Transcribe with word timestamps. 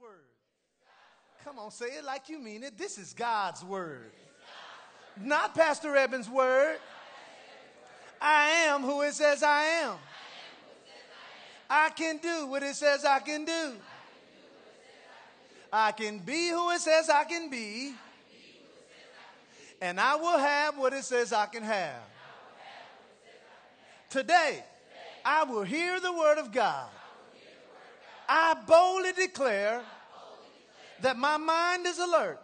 word. 0.00 0.10
Come 1.44 1.58
on, 1.58 1.70
say 1.70 1.86
it 1.86 2.04
like 2.04 2.28
you 2.28 2.38
mean 2.38 2.62
it. 2.62 2.78
This 2.78 2.96
is 2.96 3.12
God's 3.12 3.64
word. 3.64 4.12
Not 5.20 5.54
Pastor 5.54 5.94
Evans' 5.96 6.28
word. 6.28 6.78
I 8.20 8.50
am 8.68 8.82
who 8.82 9.02
it 9.02 9.14
says 9.14 9.42
I 9.42 9.62
am. 9.62 9.94
I 11.68 11.90
can 11.90 12.18
do 12.18 12.46
what 12.46 12.62
it 12.62 12.74
says 12.74 13.04
I 13.04 13.20
can 13.20 13.44
do. 13.44 13.72
I 15.72 15.92
can 15.92 16.18
be 16.18 16.48
who 16.48 16.70
it 16.70 16.80
says 16.80 17.08
I 17.08 17.24
can 17.24 17.50
be. 17.50 17.92
And 19.80 20.00
I 20.00 20.16
will 20.16 20.38
have 20.38 20.76
what 20.78 20.92
it 20.92 21.04
says 21.04 21.32
I 21.32 21.46
can 21.46 21.62
have. 21.62 22.02
Today, 24.10 24.64
I 25.24 25.44
will 25.44 25.62
hear 25.62 26.00
the 26.00 26.12
word 26.12 26.38
of 26.38 26.52
God. 26.52 26.88
I 28.28 28.54
boldly 28.66 29.12
declare 29.12 29.82
that 31.02 31.16
my 31.16 31.36
mind 31.36 31.86
is 31.86 31.98
alert. 31.98 32.40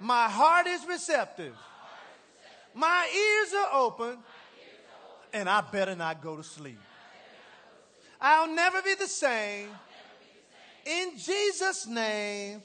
My 0.00 0.28
heart 0.28 0.66
is 0.66 0.86
receptive. 0.86 1.54
My 2.74 3.08
ears 3.14 3.54
are 3.54 3.80
open. 3.80 4.18
And 5.32 5.48
I 5.48 5.60
better 5.60 5.94
not 5.96 6.22
go 6.22 6.36
to 6.36 6.42
sleep. 6.42 6.78
I'll 8.20 8.54
never 8.54 8.80
be 8.82 8.94
the 8.94 9.08
same. 9.08 9.68
In 10.86 11.18
Jesus' 11.18 11.86
name, 11.86 12.62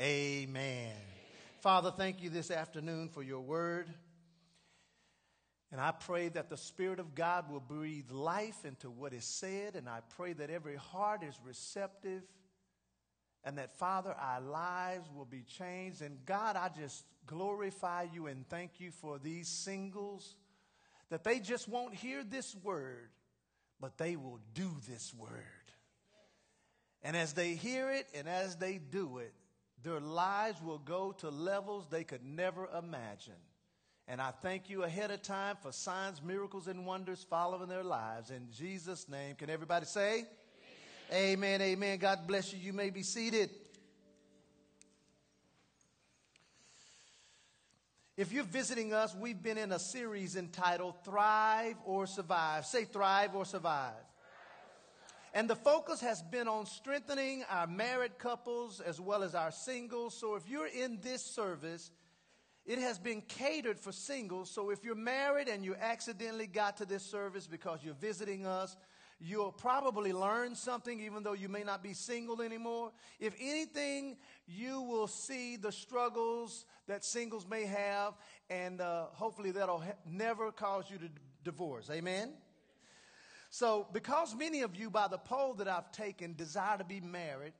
amen. 0.00 0.94
Father, 1.60 1.92
thank 1.94 2.22
you 2.22 2.30
this 2.30 2.50
afternoon 2.50 3.10
for 3.10 3.22
your 3.22 3.40
word. 3.40 3.88
And 5.70 5.80
I 5.80 5.92
pray 5.92 6.30
that 6.30 6.48
the 6.48 6.56
Spirit 6.56 6.98
of 6.98 7.14
God 7.14 7.50
will 7.50 7.60
breathe 7.60 8.10
life 8.10 8.64
into 8.64 8.90
what 8.90 9.12
is 9.12 9.24
said. 9.24 9.76
And 9.76 9.88
I 9.88 10.00
pray 10.16 10.32
that 10.32 10.50
every 10.50 10.76
heart 10.76 11.22
is 11.22 11.38
receptive 11.44 12.22
and 13.44 13.58
that, 13.58 13.76
Father, 13.76 14.12
our 14.12 14.40
lives 14.40 15.08
will 15.14 15.24
be 15.24 15.42
changed. 15.42 16.02
And 16.02 16.24
God, 16.26 16.56
I 16.56 16.68
just 16.68 17.04
glorify 17.26 18.06
you 18.12 18.26
and 18.26 18.48
thank 18.48 18.80
you 18.80 18.90
for 18.90 19.18
these 19.18 19.48
singles 19.48 20.34
that 21.10 21.24
they 21.24 21.40
just 21.40 21.68
won't 21.68 21.94
hear 21.94 22.22
this 22.22 22.54
word, 22.62 23.10
but 23.80 23.98
they 23.98 24.16
will 24.16 24.40
do 24.54 24.70
this 24.88 25.12
word. 25.14 25.30
And 27.02 27.16
as 27.16 27.32
they 27.32 27.54
hear 27.54 27.90
it 27.90 28.06
and 28.14 28.28
as 28.28 28.56
they 28.56 28.78
do 28.78 29.18
it, 29.18 29.32
their 29.82 30.00
lives 30.00 30.60
will 30.62 30.78
go 30.78 31.12
to 31.18 31.30
levels 31.30 31.86
they 31.88 32.04
could 32.04 32.24
never 32.24 32.68
imagine. 32.78 33.32
And 34.06 34.20
I 34.20 34.32
thank 34.42 34.68
you 34.68 34.82
ahead 34.82 35.10
of 35.10 35.22
time 35.22 35.56
for 35.62 35.72
signs, 35.72 36.20
miracles, 36.20 36.66
and 36.66 36.84
wonders 36.84 37.24
following 37.30 37.68
their 37.68 37.84
lives. 37.84 38.30
In 38.30 38.48
Jesus' 38.50 39.08
name, 39.08 39.36
can 39.36 39.48
everybody 39.48 39.86
say? 39.86 40.24
Amen, 41.12 41.60
amen. 41.60 41.98
God 41.98 42.28
bless 42.28 42.52
you. 42.52 42.60
You 42.60 42.72
may 42.72 42.90
be 42.90 43.02
seated. 43.02 43.50
If 48.16 48.32
you're 48.32 48.44
visiting 48.44 48.92
us, 48.92 49.12
we've 49.12 49.42
been 49.42 49.58
in 49.58 49.72
a 49.72 49.78
series 49.80 50.36
entitled 50.36 51.04
Thrive 51.04 51.74
or 51.84 52.06
Survive. 52.06 52.64
Say 52.64 52.84
Thrive 52.84 53.34
or 53.34 53.44
Survive. 53.44 53.94
And 55.34 55.50
the 55.50 55.56
focus 55.56 56.00
has 56.00 56.22
been 56.22 56.46
on 56.46 56.66
strengthening 56.66 57.44
our 57.50 57.66
married 57.66 58.18
couples 58.18 58.78
as 58.80 59.00
well 59.00 59.24
as 59.24 59.34
our 59.34 59.50
singles. 59.50 60.16
So 60.16 60.36
if 60.36 60.48
you're 60.48 60.68
in 60.68 61.00
this 61.02 61.24
service, 61.24 61.90
it 62.64 62.78
has 62.78 63.00
been 63.00 63.22
catered 63.22 63.80
for 63.80 63.90
singles. 63.90 64.48
So 64.48 64.70
if 64.70 64.84
you're 64.84 64.94
married 64.94 65.48
and 65.48 65.64
you 65.64 65.74
accidentally 65.74 66.46
got 66.46 66.76
to 66.76 66.84
this 66.84 67.02
service 67.04 67.48
because 67.48 67.80
you're 67.82 67.94
visiting 67.94 68.46
us, 68.46 68.76
you'll 69.20 69.52
probably 69.52 70.12
learn 70.12 70.54
something 70.54 71.00
even 71.00 71.22
though 71.22 71.34
you 71.34 71.48
may 71.48 71.62
not 71.62 71.82
be 71.82 71.92
single 71.92 72.40
anymore. 72.40 72.92
If 73.18 73.34
anything, 73.40 74.16
you 74.46 74.80
will 74.80 75.06
see 75.06 75.56
the 75.56 75.70
struggles 75.70 76.64
that 76.86 77.04
singles 77.04 77.46
may 77.48 77.66
have, 77.66 78.14
and 78.48 78.80
uh, 78.80 79.06
hopefully 79.12 79.50
that'll 79.50 79.80
ha- 79.80 79.92
never 80.06 80.50
cause 80.50 80.84
you 80.90 80.98
to 80.98 81.08
d- 81.08 81.14
divorce. 81.44 81.90
Amen? 81.90 82.32
So, 83.50 83.88
because 83.92 84.34
many 84.34 84.62
of 84.62 84.74
you, 84.76 84.90
by 84.90 85.08
the 85.08 85.18
poll 85.18 85.54
that 85.54 85.68
I've 85.68 85.92
taken, 85.92 86.34
desire 86.34 86.78
to 86.78 86.84
be 86.84 87.00
married, 87.00 87.52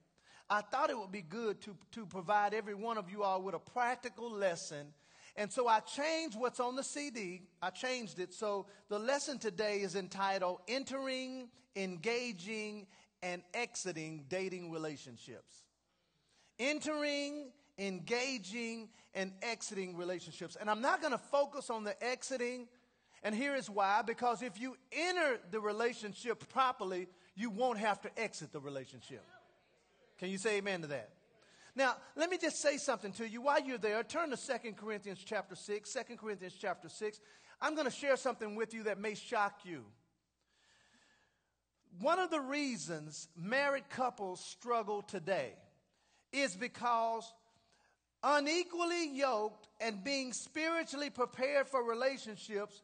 I 0.48 0.62
thought 0.62 0.90
it 0.90 0.98
would 0.98 1.12
be 1.12 1.22
good 1.22 1.60
to, 1.62 1.76
to 1.92 2.06
provide 2.06 2.54
every 2.54 2.74
one 2.74 2.98
of 2.98 3.10
you 3.10 3.22
all 3.22 3.42
with 3.42 3.54
a 3.54 3.58
practical 3.58 4.30
lesson. 4.30 4.88
And 5.36 5.52
so 5.52 5.68
I 5.68 5.80
changed 5.80 6.38
what's 6.38 6.60
on 6.60 6.76
the 6.76 6.82
CD. 6.82 7.42
I 7.62 7.70
changed 7.70 8.18
it. 8.18 8.34
So 8.34 8.66
the 8.88 8.98
lesson 8.98 9.38
today 9.38 9.80
is 9.80 9.94
entitled 9.94 10.60
Entering, 10.68 11.48
Engaging, 11.76 12.86
and 13.22 13.42
Exiting 13.54 14.24
Dating 14.28 14.70
Relationships. 14.70 15.64
Entering, 16.58 17.52
engaging, 17.78 18.88
and 19.14 19.32
exiting 19.42 19.96
relationships. 19.96 20.56
And 20.60 20.68
I'm 20.68 20.82
not 20.82 21.00
going 21.00 21.12
to 21.12 21.18
focus 21.18 21.70
on 21.70 21.84
the 21.84 22.02
exiting 22.04 22.68
and 23.22 23.34
here 23.34 23.54
is 23.54 23.68
why 23.68 24.02
because 24.02 24.42
if 24.42 24.60
you 24.60 24.76
enter 24.92 25.38
the 25.50 25.60
relationship 25.60 26.48
properly, 26.48 27.08
you 27.34 27.50
won't 27.50 27.78
have 27.78 28.00
to 28.02 28.10
exit 28.18 28.52
the 28.52 28.60
relationship. 28.60 29.24
Can 30.18 30.30
you 30.30 30.38
say 30.38 30.58
amen 30.58 30.82
to 30.82 30.86
that? 30.88 31.10
Now, 31.76 31.96
let 32.16 32.30
me 32.30 32.38
just 32.38 32.60
say 32.60 32.76
something 32.76 33.12
to 33.12 33.28
you. 33.28 33.42
While 33.42 33.62
you're 33.62 33.78
there, 33.78 34.02
turn 34.02 34.30
to 34.30 34.36
2 34.36 34.72
Corinthians 34.72 35.20
chapter 35.24 35.54
6. 35.54 35.92
2 35.92 36.16
Corinthians 36.16 36.54
chapter 36.58 36.88
6. 36.88 37.20
I'm 37.60 37.74
going 37.74 37.86
to 37.86 37.92
share 37.92 38.16
something 38.16 38.56
with 38.56 38.74
you 38.74 38.84
that 38.84 38.98
may 38.98 39.14
shock 39.14 39.60
you. 39.64 39.84
One 42.00 42.18
of 42.18 42.30
the 42.30 42.40
reasons 42.40 43.28
married 43.36 43.88
couples 43.90 44.40
struggle 44.40 45.02
today 45.02 45.52
is 46.32 46.54
because 46.54 47.30
unequally 48.22 49.08
yoked 49.16 49.68
and 49.80 50.04
being 50.04 50.32
spiritually 50.32 51.10
prepared 51.10 51.68
for 51.68 51.82
relationships 51.82 52.82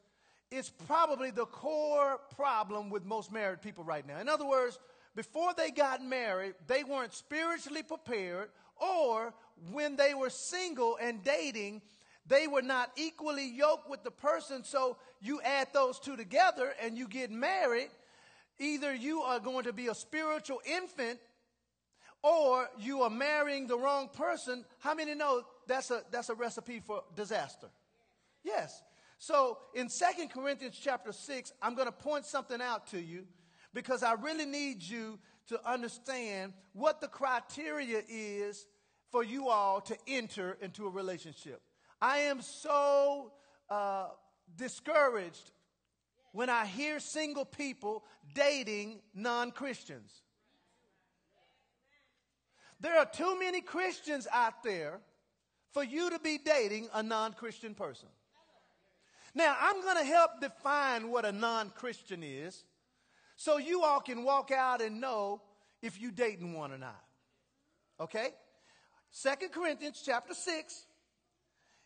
is 0.50 0.70
probably 0.86 1.30
the 1.30 1.46
core 1.46 2.20
problem 2.34 2.90
with 2.90 3.04
most 3.04 3.32
married 3.32 3.62
people 3.62 3.84
right 3.84 4.06
now. 4.06 4.18
In 4.18 4.28
other 4.28 4.46
words, 4.46 4.78
before 5.14 5.52
they 5.56 5.70
got 5.70 6.04
married, 6.04 6.54
they 6.66 6.84
weren't 6.84 7.14
spiritually 7.14 7.82
prepared, 7.82 8.50
or 8.80 9.34
when 9.70 9.96
they 9.96 10.14
were 10.14 10.30
single 10.30 10.98
and 11.00 11.22
dating, 11.24 11.82
they 12.26 12.46
were 12.46 12.62
not 12.62 12.90
equally 12.96 13.48
yoked 13.48 13.88
with 13.88 14.02
the 14.02 14.10
person. 14.10 14.64
So 14.64 14.96
you 15.20 15.40
add 15.42 15.68
those 15.72 15.98
two 15.98 16.16
together 16.16 16.72
and 16.82 16.96
you 16.96 17.08
get 17.08 17.30
married. 17.30 17.90
Either 18.58 18.94
you 18.94 19.20
are 19.20 19.38
going 19.38 19.64
to 19.64 19.72
be 19.72 19.88
a 19.88 19.94
spiritual 19.94 20.60
infant 20.64 21.18
or 22.22 22.68
you 22.78 23.02
are 23.02 23.10
marrying 23.10 23.66
the 23.66 23.78
wrong 23.78 24.08
person. 24.08 24.64
How 24.78 24.94
many 24.94 25.14
know 25.14 25.42
that's 25.66 25.90
a, 25.90 26.02
that's 26.10 26.28
a 26.28 26.34
recipe 26.34 26.80
for 26.80 27.02
disaster? 27.14 27.68
Yes. 28.42 28.82
So 29.18 29.58
in 29.74 29.88
Second 29.88 30.30
Corinthians 30.30 30.78
chapter 30.80 31.12
6, 31.12 31.52
I'm 31.62 31.74
going 31.74 31.86
to 31.86 31.92
point 31.92 32.26
something 32.26 32.60
out 32.60 32.88
to 32.88 33.00
you 33.00 33.24
because 33.72 34.02
I 34.02 34.14
really 34.14 34.46
need 34.46 34.82
you 34.82 35.18
to 35.48 35.68
understand 35.68 36.52
what 36.72 37.00
the 37.00 37.08
criteria 37.08 38.02
is 38.08 38.66
for 39.10 39.22
you 39.22 39.48
all 39.48 39.80
to 39.80 39.96
enter 40.06 40.56
into 40.60 40.86
a 40.86 40.90
relationship. 40.90 41.62
I 42.00 42.18
am 42.18 42.42
so 42.42 43.32
uh, 43.70 44.08
discouraged 44.56 45.50
when 46.32 46.50
I 46.50 46.66
hear 46.66 47.00
single 47.00 47.44
people 47.44 48.04
dating 48.34 49.00
non 49.14 49.52
Christians. 49.52 50.12
There 52.80 52.98
are 52.98 53.06
too 53.06 53.38
many 53.38 53.62
Christians 53.62 54.28
out 54.30 54.62
there 54.62 55.00
for 55.72 55.82
you 55.82 56.10
to 56.10 56.18
be 56.18 56.38
dating 56.38 56.88
a 56.92 57.02
non 57.02 57.32
Christian 57.32 57.74
person. 57.74 58.08
Now, 59.34 59.56
I'm 59.60 59.82
going 59.82 59.98
to 59.98 60.04
help 60.04 60.40
define 60.40 61.10
what 61.10 61.24
a 61.24 61.32
non 61.32 61.70
Christian 61.70 62.22
is 62.22 62.64
so 63.36 63.58
you 63.58 63.82
all 63.82 64.00
can 64.00 64.24
walk 64.24 64.50
out 64.50 64.80
and 64.80 65.00
know 65.00 65.40
if 65.82 66.00
you 66.00 66.10
dating 66.10 66.52
one 66.52 66.72
or 66.72 66.78
not. 66.78 67.02
Okay? 68.00 68.28
Second 69.10 69.52
Corinthians 69.52 70.02
chapter 70.04 70.34
6. 70.34 70.86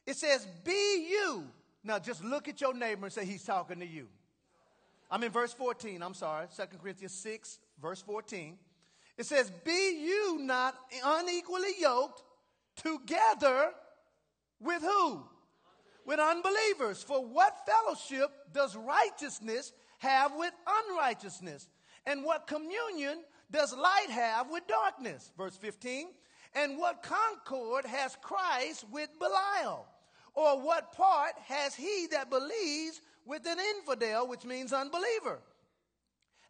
It 0.06 0.16
says, 0.16 0.46
Be 0.64 1.08
you. 1.10 1.44
Now 1.84 1.98
just 1.98 2.24
look 2.24 2.48
at 2.48 2.60
your 2.60 2.74
neighbor 2.74 3.06
and 3.06 3.12
say, 3.12 3.24
He's 3.24 3.44
talking 3.44 3.80
to 3.80 3.86
you. 3.86 4.08
I'm 5.10 5.22
in 5.22 5.30
verse 5.32 5.52
14. 5.52 6.02
I'm 6.02 6.14
sorry. 6.14 6.46
Second 6.50 6.78
Corinthians 6.80 7.14
6, 7.14 7.58
verse 7.80 8.00
14. 8.02 8.56
It 9.18 9.26
says, 9.26 9.52
Be 9.64 10.04
you 10.04 10.38
not 10.40 10.74
unequally 11.04 11.74
yoked 11.80 12.22
together 12.76 13.70
with 14.60 14.82
who? 14.82 15.24
with 16.10 16.18
unbelievers. 16.18 17.02
For 17.02 17.24
what 17.24 17.66
fellowship 17.66 18.30
does 18.52 18.76
righteousness 18.76 19.72
have 20.00 20.32
with 20.36 20.52
unrighteousness? 20.66 21.68
And 22.06 22.24
what 22.24 22.46
communion 22.46 23.22
does 23.50 23.74
light 23.76 24.10
have 24.10 24.50
with 24.50 24.66
darkness? 24.66 25.30
Verse 25.36 25.56
15. 25.56 26.08
And 26.54 26.78
what 26.78 27.02
concord 27.02 27.84
has 27.84 28.16
Christ 28.20 28.84
with 28.90 29.08
Belial? 29.18 29.86
Or 30.34 30.60
what 30.60 30.92
part 30.92 31.32
has 31.46 31.74
he 31.74 32.08
that 32.12 32.30
believes 32.30 33.00
with 33.24 33.46
an 33.46 33.58
infidel, 33.76 34.26
which 34.26 34.44
means 34.44 34.72
unbeliever? 34.72 35.40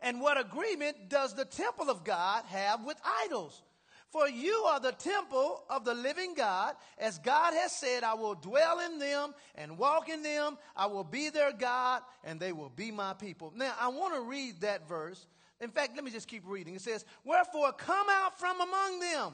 And 0.01 0.21
what 0.21 0.41
agreement 0.41 1.09
does 1.09 1.35
the 1.35 1.45
temple 1.45 1.91
of 1.91 2.05
God 2.05 2.45
have 2.47 2.85
with 2.85 2.99
idols? 3.25 3.63
For 4.11 4.29
you 4.29 4.65
are 4.67 4.81
the 4.81 4.93
temple 4.93 5.63
of 5.71 5.85
the 5.85 5.95
living 5.95 6.35
God. 6.35 6.75
As 6.99 7.19
God 7.19 7.55
has 7.55 7.71
said, 7.71 8.03
I 8.03 8.15
will 8.15 8.35
dwell 8.35 8.81
in 8.81 8.99
them 8.99 9.35
and 9.55 9.79
walk 9.79 10.09
in 10.09 10.23
them. 10.23 10.59
I 10.77 10.87
will 10.87 11.05
be 11.05 11.31
their 11.31 11.53
God, 11.53 12.03
and 12.25 12.41
they 12.41 12.53
will 12.53 12.71
be 12.71 12.91
my 12.91 13.15
people. 13.15 13.53
Now, 13.55 13.73
I 13.81 13.89
want 13.89 14.15
to 14.15 14.21
read 14.23 14.63
that 14.63 14.89
verse. 14.89 15.27
In 15.61 15.71
fact, 15.71 15.95
let 15.95 16.05
me 16.05 16.11
just 16.11 16.27
keep 16.27 16.43
reading. 16.45 16.75
It 16.75 16.81
says, 16.81 17.05
Wherefore 17.25 17.73
come 17.73 18.07
out 18.11 18.39
from 18.41 18.61
among 18.61 18.99
them 18.99 19.33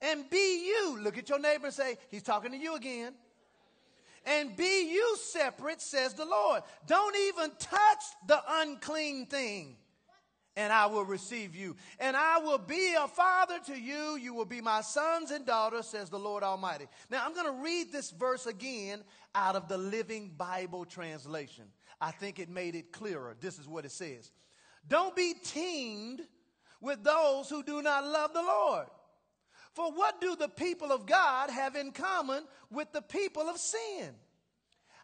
and 0.00 0.30
be 0.30 0.66
you. 0.66 1.00
Look 1.00 1.18
at 1.18 1.28
your 1.28 1.40
neighbor 1.40 1.66
and 1.66 1.74
say, 1.74 1.96
He's 2.08 2.22
talking 2.22 2.52
to 2.52 2.58
you 2.58 2.76
again. 2.76 3.12
And 4.24 4.56
be 4.56 4.90
you 4.92 5.16
separate, 5.20 5.80
says 5.80 6.14
the 6.14 6.24
Lord. 6.24 6.62
Don't 6.86 7.16
even 7.16 7.50
touch 7.58 8.02
the 8.26 8.40
unclean 8.48 9.26
thing 9.26 9.76
and 10.56 10.72
I 10.72 10.86
will 10.86 11.04
receive 11.04 11.54
you. 11.54 11.76
And 12.00 12.16
I 12.16 12.38
will 12.38 12.58
be 12.58 12.94
a 12.98 13.06
father 13.06 13.58
to 13.66 13.78
you. 13.78 14.16
You 14.16 14.34
will 14.34 14.46
be 14.46 14.60
my 14.60 14.80
sons 14.80 15.30
and 15.30 15.44
daughters, 15.44 15.86
says 15.86 16.08
the 16.08 16.18
Lord 16.18 16.42
Almighty. 16.42 16.86
Now, 17.10 17.24
I'm 17.24 17.34
going 17.34 17.46
to 17.46 17.62
read 17.62 17.92
this 17.92 18.10
verse 18.10 18.46
again 18.46 19.04
out 19.34 19.54
of 19.54 19.68
the 19.68 19.76
Living 19.76 20.32
Bible 20.36 20.86
translation. 20.86 21.64
I 22.00 22.10
think 22.10 22.38
it 22.38 22.48
made 22.48 22.74
it 22.74 22.92
clearer. 22.92 23.36
This 23.40 23.58
is 23.58 23.68
what 23.68 23.84
it 23.84 23.92
says 23.92 24.30
Don't 24.88 25.14
be 25.14 25.34
teamed 25.44 26.22
with 26.80 27.04
those 27.04 27.48
who 27.50 27.62
do 27.62 27.82
not 27.82 28.06
love 28.06 28.32
the 28.32 28.42
Lord. 28.42 28.86
For 29.74 29.92
what 29.92 30.22
do 30.22 30.36
the 30.36 30.48
people 30.48 30.90
of 30.90 31.04
God 31.04 31.50
have 31.50 31.76
in 31.76 31.92
common 31.92 32.44
with 32.70 32.92
the 32.92 33.02
people 33.02 33.42
of 33.42 33.58
sin? 33.58 34.14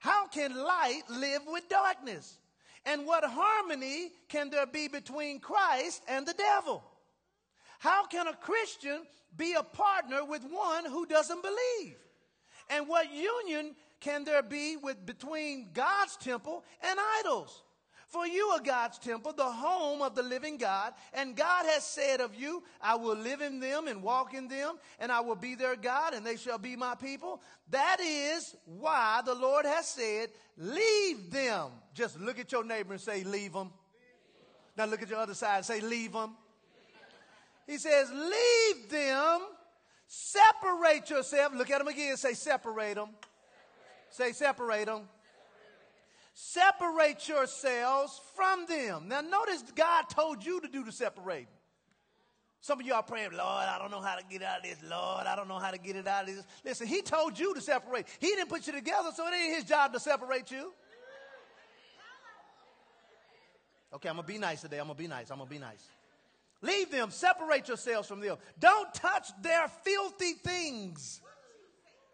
How 0.01 0.27
can 0.29 0.57
light 0.57 1.03
live 1.11 1.43
with 1.47 1.69
darkness? 1.69 2.39
And 2.85 3.07
what 3.07 3.25
harmony 3.25 4.11
can 4.29 4.51
there 4.51 4.67
be 4.67 4.89
between 4.89 5.39
Christ 5.39 6.03
and 6.09 6.27
the 6.27 6.35
devil? 6.35 6.83
How 7.79 8.07
can 8.07 8.27
a 8.27 8.35
Christian 8.35 9.03
be 9.37 9.55
a 9.55 9.63
partner 9.63 10.25
with 10.25 10.43
one 10.45 10.85
who 10.85 11.07
doesn't 11.07 11.43
believe? 11.43 11.97
And 12.71 12.89
what 12.89 13.13
union 13.13 13.75
can 14.01 14.25
there 14.25 14.43
be 14.43 14.77
with 14.77 15.05
between 15.07 15.71
God's 15.73 16.17
temple 16.17 16.65
and 16.83 16.99
idols? 17.21 17.63
For 18.13 18.27
you 18.27 18.49
are 18.49 18.61
God's 18.61 18.99
temple, 18.99 19.33
the 19.33 19.43
home 19.43 20.03
of 20.03 20.15
the 20.15 20.23
living 20.23 20.59
God. 20.59 20.93
And 21.15 21.35
God 21.35 21.65
has 21.65 21.83
said 21.83 22.21
of 22.21 22.35
you, 22.35 22.63
I 22.79 22.95
will 22.95 23.17
live 23.17 23.41
in 23.41 23.59
them 23.59 23.89
and 23.89 24.03
walk 24.03 24.35
in 24.35 24.49
them, 24.49 24.77
and 25.01 25.11
I 25.11 25.21
will 25.21 25.35
be 25.35 25.55
their 25.55 25.77
God, 25.77 26.13
and 26.13 26.25
they 26.25 26.37
shall 26.37 26.59
be 26.59 26.77
my 26.77 26.95
people. 26.95 27.41
That 27.71 28.01
is 28.03 28.55
why 28.67 29.23
the 29.25 29.35
Lord 29.35 29.65
has 29.65 29.89
said, 29.89 30.29
Leave 30.59 31.31
them. 31.31 31.71
Just 31.95 32.21
look 32.21 32.39
at 32.39 32.53
your 32.53 32.65
neighbor 32.65 32.93
and 32.93 33.01
say, 33.01 33.25
Leave 33.25 33.55
them. 33.55 33.71
Now 34.77 34.85
look 34.85 35.01
at 35.01 35.09
your 35.09 35.19
other 35.19 35.33
side 35.33 35.57
and 35.57 35.65
say, 35.65 35.81
Leave 35.81 36.13
them. 36.13 36.37
He 37.67 37.79
says, 37.79 38.11
Leave 38.13 38.91
them. 38.91 39.41
Separate 40.07 41.09
yourself. 41.09 41.55
Look 41.55 41.71
at 41.71 41.79
them 41.79 41.89
again. 41.89 42.19
Say, 42.19 42.35
Separate 42.35 42.97
them. 42.97 43.09
Say, 44.11 44.33
Separate 44.33 44.85
them 44.85 45.09
Separate 46.35 47.29
yourselves 47.29 48.21
from 48.35 48.67
them. 48.67 49.09
Now, 49.09 49.21
notice 49.21 49.63
God 49.75 50.05
told 50.09 50.45
you 50.45 50.61
to 50.61 50.69
do 50.69 50.85
the 50.85 50.93
separating. 50.93 51.49
Some 52.61 52.81
of 52.81 52.87
you 52.87 52.95
are 52.95 53.03
praying, 53.03 53.33
Lord, 53.33 53.43
I 53.43 53.77
don't 53.79 53.91
know 53.91 54.01
how 54.01 54.15
to 54.15 54.23
get 54.31 54.41
out 54.43 54.59
of 54.59 54.63
this. 54.63 54.79
Lord, 54.89 55.27
I 55.27 55.35
don't 55.35 55.49
know 55.49 55.59
how 55.59 55.73
to 55.73 55.79
get 55.79 55.97
it 55.97 56.07
out 56.07 56.29
of 56.29 56.37
this. 56.37 56.45
Listen, 56.65 56.87
He 56.87 57.03
told 57.03 57.39
you 57.39 57.55
to 57.55 57.61
separate. 57.61 58.07
He 58.21 58.29
didn't 58.29 58.49
put 58.49 58.67
you 58.67 58.73
together, 58.73 59.11
so 59.15 59.27
it 59.27 59.35
ain't 59.35 59.57
His 59.57 59.65
job 59.65 59.93
to 59.93 60.01
separate 60.01 60.51
you. 60.51 60.73
Okay, 63.95 64.09
I'm 64.09 64.15
going 64.15 64.27
to 64.27 64.33
be 64.33 64.39
nice 64.39 64.63
today. 64.63 64.79
I'm 64.79 64.87
going 64.87 64.97
to 64.97 65.03
be 65.03 65.09
nice. 65.09 65.31
I'm 65.31 65.37
going 65.39 65.49
to 65.49 65.55
be 65.55 65.59
nice. 65.61 65.87
Leave 66.63 66.91
them. 66.91 67.11
Separate 67.11 67.69
yourselves 67.69 68.09
from 68.09 68.21
them. 68.21 68.37
Don't 68.59 68.95
touch 68.95 69.29
their 69.43 69.69
filthy 69.85 70.33
things. 70.35 71.21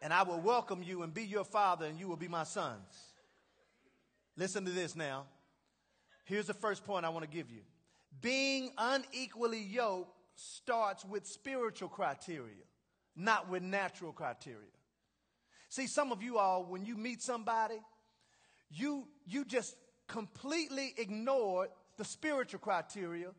And 0.00 0.12
I 0.12 0.22
will 0.22 0.40
welcome 0.40 0.82
you 0.82 1.02
and 1.02 1.12
be 1.12 1.24
your 1.24 1.44
father, 1.44 1.86
and 1.86 2.00
you 2.00 2.08
will 2.08 2.16
be 2.16 2.26
my 2.26 2.44
sons. 2.44 3.07
Listen 4.38 4.64
to 4.64 4.70
this 4.70 4.94
now. 4.94 5.24
Here's 6.24 6.46
the 6.46 6.54
first 6.54 6.84
point 6.84 7.04
I 7.04 7.08
want 7.08 7.24
to 7.24 7.30
give 7.30 7.50
you. 7.50 7.62
Being 8.20 8.70
unequally 8.78 9.60
yoked 9.60 10.12
starts 10.36 11.04
with 11.04 11.26
spiritual 11.26 11.88
criteria, 11.88 12.64
not 13.16 13.50
with 13.50 13.64
natural 13.64 14.12
criteria. 14.12 14.70
See, 15.68 15.88
some 15.88 16.12
of 16.12 16.22
you 16.22 16.38
all, 16.38 16.64
when 16.64 16.86
you 16.86 16.96
meet 16.96 17.20
somebody, 17.20 17.80
you, 18.70 19.08
you 19.26 19.44
just 19.44 19.74
completely 20.06 20.94
ignore 20.96 21.68
the 21.96 22.04
spiritual 22.04 22.60
criteria 22.60 23.30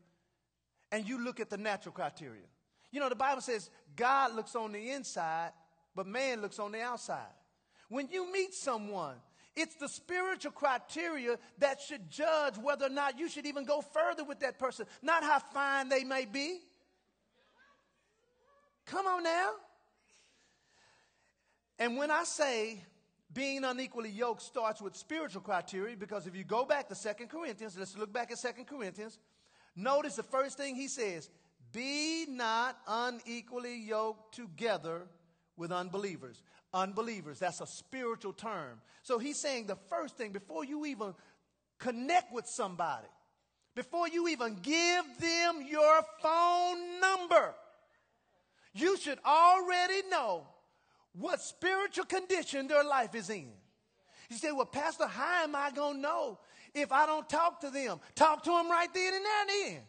and 0.92 1.08
you 1.08 1.24
look 1.24 1.40
at 1.40 1.48
the 1.48 1.56
natural 1.56 1.94
criteria. 1.94 2.44
You 2.92 3.00
know, 3.00 3.08
the 3.08 3.16
Bible 3.16 3.40
says 3.40 3.70
God 3.96 4.34
looks 4.34 4.54
on 4.54 4.72
the 4.72 4.90
inside, 4.90 5.52
but 5.96 6.06
man 6.06 6.42
looks 6.42 6.58
on 6.58 6.72
the 6.72 6.82
outside. 6.82 7.32
When 7.88 8.08
you 8.10 8.30
meet 8.30 8.52
someone, 8.52 9.16
it's 9.56 9.74
the 9.74 9.88
spiritual 9.88 10.52
criteria 10.52 11.36
that 11.58 11.80
should 11.80 12.08
judge 12.10 12.56
whether 12.56 12.86
or 12.86 12.90
not 12.90 13.18
you 13.18 13.28
should 13.28 13.46
even 13.46 13.64
go 13.64 13.80
further 13.80 14.24
with 14.24 14.40
that 14.40 14.58
person, 14.58 14.86
not 15.02 15.22
how 15.22 15.38
fine 15.38 15.88
they 15.88 16.04
may 16.04 16.24
be. 16.24 16.60
Come 18.86 19.06
on 19.06 19.22
now. 19.22 19.50
And 21.78 21.96
when 21.96 22.10
I 22.10 22.24
say 22.24 22.84
being 23.32 23.64
unequally 23.64 24.10
yoked 24.10 24.42
starts 24.42 24.82
with 24.82 24.96
spiritual 24.96 25.40
criteria, 25.40 25.96
because 25.96 26.26
if 26.26 26.36
you 26.36 26.44
go 26.44 26.64
back 26.64 26.88
to 26.88 26.94
Second 26.94 27.28
Corinthians, 27.28 27.76
let's 27.78 27.96
look 27.96 28.12
back 28.12 28.30
at 28.30 28.38
Second 28.38 28.66
Corinthians, 28.66 29.18
notice 29.76 30.16
the 30.16 30.22
first 30.22 30.56
thing 30.56 30.74
he 30.74 30.88
says 30.88 31.30
be 31.72 32.26
not 32.28 32.76
unequally 32.86 33.78
yoked 33.78 34.34
together 34.34 35.06
with 35.56 35.70
unbelievers 35.70 36.42
unbelievers. 36.72 37.38
That's 37.38 37.60
a 37.60 37.66
spiritual 37.66 38.32
term. 38.32 38.80
So 39.02 39.18
he's 39.18 39.40
saying 39.40 39.66
the 39.66 39.76
first 39.88 40.16
thing, 40.16 40.32
before 40.32 40.64
you 40.64 40.86
even 40.86 41.14
connect 41.78 42.32
with 42.32 42.46
somebody, 42.46 43.06
before 43.74 44.08
you 44.08 44.28
even 44.28 44.56
give 44.62 45.04
them 45.18 45.64
your 45.68 46.00
phone 46.22 47.00
number, 47.00 47.54
you 48.74 48.96
should 48.96 49.18
already 49.24 50.02
know 50.10 50.46
what 51.12 51.40
spiritual 51.40 52.04
condition 52.04 52.68
their 52.68 52.84
life 52.84 53.14
is 53.14 53.30
in. 53.30 53.50
You 54.28 54.36
say, 54.36 54.52
Well, 54.52 54.66
Pastor, 54.66 55.06
how 55.06 55.42
am 55.44 55.56
I 55.56 55.70
going 55.70 55.96
to 55.96 56.00
know 56.00 56.38
if 56.74 56.92
I 56.92 57.06
don't 57.06 57.28
talk 57.28 57.60
to 57.62 57.70
them? 57.70 58.00
Talk 58.14 58.44
to 58.44 58.50
them 58.50 58.70
right 58.70 58.92
then 58.92 59.14
and 59.14 59.24
there 59.24 59.40
and 59.40 59.50
then. 59.74 59.82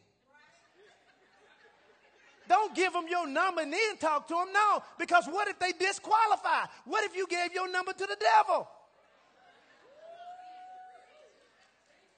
Don't 2.51 2.75
give 2.75 2.91
them 2.91 3.05
your 3.09 3.25
number 3.27 3.61
and 3.61 3.71
then 3.71 3.95
talk 3.97 4.27
to 4.27 4.33
them. 4.33 4.47
No, 4.53 4.83
because 4.99 5.25
what 5.25 5.47
if 5.47 5.57
they 5.57 5.71
disqualify? 5.71 6.65
What 6.83 7.05
if 7.05 7.15
you 7.15 7.25
gave 7.25 7.53
your 7.53 7.71
number 7.71 7.93
to 7.93 8.05
the 8.05 8.17
devil? 8.19 8.67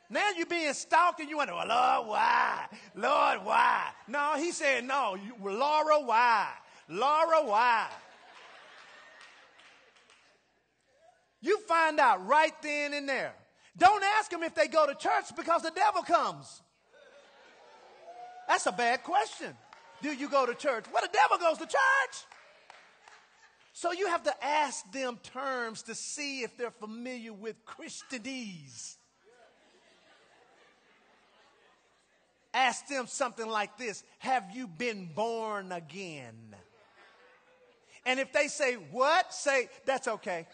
Now 0.10 0.32
you're 0.36 0.48
being 0.48 0.74
stalked 0.74 1.20
and 1.20 1.30
you 1.30 1.38
wonder, 1.38 1.54
well, 1.54 1.68
Lord, 1.68 2.08
why? 2.08 2.66
Lord, 2.96 3.46
why? 3.46 3.90
No, 4.08 4.34
he 4.38 4.52
said, 4.52 4.86
no, 4.86 5.14
you, 5.14 5.36
Laura, 5.40 6.02
why? 6.02 6.48
Laura, 6.90 7.46
why? 7.46 7.86
You 11.42 11.60
find 11.60 12.00
out 12.00 12.26
right 12.26 12.60
then 12.64 12.96
and 12.96 13.08
there. 13.08 13.36
Don't 13.78 14.04
ask 14.18 14.32
them 14.32 14.42
if 14.42 14.56
they 14.56 14.68
go 14.68 14.88
to 14.88 14.96
church 14.96 15.26
because 15.38 15.62
the 15.62 15.72
devil 15.76 16.02
comes. 16.02 16.64
That's 18.48 18.66
a 18.66 18.72
bad 18.72 19.04
question. 19.04 19.56
Do 20.04 20.12
you 20.12 20.28
go 20.28 20.46
to 20.46 20.54
church? 20.54 20.84
Well, 20.94 21.02
the 21.02 21.10
devil 21.14 21.38
goes 21.38 21.58
to 21.60 21.66
church. 21.66 22.26
So 23.72 23.94
you 23.94 24.08
have 24.08 24.24
to 24.24 24.46
ask 24.46 24.92
them 24.92 25.18
terms 25.24 25.82
to 25.84 25.96
see 25.96 26.42
if 26.42 26.58
they're 26.58 26.72
familiar 26.72 27.32
with 27.32 27.56
Christianese. 27.66 28.98
Ask 32.54 32.86
them 32.88 33.08
something 33.08 33.48
like 33.48 33.78
this 33.78 34.04
Have 34.20 34.52
you 34.54 34.68
been 34.68 35.10
born 35.16 35.72
again? 35.72 36.56
And 38.06 38.20
if 38.20 38.34
they 38.34 38.50
say, 38.50 38.74
What? 38.92 39.34
Say, 39.34 39.70
That's 39.86 40.10
okay. 40.10 40.46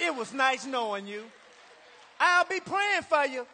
It 0.00 0.16
was 0.16 0.32
nice 0.32 0.64
knowing 0.66 1.06
you. 1.06 1.24
I'll 2.18 2.46
be 2.46 2.60
praying 2.60 3.02
for 3.02 3.26
you. 3.26 3.46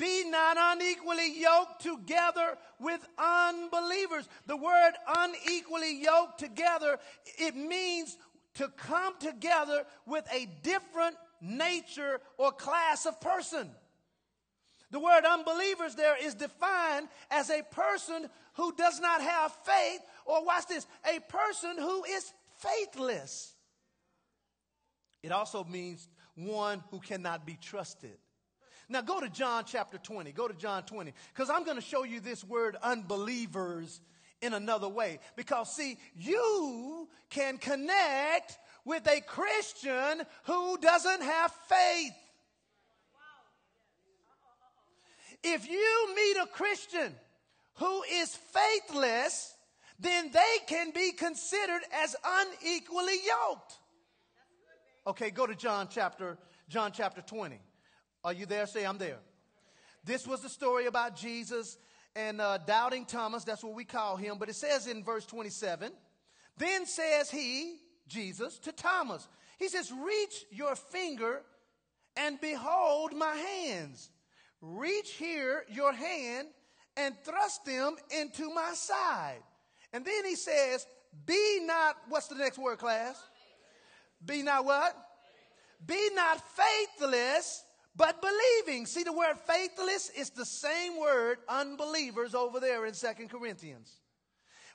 Be 0.00 0.24
not 0.30 0.56
unequally 0.58 1.38
yoked 1.38 1.82
together 1.82 2.56
with 2.78 3.06
unbelievers. 3.18 4.26
The 4.46 4.56
word 4.56 4.92
unequally 5.06 6.02
yoked 6.02 6.38
together, 6.38 6.98
it 7.38 7.54
means 7.54 8.16
to 8.54 8.68
come 8.78 9.12
together 9.18 9.84
with 10.06 10.26
a 10.32 10.48
different 10.62 11.16
nature 11.42 12.18
or 12.38 12.50
class 12.50 13.04
of 13.04 13.20
person. 13.20 13.68
The 14.90 15.00
word 15.00 15.24
unbelievers 15.30 15.94
there 15.96 16.16
is 16.24 16.34
defined 16.34 17.08
as 17.30 17.50
a 17.50 17.62
person 17.70 18.26
who 18.54 18.74
does 18.76 19.00
not 19.00 19.20
have 19.20 19.52
faith, 19.64 20.00
or 20.24 20.44
watch 20.46 20.66
this, 20.66 20.86
a 21.14 21.20
person 21.30 21.76
who 21.76 22.04
is 22.04 22.32
faithless. 22.56 23.54
It 25.22 25.30
also 25.30 25.62
means 25.62 26.08
one 26.34 26.82
who 26.90 27.00
cannot 27.00 27.44
be 27.44 27.58
trusted. 27.60 28.16
Now 28.90 29.02
go 29.02 29.20
to 29.20 29.28
John 29.28 29.64
chapter 29.64 29.98
20. 29.98 30.32
Go 30.32 30.48
to 30.48 30.54
John 30.54 30.82
20. 30.82 31.12
Because 31.32 31.48
I'm 31.48 31.64
going 31.64 31.76
to 31.76 31.82
show 31.82 32.02
you 32.02 32.18
this 32.18 32.42
word 32.42 32.76
unbelievers 32.82 34.00
in 34.42 34.52
another 34.52 34.88
way. 34.88 35.20
Because 35.36 35.74
see, 35.74 35.96
you 36.16 37.08
can 37.30 37.56
connect 37.58 38.58
with 38.84 39.06
a 39.06 39.20
Christian 39.20 40.22
who 40.42 40.76
doesn't 40.78 41.22
have 41.22 41.52
faith. 41.68 42.12
If 45.44 45.70
you 45.70 46.14
meet 46.16 46.42
a 46.42 46.46
Christian 46.46 47.14
who 47.74 48.02
is 48.12 48.36
faithless, 48.36 49.54
then 50.00 50.32
they 50.32 50.56
can 50.66 50.90
be 50.90 51.12
considered 51.12 51.82
as 52.02 52.16
unequally 52.24 53.18
yoked. 53.24 53.78
Okay, 55.06 55.30
go 55.30 55.46
to 55.46 55.54
John 55.54 55.86
chapter 55.88 56.38
John 56.68 56.92
chapter 56.92 57.20
20. 57.20 57.60
Are 58.24 58.32
you 58.32 58.46
there? 58.46 58.66
Say 58.66 58.84
I'm 58.84 58.98
there. 58.98 59.18
This 60.04 60.26
was 60.26 60.40
the 60.40 60.48
story 60.48 60.86
about 60.86 61.16
Jesus 61.16 61.78
and 62.14 62.40
uh, 62.40 62.58
doubting 62.58 63.04
Thomas. 63.04 63.44
That's 63.44 63.62
what 63.62 63.74
we 63.74 63.84
call 63.84 64.16
him. 64.16 64.36
But 64.38 64.48
it 64.48 64.56
says 64.56 64.86
in 64.86 65.04
verse 65.04 65.26
27, 65.26 65.92
then 66.56 66.86
says 66.86 67.30
he, 67.30 67.76
Jesus, 68.08 68.58
to 68.60 68.72
Thomas, 68.72 69.26
he 69.58 69.68
says, 69.68 69.92
reach 69.92 70.46
your 70.50 70.74
finger 70.74 71.42
and 72.16 72.40
behold 72.40 73.14
my 73.14 73.34
hands. 73.34 74.10
Reach 74.60 75.12
here 75.12 75.64
your 75.70 75.92
hand 75.92 76.48
and 76.96 77.14
thrust 77.24 77.64
them 77.64 77.96
into 78.18 78.52
my 78.52 78.72
side. 78.74 79.40
And 79.92 80.04
then 80.04 80.24
he 80.24 80.36
says, 80.36 80.86
Be 81.26 81.60
not, 81.62 81.96
what's 82.08 82.28
the 82.28 82.34
next 82.34 82.58
word, 82.58 82.78
class? 82.78 83.16
Be 84.24 84.42
not 84.42 84.64
what? 84.64 84.94
Be 85.84 86.10
not 86.14 86.42
faithless, 86.56 87.64
but 88.00 88.22
believing. 88.22 88.86
See 88.86 89.02
the 89.02 89.12
word 89.12 89.34
faithless? 89.46 90.08
is 90.16 90.30
the 90.30 90.46
same 90.46 90.98
word 90.98 91.36
unbelievers 91.46 92.34
over 92.34 92.58
there 92.58 92.86
in 92.86 92.94
Second 92.94 93.28
Corinthians. 93.28 93.92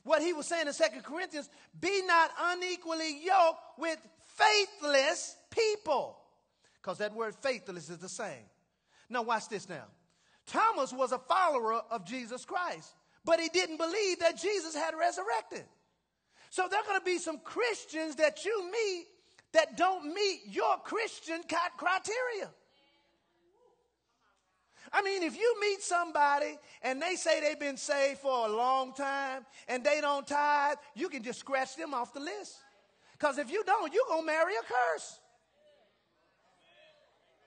What 0.04 0.22
he 0.22 0.32
was 0.32 0.46
saying 0.46 0.68
in 0.68 0.74
Second 0.74 1.04
Corinthians, 1.04 1.50
be 1.82 2.04
not 2.06 2.30
unequally 2.40 3.20
yoked 3.26 3.80
with 3.80 3.98
faithless 4.36 5.36
people. 5.50 6.20
Because 6.80 7.00
that 7.00 7.16
word 7.16 7.34
faithless 7.34 7.90
is 7.90 7.98
the 7.98 8.08
same. 8.08 8.46
Now, 9.10 9.24
watch 9.24 9.50
this 9.50 9.68
now. 9.68 9.86
Thomas 10.46 10.94
was 10.94 11.12
a 11.12 11.18
follower 11.18 11.82
of 11.90 12.06
Jesus 12.06 12.46
Christ, 12.46 12.94
but 13.26 13.40
he 13.40 13.50
didn't 13.50 13.78
believe 13.78 14.20
that 14.20 14.38
Jesus 14.38 14.76
had 14.76 14.94
resurrected. 14.94 15.66
So 16.52 16.68
there 16.70 16.80
are 16.80 16.86
going 16.86 17.00
to 17.00 17.06
be 17.06 17.18
some 17.18 17.40
Christians 17.40 18.18
that 18.18 18.46
you 18.46 18.72
meet 18.72 19.06
that 19.54 19.78
don't 19.78 20.14
meet 20.14 20.42
your 20.46 20.78
Christian 20.84 21.42
criteria. 21.76 22.52
I 24.96 25.02
mean, 25.02 25.24
if 25.24 25.38
you 25.38 25.56
meet 25.60 25.82
somebody 25.82 26.58
and 26.82 27.02
they 27.02 27.16
say 27.16 27.42
they've 27.42 27.60
been 27.60 27.76
saved 27.76 28.20
for 28.20 28.48
a 28.48 28.50
long 28.50 28.94
time 28.94 29.46
and 29.68 29.84
they 29.84 30.00
don't 30.00 30.26
tithe, 30.26 30.78
you 30.96 31.10
can 31.10 31.22
just 31.22 31.40
scratch 31.40 31.76
them 31.76 31.94
off 31.94 32.14
the 32.14 32.22
list. 32.22 32.56
Because 33.12 33.38
if 33.38 33.52
you 33.52 33.62
don't, 33.66 33.94
you're 33.94 34.06
going 34.08 34.22
to 34.22 34.26
marry 34.26 34.54
a 34.54 34.64
curse. 34.64 35.20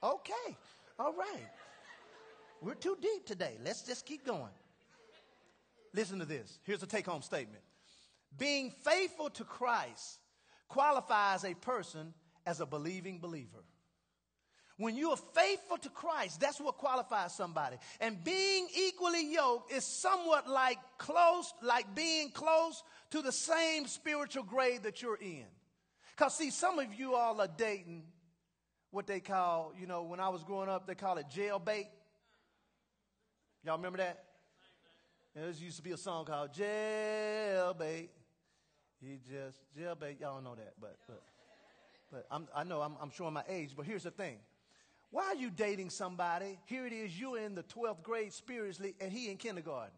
Okay, 0.03 0.57
all 0.99 1.15
right. 1.15 1.49
We're 2.61 2.75
too 2.75 2.99
deep 3.01 3.25
today. 3.25 3.57
Let's 3.65 3.81
just 3.81 4.05
keep 4.05 4.27
going. 4.27 4.53
Listen 5.95 6.19
to 6.19 6.27
this. 6.27 6.59
Here's 6.65 6.83
a 6.83 6.87
take 6.87 7.07
home 7.07 7.23
statement 7.23 7.63
Being 8.37 8.71
faithful 8.85 9.31
to 9.31 9.45
Christ 9.45 10.19
qualifies 10.69 11.47
a 11.47 11.55
person 11.55 12.13
as 12.45 12.61
a 12.61 12.67
believing 12.67 13.21
believer. 13.21 13.65
When 14.79 14.95
you 14.95 15.11
are 15.11 15.17
faithful 15.17 15.77
to 15.79 15.89
Christ, 15.91 16.41
that's 16.41 16.61
what 16.61 16.79
qualifies 16.79 17.35
somebody. 17.35 17.77
And 18.01 18.23
being 18.23 18.69
equally 18.77 19.33
yoked 19.33 19.73
is 19.73 19.85
somewhat 19.85 20.49
like 20.49 20.79
close, 20.99 21.53
like 21.63 21.97
being 21.97 22.31
close 22.31 22.85
to 23.11 23.21
the 23.21 23.33
same 23.33 23.89
spiritual 23.89 24.45
grade 24.45 24.85
that 24.85 25.03
you're 25.03 25.17
in. 25.17 25.47
Because, 26.17 26.37
see, 26.37 26.51
some 26.51 26.79
of 26.79 26.95
you 26.95 27.17
all 27.17 27.41
are 27.41 27.49
dating 27.49 28.05
what 28.93 29.09
they 29.09 29.19
call, 29.19 29.75
you 29.79 29.89
know, 29.89 30.05
when 30.05 30.21
I 30.21 30.29
was 30.29 30.45
growing 30.45 30.69
up, 30.69 30.87
they 30.87 30.95
call 30.95 31.19
it 31.19 31.27
jailbait. 31.29 31.89
Y'all 33.65 33.77
remember 33.77 33.99
that? 33.99 34.25
there 35.35 35.51
used 35.51 35.77
to 35.77 35.83
be 35.83 35.93
a 35.93 35.97
song 35.97 36.25
called 36.25 36.53
Jailbait. 36.53 38.09
He 39.01 39.19
just, 39.29 39.59
jailbait, 39.77 40.21
y'all 40.21 40.41
know 40.41 40.55
that, 40.55 40.75
but, 40.81 40.97
but, 41.07 41.23
but 42.11 42.27
I'm, 42.31 42.49
i 42.55 42.65
know 42.65 42.81
I'm, 42.81 42.95
I'm 43.01 43.11
showing 43.11 43.35
my 43.35 43.45
age, 43.49 43.75
but 43.77 43.87
here's 43.87 44.05
the 44.05 44.11
thing. 44.11 44.39
Why 45.11 45.25
are 45.25 45.35
you 45.37 45.51
dating 45.51 45.91
somebody? 45.91 46.59
Here 46.67 46.87
it 46.87 46.93
is, 46.93 47.19
you're 47.19 47.39
in 47.39 47.55
the 47.55 47.63
12th 47.63 48.03
grade 48.03 48.33
spiritually, 48.33 48.95
and 49.01 49.11
he 49.11 49.31
in 49.31 49.37
kindergarten. 49.37 49.95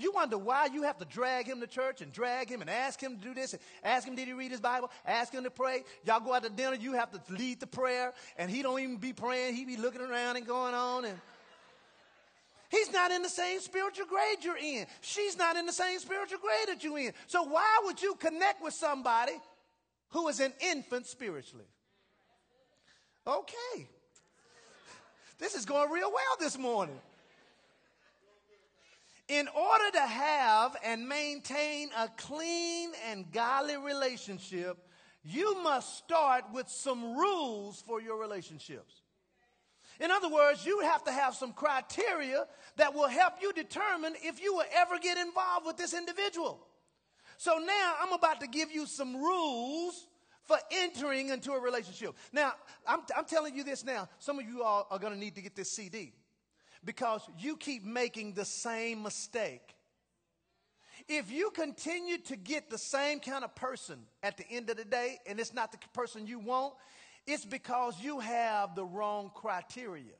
You 0.00 0.12
wonder 0.12 0.38
why 0.38 0.66
you 0.66 0.84
have 0.84 0.98
to 0.98 1.04
drag 1.04 1.46
him 1.46 1.60
to 1.60 1.66
church 1.66 2.02
and 2.02 2.12
drag 2.12 2.48
him 2.48 2.60
and 2.60 2.70
ask 2.70 3.00
him 3.00 3.18
to 3.18 3.22
do 3.22 3.34
this 3.34 3.52
and 3.52 3.62
ask 3.82 4.06
him 4.06 4.14
did 4.14 4.28
he 4.28 4.32
read 4.32 4.52
his 4.52 4.60
Bible, 4.60 4.90
ask 5.04 5.32
him 5.32 5.42
to 5.42 5.50
pray. 5.50 5.82
Y'all 6.04 6.20
go 6.20 6.32
out 6.32 6.44
to 6.44 6.50
dinner, 6.50 6.76
you 6.76 6.92
have 6.92 7.10
to 7.10 7.20
lead 7.32 7.58
the 7.58 7.66
prayer, 7.66 8.14
and 8.36 8.48
he 8.48 8.62
don't 8.62 8.78
even 8.78 8.98
be 8.98 9.12
praying. 9.12 9.56
He 9.56 9.64
be 9.64 9.76
looking 9.76 10.00
around 10.00 10.36
and 10.36 10.46
going 10.46 10.74
on 10.74 11.04
and 11.04 11.20
He's 12.70 12.92
not 12.92 13.10
in 13.10 13.22
the 13.22 13.30
same 13.30 13.60
spiritual 13.60 14.06
grade 14.06 14.44
you're 14.44 14.58
in. 14.58 14.86
She's 15.00 15.38
not 15.38 15.56
in 15.56 15.64
the 15.64 15.72
same 15.72 15.98
spiritual 15.98 16.38
grade 16.38 16.68
that 16.68 16.84
you're 16.84 16.98
in. 16.98 17.12
So 17.26 17.42
why 17.44 17.80
would 17.84 18.00
you 18.02 18.14
connect 18.16 18.62
with 18.62 18.74
somebody 18.74 19.32
who 20.10 20.28
is 20.28 20.38
an 20.40 20.52
infant 20.60 21.06
spiritually? 21.06 21.64
Okay. 23.28 23.86
This 25.38 25.54
is 25.54 25.66
going 25.66 25.90
real 25.90 26.10
well 26.10 26.36
this 26.40 26.56
morning. 26.56 26.98
In 29.28 29.46
order 29.48 29.90
to 29.92 30.00
have 30.00 30.74
and 30.82 31.06
maintain 31.06 31.90
a 31.96 32.08
clean 32.16 32.92
and 33.10 33.30
godly 33.30 33.76
relationship, 33.76 34.78
you 35.22 35.62
must 35.62 35.98
start 35.98 36.44
with 36.54 36.70
some 36.70 37.18
rules 37.18 37.82
for 37.86 38.00
your 38.00 38.18
relationships. 38.18 39.02
In 40.00 40.10
other 40.10 40.30
words, 40.30 40.64
you 40.64 40.80
have 40.80 41.04
to 41.04 41.12
have 41.12 41.34
some 41.34 41.52
criteria 41.52 42.46
that 42.76 42.94
will 42.94 43.08
help 43.08 43.34
you 43.42 43.52
determine 43.52 44.14
if 44.22 44.40
you 44.40 44.54
will 44.54 44.64
ever 44.74 44.98
get 44.98 45.18
involved 45.18 45.66
with 45.66 45.76
this 45.76 45.92
individual. 45.92 46.66
So 47.36 47.58
now 47.58 47.94
I'm 48.00 48.14
about 48.14 48.40
to 48.40 48.46
give 48.46 48.72
you 48.72 48.86
some 48.86 49.16
rules 49.16 50.06
for 50.48 50.56
entering 50.72 51.28
into 51.28 51.52
a 51.52 51.60
relationship. 51.60 52.16
Now, 52.32 52.54
I'm, 52.86 53.00
I'm 53.14 53.26
telling 53.26 53.54
you 53.54 53.62
this 53.62 53.84
now. 53.84 54.08
Some 54.18 54.38
of 54.38 54.46
you 54.46 54.62
all 54.62 54.86
are 54.90 54.98
going 54.98 55.12
to 55.12 55.18
need 55.18 55.34
to 55.34 55.42
get 55.42 55.54
this 55.54 55.70
CD 55.70 56.14
because 56.84 57.20
you 57.38 57.58
keep 57.58 57.84
making 57.84 58.32
the 58.32 58.46
same 58.46 59.02
mistake. 59.02 59.74
If 61.06 61.30
you 61.30 61.50
continue 61.50 62.16
to 62.18 62.36
get 62.36 62.70
the 62.70 62.78
same 62.78 63.20
kind 63.20 63.44
of 63.44 63.54
person 63.54 63.98
at 64.22 64.38
the 64.38 64.50
end 64.50 64.70
of 64.70 64.78
the 64.78 64.86
day 64.86 65.18
and 65.26 65.38
it's 65.38 65.52
not 65.52 65.70
the 65.70 65.78
person 65.92 66.26
you 66.26 66.38
want, 66.38 66.72
it's 67.26 67.44
because 67.44 68.00
you 68.00 68.18
have 68.20 68.74
the 68.74 68.84
wrong 68.84 69.30
criteria. 69.34 70.14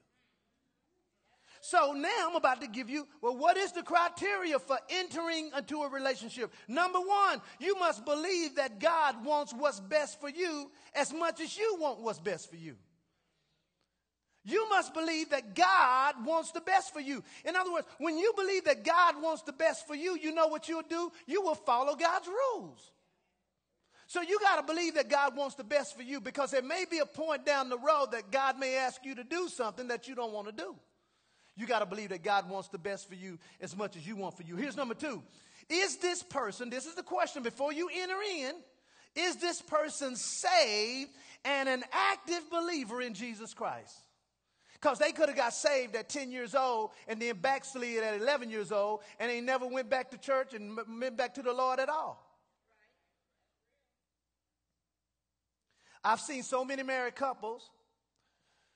So 1.61 1.93
now 1.93 2.29
I'm 2.29 2.37
about 2.37 2.61
to 2.61 2.69
give 2.69 2.88
you, 2.88 3.07
well, 3.21 3.37
what 3.37 3.57
is 3.57 3.73
the 3.73 3.83
criteria 3.83 4.59
for 4.59 4.79
entering 4.88 5.50
into 5.57 5.83
a 5.83 5.88
relationship? 5.88 6.53
Number 6.69 7.00
one, 7.00 7.41
you 7.59 7.79
must 7.79 8.05
believe 8.05 8.57
that 8.57 8.79
God 8.79 9.25
wants 9.25 9.53
what's 9.53 9.81
best 9.81 10.21
for 10.21 10.29
you 10.29 10.71
as 10.95 11.12
much 11.12 11.41
as 11.41 11.57
you 11.57 11.77
want 11.81 12.00
what's 12.00 12.21
best 12.21 12.50
for 12.50 12.57
you. 12.57 12.77
You 14.45 14.69
must 14.71 14.95
believe 14.95 15.31
that 15.31 15.55
God 15.55 16.25
wants 16.25 16.53
the 16.53 16.61
best 16.61 16.95
for 16.95 17.00
you. 17.00 17.23
In 17.45 17.55
other 17.55 17.73
words, 17.73 17.87
when 17.99 18.17
you 18.17 18.33
believe 18.35 18.65
that 18.65 18.85
God 18.85 19.21
wants 19.21 19.43
the 19.43 19.53
best 19.53 19.87
for 19.87 19.95
you, 19.95 20.17
you 20.17 20.33
know 20.33 20.47
what 20.47 20.69
you'll 20.69 20.83
do? 20.88 21.12
You 21.27 21.43
will 21.43 21.55
follow 21.55 21.95
God's 21.95 22.29
rules. 22.29 22.93
So 24.07 24.23
you 24.23 24.38
got 24.41 24.57
to 24.57 24.62
believe 24.62 24.95
that 24.95 25.11
God 25.11 25.37
wants 25.37 25.57
the 25.57 25.65
best 25.65 25.95
for 25.95 26.03
you 26.03 26.19
because 26.19 26.50
there 26.50 26.62
may 26.62 26.87
be 26.91 26.99
a 26.99 27.05
point 27.05 27.45
down 27.45 27.69
the 27.69 27.79
road 27.79 28.12
that 28.12 28.31
God 28.31 28.59
may 28.59 28.77
ask 28.77 29.05
you 29.05 29.15
to 29.17 29.25
do 29.25 29.49
something 29.49 29.88
that 29.88 30.09
you 30.09 30.15
don't 30.15 30.33
want 30.33 30.47
to 30.47 30.53
do. 30.53 30.75
You 31.59 31.67
got 31.67 31.81
to 31.81 31.87
believe 31.87 32.11
that 32.11 32.23
God 32.23 32.49
wants 32.49 32.69
the 32.69 32.79
best 32.79 33.09
for 33.09 33.17
you 33.17 33.37
as 33.61 33.77
much 33.77 33.97
as 33.97 34.07
you 34.07 34.15
want 34.15 34.37
for 34.37 34.45
you. 34.45 34.55
Here's 34.55 34.77
number 34.77 34.95
two. 34.95 35.25
Is 35.69 35.97
this 35.97 36.23
person, 36.23 36.71
this 36.71 36.87
is 36.87 36.95
the 36.95 37.03
question 37.03 37.43
before 37.43 37.73
you 37.73 37.91
enter 37.93 38.17
in, 38.37 38.53
is 39.17 39.37
this 39.37 39.61
person 39.61 40.15
saved 40.15 41.11
and 41.45 41.69
an 41.69 41.83
active 41.93 42.49
believer 42.49 43.03
in 43.03 43.12
Jesus 43.12 43.55
Christ? 43.55 43.93
Because 44.75 45.00
they 45.00 45.11
could 45.11 45.29
have 45.29 45.37
got 45.37 45.53
saved 45.53 45.97
at 45.97 46.09
10 46.09 46.31
years 46.31 46.55
old 46.55 46.91
and 47.09 47.21
then 47.21 47.37
backslid 47.37 48.05
at 48.05 48.21
11 48.21 48.50
years 48.50 48.71
old 48.71 49.00
and 49.19 49.29
they 49.29 49.41
never 49.41 49.67
went 49.67 49.91
back 49.91 50.12
to 50.12 50.19
church 50.19 50.55
and 50.55 50.79
went 51.00 51.17
back 51.17 51.35
to 51.35 51.43
the 51.43 51.53
Lord 51.53 51.81
at 51.81 51.88
all. 51.88 52.25
I've 56.05 56.21
seen 56.21 56.45
so 56.45 56.65
many 56.65 56.85
married 56.85 57.17
couples. 57.17 57.69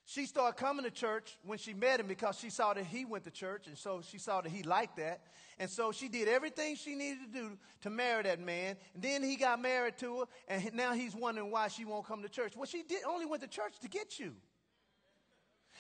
She 0.05 0.27
started 0.27 0.59
coming 0.59 0.85
to 0.85 0.91
church 0.91 1.39
when 1.45 1.59
she 1.59 1.75
met 1.75 2.01
him 2.01 2.09
because 2.09 2.39
she 2.39 2.51
saw 2.51 2.75
that 2.75 2.85
he 2.85 3.05
went 3.05 3.25
to 3.25 3.31
church, 3.31 3.67
and 3.69 3.79
so 3.79 4.03
she 4.03 4.19
saw 4.19 4.41
that 4.41 4.51
he 4.51 4.63
liked 4.63 4.97
that. 4.97 5.21
And 5.59 5.71
so 5.71 5.93
she 5.93 6.09
did 6.09 6.27
everything 6.27 6.75
she 6.75 6.97
needed 6.97 7.33
to 7.33 7.39
do 7.41 7.59
to 7.83 7.91
marry 7.91 8.25
that 8.25 8.41
man. 8.41 8.77
And 8.95 9.03
then 9.03 9.23
he 9.23 9.37
got 9.37 9.61
married 9.61 9.99
to 9.99 10.21
her, 10.21 10.25
and 10.49 10.75
now 10.75 10.93
he's 10.93 11.15
wondering 11.15 11.51
why 11.51 11.69
she 11.69 11.85
won't 11.85 12.07
come 12.07 12.23
to 12.23 12.29
church. 12.29 12.57
Well, 12.57 12.67
she 12.67 12.83
did, 12.83 13.05
only 13.09 13.27
went 13.27 13.43
to 13.43 13.49
church 13.49 13.79
to 13.83 13.89
get 13.89 14.19
you. 14.19 14.35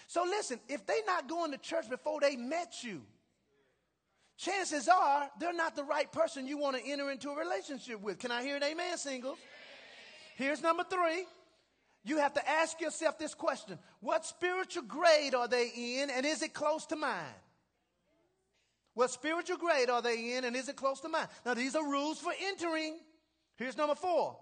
So 0.07 0.23
listen, 0.23 0.61
if 0.69 0.87
they're 0.87 0.97
not 1.07 1.29
going 1.29 1.51
to 1.53 1.59
church 1.59 1.91
before 1.91 2.21
they 2.21 2.37
met 2.37 2.75
you, 2.83 3.03
chances 4.37 4.89
are 4.89 5.29
they're 5.41 5.53
not 5.53 5.75
the 5.75 5.85
right 5.85 6.11
person 6.13 6.47
you 6.47 6.59
want 6.59 6.77
to 6.77 6.83
enter 6.85 7.11
into 7.11 7.31
a 7.31 7.37
relationship 7.37 8.01
with. 8.01 8.19
Can 8.19 8.31
I 8.31 8.43
hear 8.43 8.57
an 8.57 8.63
amen, 8.63 8.99
singles? 8.99 9.39
Here's 10.37 10.63
number 10.63 10.85
three. 10.85 11.25
You 12.05 12.19
have 12.19 12.35
to 12.35 12.49
ask 12.49 12.81
yourself 12.81 13.19
this 13.19 13.35
question 13.35 13.79
What 14.01 14.27
spiritual 14.27 14.85
grade 14.85 15.35
are 15.35 15.49
they 15.49 16.01
in, 16.01 16.11
and 16.11 16.27
is 16.27 16.43
it 16.43 16.53
close 16.53 16.87
to 16.87 16.97
mine? 16.97 17.35
What 18.95 19.11
spiritual 19.11 19.57
grade 19.57 19.89
are 19.89 20.03
they 20.03 20.35
in, 20.37 20.45
and 20.45 20.55
is 20.55 20.69
it 20.69 20.77
close 20.77 21.01
to 21.01 21.09
mine? 21.09 21.27
Now, 21.47 21.55
these 21.55 21.75
are 21.75 21.85
rules 21.85 22.19
for 22.19 22.33
entering. 22.49 22.99
Here's 23.57 23.77
number 23.77 23.95
four 23.95 24.37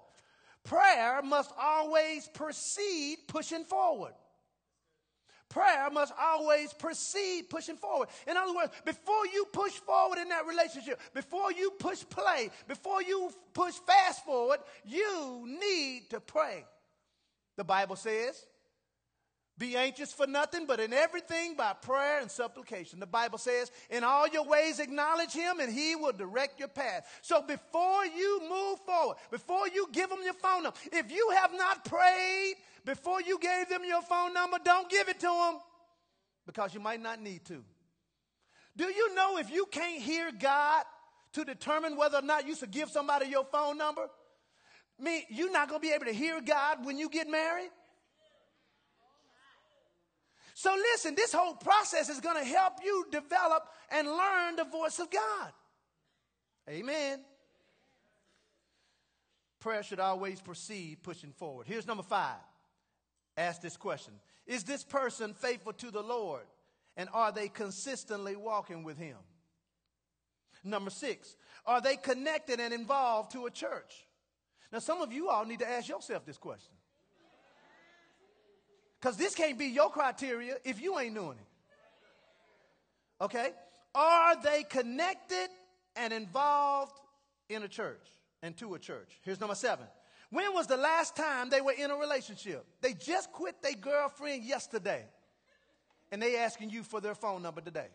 prayer 0.64 1.23
must 1.23 1.52
always 1.61 2.29
precede 2.29 3.19
pushing 3.29 3.64
forward. 3.64 4.12
Prayer 5.49 5.90
must 5.90 6.12
always 6.19 6.73
precede 6.73 7.50
pushing 7.50 7.76
forward. 7.76 8.09
In 8.29 8.37
other 8.37 8.55
words, 8.55 8.73
before 8.85 9.26
you 9.26 9.47
push 9.52 9.73
forward 9.73 10.19
in 10.19 10.29
that 10.29 10.47
relationship, 10.47 11.00
before 11.12 11.50
you 11.50 11.73
push 11.73 12.05
play, 12.09 12.50
before 12.69 13.02
you 13.02 13.31
push 13.52 13.75
fast 13.75 14.25
forward, 14.25 14.61
you 14.85 15.59
need 15.61 16.09
to 16.11 16.21
pray. 16.21 16.64
The 17.61 17.64
Bible 17.64 17.97
says, 17.97 18.43
be 19.59 19.76
anxious 19.76 20.14
for 20.14 20.26
nothing, 20.26 20.64
but 20.64 20.81
in 20.81 20.95
everything 20.95 21.57
by 21.57 21.75
prayer 21.75 22.23
and 22.23 22.31
supplication. 22.31 23.00
The 23.00 23.07
Bible 23.07 23.37
says, 23.37 23.71
in 23.90 24.02
all 24.02 24.26
your 24.26 24.47
ways 24.47 24.81
acknowledge 24.81 25.35
him 25.35 25.61
and 25.61 25.71
he 25.71 25.95
will 25.95 26.14
direct 26.14 26.59
your 26.59 26.69
path. 26.69 27.07
So 27.21 27.43
before 27.43 28.07
you 28.07 28.40
move 28.49 28.79
forward, 28.87 29.19
before 29.31 29.69
you 29.69 29.87
give 29.93 30.11
him 30.11 30.21
your 30.25 30.33
phone 30.33 30.62
number, 30.62 30.79
if 30.90 31.12
you 31.12 31.35
have 31.37 31.50
not 31.52 31.85
prayed 31.85 32.55
before 32.87 33.21
you 33.21 33.38
gave 33.38 33.69
them 33.69 33.83
your 33.87 34.00
phone 34.00 34.33
number, 34.33 34.57
don't 34.64 34.88
give 34.88 35.11
it 35.11 35.21
to 35.21 35.26
them 35.26 35.59
because 36.47 36.73
you 36.73 36.81
might 36.81 37.02
not 37.02 37.21
need 37.21 37.45
to. 37.45 37.62
Do 38.75 38.87
you 38.87 39.14
know 39.14 39.37
if 39.37 39.50
you 39.50 39.67
can't 39.71 40.00
hear 40.00 40.33
God 40.33 40.85
to 41.35 41.45
determine 41.45 41.99
whether 41.99 42.21
or 42.21 42.23
not 42.23 42.49
you 42.49 42.55
should 42.55 42.71
give 42.71 42.88
somebody 42.88 43.26
your 43.26 43.45
phone 43.45 43.76
number? 43.76 44.09
Me, 45.00 45.25
you're 45.28 45.50
not 45.50 45.69
going 45.69 45.80
to 45.80 45.87
be 45.87 45.92
able 45.92 46.07
to 46.07 46.12
hear 46.12 46.40
God 46.40 46.85
when 46.85 46.99
you 46.99 47.09
get 47.09 47.28
married. 47.28 47.71
So 50.54 50.75
listen, 50.92 51.14
this 51.14 51.33
whole 51.33 51.54
process 51.54 52.11
is 52.11 52.21
going 52.21 52.37
to 52.37 52.45
help 52.45 52.75
you 52.85 53.07
develop 53.11 53.66
and 53.90 54.07
learn 54.07 54.57
the 54.57 54.64
voice 54.64 54.99
of 54.99 55.11
God. 55.11 55.52
Amen. 56.69 57.21
Prayer 59.59 59.83
should 59.83 60.00
always 60.00 60.40
proceed 60.40 61.02
pushing 61.02 61.33
forward. 61.33 61.66
Here's 61.66 61.87
number 61.87 62.02
five 62.02 62.37
ask 63.37 63.62
this 63.62 63.76
question 63.76 64.14
Is 64.47 64.64
this 64.64 64.85
person 64.85 65.33
faithful 65.35 65.73
to 65.75 65.90
the 65.90 66.02
Lord? 66.02 66.45
And 66.97 67.09
are 67.14 67.33
they 67.33 67.49
consistently 67.49 68.37
walking 68.37 68.83
with 68.83 68.99
Him? 68.99 69.16
Number 70.62 70.90
six, 70.90 71.37
are 71.64 71.80
they 71.80 71.97
connected 71.97 72.61
and 72.61 72.75
involved 72.75 73.33
to 73.33 73.47
a 73.47 73.50
church? 73.50 74.07
Now, 74.73 74.79
some 74.79 75.00
of 75.00 75.12
you 75.12 75.29
all 75.29 75.45
need 75.45 75.59
to 75.61 75.69
ask 75.69 75.89
yourself 75.89 76.25
this 76.25 76.39
question. 76.39 76.75
Because 79.00 79.17
this 79.17 79.35
can't 79.35 79.59
be 79.59 79.67
your 79.67 79.91
criteria 79.91 80.57
if 80.65 80.81
you 80.81 80.99
ain't 80.99 81.15
doing 81.15 81.39
it. 81.39 83.25
Okay? 83.25 83.50
Are 83.95 84.41
they 84.43 84.62
connected 84.65 85.49
and 85.97 86.12
involved 86.12 86.99
in 87.49 87.62
a 87.62 87.69
church 87.69 88.07
and 88.43 88.57
to 88.59 88.75
a 88.75 88.79
church? 88.79 89.19
Here's 89.23 89.41
number 89.41 89.55
seven. 89.55 89.87
When 90.31 90.55
was 90.55 90.67
the 90.69 90.77
last 90.77 91.17
time 91.17 91.50
they 91.50 91.61
were 91.61 91.73
in 91.73 91.91
a 91.91 91.97
relationship? 91.97 92.65
They 92.81 92.95
just 92.95 93.33
quit 93.33 93.61
their 93.62 93.75
girlfriend 93.75 94.45
yesterday. 94.45 95.05
And 96.12 96.23
they 96.23 96.37
asking 96.37 96.71
you 96.71 96.83
for 96.83 97.00
their 97.00 97.15
phone 97.15 97.43
number 97.43 97.61
today. 97.61 97.89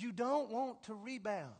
You 0.00 0.12
don't 0.12 0.50
want 0.50 0.82
to 0.84 0.94
rebound. 0.94 1.52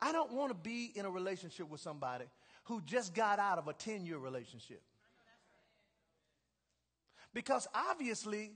I 0.00 0.12
don't 0.12 0.32
want 0.32 0.50
to 0.50 0.54
be 0.54 0.92
in 0.94 1.06
a 1.06 1.10
relationship 1.10 1.70
with 1.70 1.80
somebody 1.80 2.26
who 2.64 2.82
just 2.82 3.14
got 3.14 3.38
out 3.38 3.56
of 3.56 3.66
a 3.66 3.72
10 3.72 4.04
year 4.04 4.18
relationship. 4.18 4.82
Because 7.32 7.66
obviously, 7.74 8.52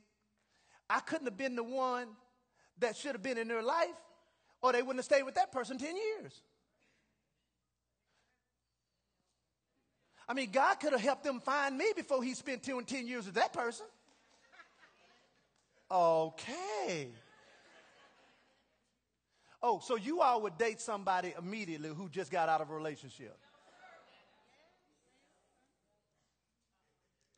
I 0.91 1.01
couldn't 1.01 1.27
have 1.27 1.39
been 1.39 1.57
the 1.57 1.65
one 1.65 2.09
that 2.79 2.95
should 2.95 3.13
have 3.13 3.23
been 3.23 3.39
in 3.39 3.49
their 3.49 3.63
life, 3.63 3.97
or 4.61 4.73
they 4.73 4.83
wouldn't 4.83 4.99
have 4.99 5.07
stayed 5.07 5.23
with 5.23 5.37
that 5.37 5.51
person 5.51 5.79
10 5.79 5.97
years. 5.97 6.43
I 10.29 10.35
mean, 10.35 10.51
God 10.51 10.75
could 10.75 10.93
have 10.93 11.01
helped 11.01 11.25
them 11.25 11.41
find 11.41 11.79
me 11.79 11.87
before 11.97 12.23
he 12.23 12.35
spent 12.35 12.63
10, 12.63 12.85
10 12.85 13.07
years 13.07 13.25
with 13.27 13.37
that 13.37 13.53
person. 13.53 13.87
Okay. 15.91 17.09
Oh, 19.69 19.81
so 19.83 19.97
you 19.97 20.21
all 20.21 20.43
would 20.43 20.57
date 20.59 20.81
somebody 20.81 21.35
immediately 21.37 21.89
who 21.89 22.09
just 22.09 22.31
got 22.31 22.49
out 22.49 22.61
of 22.61 22.71
a 22.71 22.73
relationship? 22.73 23.37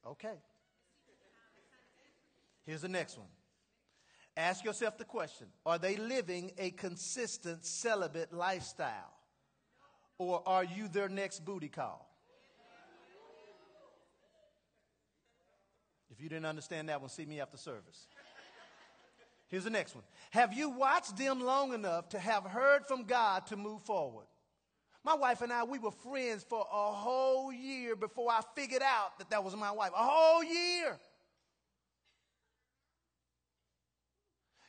Okay. 0.07 0.35
Here's 2.67 2.83
the 2.83 2.89
next 2.89 3.17
one. 3.17 3.29
Ask 4.37 4.63
yourself 4.63 4.99
the 4.99 5.07
question 5.07 5.47
Are 5.65 5.79
they 5.79 5.97
living 5.97 6.53
a 6.59 6.71
consistent 6.73 7.65
celibate 7.65 8.31
lifestyle? 8.31 9.15
Or 10.19 10.47
are 10.47 10.65
you 10.65 10.89
their 10.89 11.09
next 11.09 11.47
booty 11.47 11.69
call? 11.69 12.15
If 16.11 16.21
you 16.21 16.29
didn't 16.29 16.45
understand 16.45 16.91
that 16.91 17.01
one, 17.01 17.09
see 17.09 17.25
me 17.25 17.41
after 17.41 17.57
service. 17.57 18.07
Here's 19.49 19.65
the 19.65 19.71
next 19.71 19.95
one. 19.95 20.05
Have 20.31 20.53
you 20.53 20.71
watched 20.71 21.17
them 21.17 21.41
long 21.41 21.73
enough 21.73 22.11
to 22.11 22.19
have 22.19 22.45
heard 22.45 22.87
from 22.87 23.05
God 23.05 23.47
to 23.47 23.57
move 23.57 23.83
forward? 23.83 24.27
My 25.05 25.15
wife 25.15 25.41
and 25.41 25.53
I, 25.53 25.65
we 25.65 25.79
were 25.79 25.91
friends 25.91 26.45
for 26.47 26.61
a 26.61 26.93
whole 26.93 27.51
year 27.51 27.97
before 27.97 28.31
I 28.31 28.43
figured 28.55 28.83
out 28.83 29.19
that 29.19 29.31
that 29.31 29.43
was 29.43 29.57
my 29.57 29.71
wife. 29.71 29.91
A 29.95 30.03
whole 30.03 30.45
year. 30.45 30.99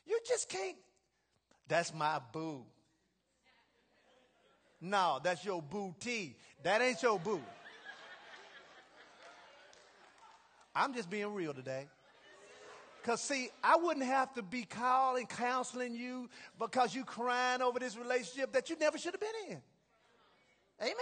You 0.06 0.20
just 0.26 0.48
can't. 0.50 0.78
That's 1.68 1.94
my 1.94 2.20
boo. 2.32 2.64
No, 4.82 5.20
that's 5.22 5.44
your 5.44 5.62
boo 5.62 5.94
booty. 6.00 6.38
That 6.64 6.82
ain't 6.82 7.04
your 7.04 7.20
boo. 7.20 7.42
I'm 10.74 10.94
just 10.94 11.10
being 11.10 11.34
real 11.34 11.54
today. 11.54 11.88
Because, 13.02 13.22
see, 13.22 13.50
I 13.64 13.78
wouldn't 13.78 14.06
have 14.06 14.34
to 14.34 14.42
be 14.42 14.64
calling, 14.64 15.26
counseling 15.26 15.96
you 15.96 16.30
because 16.60 16.94
you 16.94 17.06
crying 17.06 17.62
over 17.62 17.80
this 17.80 17.98
relationship 17.98 18.52
that 18.54 18.70
you 18.70 18.76
never 18.80 18.98
should 18.98 19.14
have 19.14 19.22
been 19.22 19.52
in. 19.52 19.62
Amen. 20.82 20.96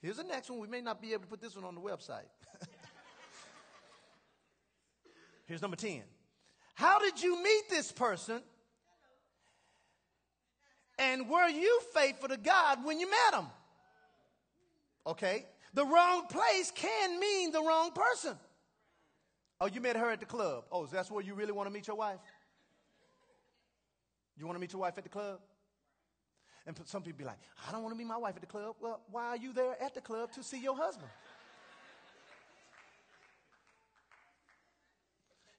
Here's 0.00 0.16
the 0.16 0.24
next 0.24 0.50
one. 0.50 0.58
We 0.58 0.68
may 0.68 0.80
not 0.80 1.00
be 1.00 1.12
able 1.12 1.22
to 1.22 1.28
put 1.28 1.40
this 1.40 1.54
one 1.54 1.64
on 1.64 1.74
the 1.74 1.80
website. 1.80 2.26
Here's 5.46 5.62
number 5.62 5.76
10. 5.76 6.02
How 6.74 6.98
did 6.98 7.22
you 7.22 7.42
meet 7.42 7.62
this 7.70 7.90
person? 7.90 8.42
And 10.98 11.28
were 11.28 11.48
you 11.48 11.80
faithful 11.94 12.28
to 12.28 12.36
God 12.36 12.84
when 12.84 12.98
you 13.00 13.08
met 13.10 13.40
him? 13.40 13.46
Okay. 15.06 15.46
The 15.74 15.84
wrong 15.84 16.26
place 16.26 16.72
can 16.74 17.20
mean 17.20 17.52
the 17.52 17.62
wrong 17.62 17.92
person. 17.92 18.36
Oh, 19.60 19.66
you 19.66 19.80
met 19.80 19.96
her 19.96 20.10
at 20.10 20.20
the 20.20 20.26
club. 20.26 20.64
Oh, 20.70 20.84
is 20.84 20.92
that 20.92 21.10
where 21.10 21.22
you 21.22 21.34
really 21.34 21.52
want 21.52 21.66
to 21.68 21.72
meet 21.72 21.86
your 21.86 21.96
wife? 21.96 22.20
You 24.36 24.46
want 24.46 24.56
to 24.56 24.60
meet 24.60 24.72
your 24.72 24.82
wife 24.82 24.94
at 24.96 25.02
the 25.02 25.10
club? 25.10 25.40
And 26.66 26.78
some 26.84 27.02
people 27.02 27.18
be 27.18 27.24
like, 27.24 27.38
I 27.66 27.72
don't 27.72 27.82
want 27.82 27.94
to 27.94 27.98
meet 27.98 28.06
my 28.06 28.18
wife 28.18 28.34
at 28.36 28.40
the 28.40 28.46
club. 28.46 28.76
Well, 28.80 29.00
why 29.10 29.28
are 29.28 29.36
you 29.36 29.52
there 29.52 29.74
at 29.82 29.94
the 29.94 30.00
club 30.00 30.32
to 30.32 30.42
see 30.42 30.60
your 30.60 30.76
husband? 30.76 31.10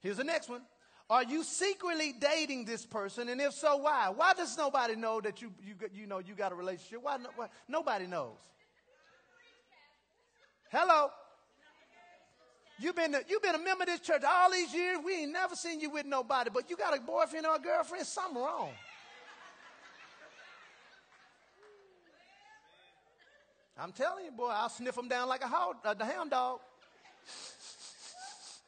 Here's 0.00 0.16
the 0.16 0.24
next 0.24 0.48
one. 0.48 0.62
Are 1.10 1.24
you 1.24 1.42
secretly 1.42 2.14
dating 2.18 2.64
this 2.64 2.86
person? 2.86 3.28
And 3.28 3.40
if 3.40 3.52
so, 3.52 3.76
why? 3.78 4.10
Why 4.14 4.32
does 4.32 4.56
nobody 4.56 4.94
know 4.94 5.20
that 5.20 5.42
you, 5.42 5.52
you, 5.62 5.74
you 5.92 6.06
know 6.06 6.20
you 6.20 6.34
got 6.34 6.52
a 6.52 6.54
relationship? 6.54 7.00
Why, 7.02 7.18
why? 7.34 7.48
Nobody 7.68 8.06
knows. 8.06 8.36
Hello? 10.70 11.10
You've 12.80 12.96
been, 12.96 13.14
you've 13.28 13.42
been 13.42 13.54
a 13.54 13.58
member 13.58 13.82
of 13.82 13.88
this 13.88 14.00
church 14.00 14.22
all 14.26 14.50
these 14.50 14.72
years. 14.72 14.98
We 15.04 15.22
ain't 15.22 15.32
never 15.32 15.54
seen 15.54 15.80
you 15.80 15.90
with 15.90 16.06
nobody, 16.06 16.48
but 16.52 16.70
you 16.70 16.76
got 16.76 16.96
a 16.96 17.00
boyfriend 17.00 17.44
or 17.44 17.56
a 17.56 17.58
girlfriend. 17.58 18.06
Something 18.06 18.42
wrong. 18.42 18.70
I'm 23.78 23.92
telling 23.92 24.24
you, 24.24 24.30
boy, 24.30 24.48
I'll 24.48 24.70
sniff 24.70 24.94
them 24.94 25.08
down 25.08 25.28
like 25.28 25.42
a 25.42 25.46
hound, 25.46 25.76
uh, 25.84 25.94
hound 26.04 26.30
dog. 26.30 26.60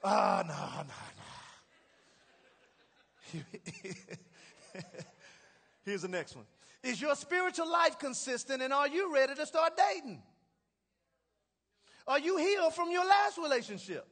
Ah, 0.05 0.43
oh, 0.43 0.49
no, 0.49 0.85
no, 3.35 3.43
no. 4.75 4.83
Here's 5.85 6.03
the 6.03 6.09
next 6.09 6.37
one. 6.37 6.45
Is 6.83 7.01
your 7.01 7.15
spiritual 7.15 7.71
life 7.71 7.99
consistent 7.99 8.63
and 8.63 8.73
are 8.73 8.89
you 8.89 9.15
ready 9.15 9.35
to 9.35 9.47
start 9.47 9.73
dating? 9.77 10.23
Are 12.07 12.19
you 12.19 12.37
healed 12.37 12.75
from 12.75 12.91
your 12.91 13.07
last 13.07 13.39
relationship? 13.39 14.07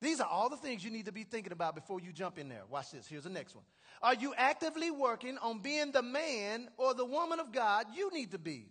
These 0.00 0.20
are 0.20 0.26
all 0.26 0.48
the 0.48 0.56
things 0.56 0.84
you 0.84 0.90
need 0.90 1.06
to 1.06 1.12
be 1.12 1.22
thinking 1.22 1.52
about 1.52 1.76
before 1.76 2.00
you 2.00 2.12
jump 2.12 2.36
in 2.36 2.48
there. 2.48 2.62
Watch 2.68 2.90
this. 2.90 3.06
Here's 3.06 3.22
the 3.22 3.30
next 3.30 3.54
one. 3.54 3.64
Are 4.02 4.14
you 4.14 4.34
actively 4.36 4.90
working 4.90 5.38
on 5.38 5.60
being 5.60 5.92
the 5.92 6.02
man 6.02 6.68
or 6.76 6.92
the 6.92 7.04
woman 7.04 7.38
of 7.38 7.52
God 7.52 7.86
you 7.94 8.10
need 8.12 8.32
to 8.32 8.38
be? 8.38 8.66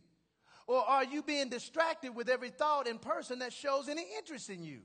Or 0.67 0.79
are 0.87 1.05
you 1.05 1.23
being 1.23 1.47
distracted 1.49 2.15
with 2.15 2.27
every 2.27 2.49
thought 2.49 2.87
and 2.87 3.01
person 3.01 3.39
that 3.39 3.53
shows 3.53 3.87
any 3.87 4.05
interest 4.17 4.49
in 4.49 4.63
you? 4.63 4.81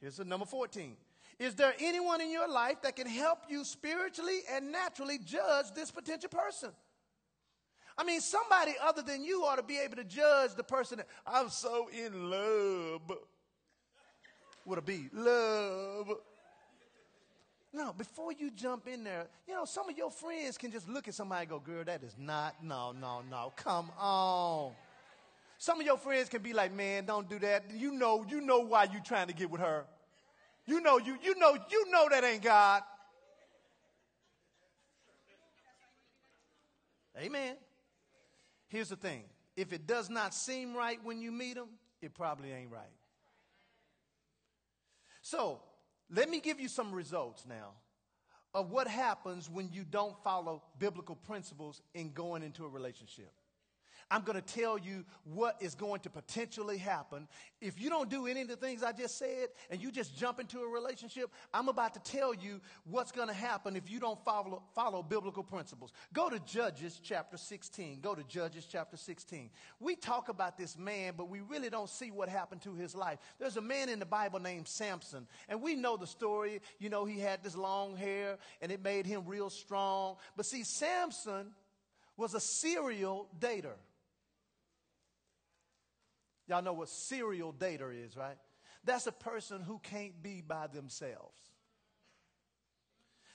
Here's 0.00 0.16
the 0.16 0.24
number 0.24 0.46
14. 0.46 0.96
Is 1.38 1.54
there 1.54 1.74
anyone 1.78 2.20
in 2.20 2.30
your 2.30 2.48
life 2.48 2.82
that 2.82 2.96
can 2.96 3.06
help 3.06 3.38
you 3.48 3.64
spiritually 3.64 4.40
and 4.50 4.72
naturally 4.72 5.18
judge 5.18 5.66
this 5.74 5.90
potential 5.90 6.30
person? 6.30 6.70
I 8.00 8.04
mean, 8.04 8.22
somebody 8.22 8.72
other 8.82 9.02
than 9.02 9.22
you 9.22 9.44
ought 9.44 9.56
to 9.56 9.62
be 9.62 9.76
able 9.78 9.96
to 9.96 10.04
judge 10.04 10.54
the 10.54 10.62
person 10.62 10.98
that 10.98 11.06
I'm 11.26 11.50
so 11.50 11.90
in 11.92 12.30
love. 12.30 13.02
With 14.64 14.78
a 14.78 14.82
B, 14.82 15.08
love. 15.12 16.10
No, 17.74 17.92
before 17.92 18.32
you 18.32 18.52
jump 18.52 18.88
in 18.88 19.04
there, 19.04 19.26
you 19.46 19.52
know, 19.52 19.66
some 19.66 19.90
of 19.90 19.98
your 19.98 20.10
friends 20.10 20.56
can 20.56 20.72
just 20.72 20.88
look 20.88 21.08
at 21.08 21.14
somebody 21.14 21.42
and 21.42 21.50
go, 21.50 21.58
girl, 21.58 21.84
that 21.84 22.02
is 22.02 22.16
not, 22.18 22.64
no, 22.64 22.92
no, 22.92 23.20
no, 23.30 23.52
come 23.54 23.90
on. 23.98 24.72
Some 25.58 25.78
of 25.78 25.84
your 25.84 25.98
friends 25.98 26.30
can 26.30 26.40
be 26.40 26.54
like, 26.54 26.72
man, 26.72 27.04
don't 27.04 27.28
do 27.28 27.38
that. 27.40 27.64
You 27.70 27.92
know, 27.92 28.24
you 28.26 28.40
know 28.40 28.60
why 28.60 28.84
you 28.84 29.00
trying 29.04 29.26
to 29.26 29.34
get 29.34 29.50
with 29.50 29.60
her. 29.60 29.84
You 30.64 30.80
know, 30.80 30.96
you, 30.96 31.18
you 31.22 31.38
know, 31.38 31.54
you 31.70 31.90
know 31.90 32.08
that 32.08 32.24
ain't 32.24 32.42
God. 32.42 32.82
Amen. 37.18 37.56
Here's 38.70 38.88
the 38.88 38.96
thing. 38.96 39.24
If 39.56 39.72
it 39.72 39.86
does 39.86 40.08
not 40.08 40.32
seem 40.32 40.74
right 40.74 40.98
when 41.04 41.20
you 41.20 41.30
meet 41.32 41.56
them, 41.56 41.68
it 42.00 42.14
probably 42.14 42.52
ain't 42.52 42.70
right. 42.70 42.82
So, 45.22 45.60
let 46.08 46.30
me 46.30 46.40
give 46.40 46.58
you 46.58 46.68
some 46.68 46.92
results 46.92 47.44
now 47.46 47.72
of 48.54 48.70
what 48.70 48.88
happens 48.88 49.50
when 49.50 49.70
you 49.72 49.84
don't 49.84 50.16
follow 50.24 50.62
biblical 50.78 51.14
principles 51.14 51.82
in 51.94 52.12
going 52.12 52.42
into 52.42 52.64
a 52.64 52.68
relationship. 52.68 53.32
I'm 54.10 54.22
going 54.22 54.40
to 54.40 54.54
tell 54.54 54.78
you 54.78 55.04
what 55.24 55.56
is 55.60 55.74
going 55.74 56.00
to 56.00 56.10
potentially 56.10 56.78
happen. 56.78 57.26
If 57.60 57.80
you 57.80 57.90
don't 57.90 58.08
do 58.08 58.26
any 58.26 58.42
of 58.42 58.48
the 58.48 58.56
things 58.56 58.82
I 58.82 58.92
just 58.92 59.18
said 59.18 59.48
and 59.70 59.80
you 59.80 59.90
just 59.90 60.16
jump 60.16 60.40
into 60.40 60.60
a 60.60 60.68
relationship, 60.68 61.30
I'm 61.52 61.68
about 61.68 61.94
to 61.94 62.00
tell 62.00 62.34
you 62.34 62.60
what's 62.84 63.12
going 63.12 63.28
to 63.28 63.34
happen 63.34 63.76
if 63.76 63.90
you 63.90 64.00
don't 64.00 64.22
follow, 64.24 64.62
follow 64.74 65.02
biblical 65.02 65.42
principles. 65.42 65.92
Go 66.12 66.30
to 66.30 66.38
Judges 66.40 67.00
chapter 67.02 67.36
16. 67.36 68.00
Go 68.00 68.14
to 68.14 68.22
Judges 68.24 68.66
chapter 68.70 68.96
16. 68.96 69.50
We 69.78 69.96
talk 69.96 70.28
about 70.28 70.56
this 70.56 70.78
man, 70.78 71.14
but 71.16 71.28
we 71.28 71.40
really 71.40 71.70
don't 71.70 71.90
see 71.90 72.10
what 72.10 72.28
happened 72.28 72.62
to 72.62 72.74
his 72.74 72.94
life. 72.94 73.18
There's 73.38 73.56
a 73.56 73.62
man 73.62 73.88
in 73.88 73.98
the 73.98 74.06
Bible 74.06 74.40
named 74.40 74.68
Samson, 74.68 75.26
and 75.48 75.62
we 75.62 75.74
know 75.74 75.96
the 75.96 76.06
story. 76.06 76.60
You 76.78 76.88
know, 76.88 77.04
he 77.04 77.18
had 77.18 77.42
this 77.42 77.56
long 77.56 77.96
hair 77.96 78.38
and 78.60 78.72
it 78.72 78.82
made 78.82 79.06
him 79.06 79.22
real 79.26 79.50
strong. 79.50 80.16
But 80.36 80.46
see, 80.46 80.64
Samson 80.64 81.52
was 82.16 82.34
a 82.34 82.40
serial 82.40 83.28
dater. 83.38 83.76
Y'all 86.50 86.62
know 86.62 86.72
what 86.72 86.88
serial 86.88 87.52
dater 87.52 87.92
is, 87.94 88.16
right? 88.16 88.36
That's 88.82 89.06
a 89.06 89.12
person 89.12 89.62
who 89.62 89.78
can't 89.78 90.20
be 90.20 90.40
by 90.40 90.66
themselves. 90.66 91.38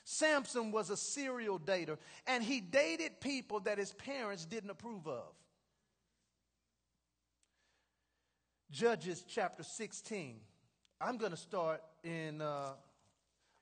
Samson 0.03 0.69
was 0.69 0.89
a 0.89 0.97
serial 0.97 1.57
dater, 1.57 1.97
and 2.27 2.43
he 2.43 2.59
dated 2.59 3.21
people 3.21 3.61
that 3.61 3.77
his 3.77 3.93
parents 3.93 4.43
didn't 4.43 4.69
approve 4.69 5.07
of. 5.07 5.31
Judges 8.69 9.23
chapter 9.25 9.63
16. 9.63 10.35
I'm 10.99 11.17
going 11.17 11.31
to 11.31 11.37
start 11.37 11.81
in, 12.03 12.41
uh, 12.41 12.71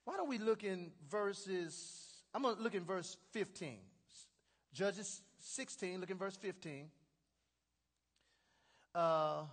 why 0.06 0.18
don't 0.18 0.30
we 0.30 0.40
look 0.40 0.64
in 0.64 0.90
verses, 1.12 2.24
I'm 2.34 2.42
going 2.42 2.56
to 2.56 2.62
look 2.64 2.74
in 2.74 2.86
verse 2.86 3.18
15. 3.34 3.78
Judges 4.74 5.22
16, 5.42 6.00
look 6.00 6.10
in 6.10 6.18
verse 6.18 6.38
15. 6.38 6.88
Uh, 8.94 9.44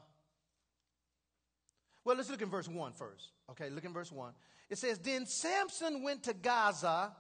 well, 2.05 2.16
let's 2.16 2.31
look 2.31 2.42
in 2.42 2.50
verse 2.50 2.68
1 2.68 2.92
first. 2.92 3.31
Okay, 3.50 3.70
look 3.70 3.85
in 3.85 3.92
verse 3.92 4.11
1. 4.11 4.33
It 4.68 4.79
says, 4.79 4.98
Then 4.98 5.26
Samson 5.26 6.03
went 6.03 6.24
to 6.24 6.35
Gaza, 6.35 7.12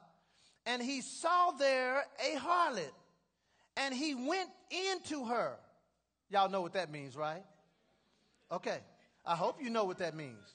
and 0.66 0.82
he 0.82 1.00
saw 1.00 1.50
there 1.52 2.04
a 2.18 2.38
harlot, 2.38 2.92
and 3.76 3.94
he 3.94 4.14
went 4.14 4.50
into 4.70 5.26
her. 5.26 5.56
Y'all 6.30 6.48
know 6.48 6.60
what 6.60 6.74
that 6.74 6.90
means, 6.90 7.16
right? 7.16 7.42
Okay, 8.52 8.78
I 9.24 9.36
hope 9.36 9.62
you 9.62 9.70
know 9.70 9.84
what 9.84 9.98
that 9.98 10.14
means. 10.16 10.54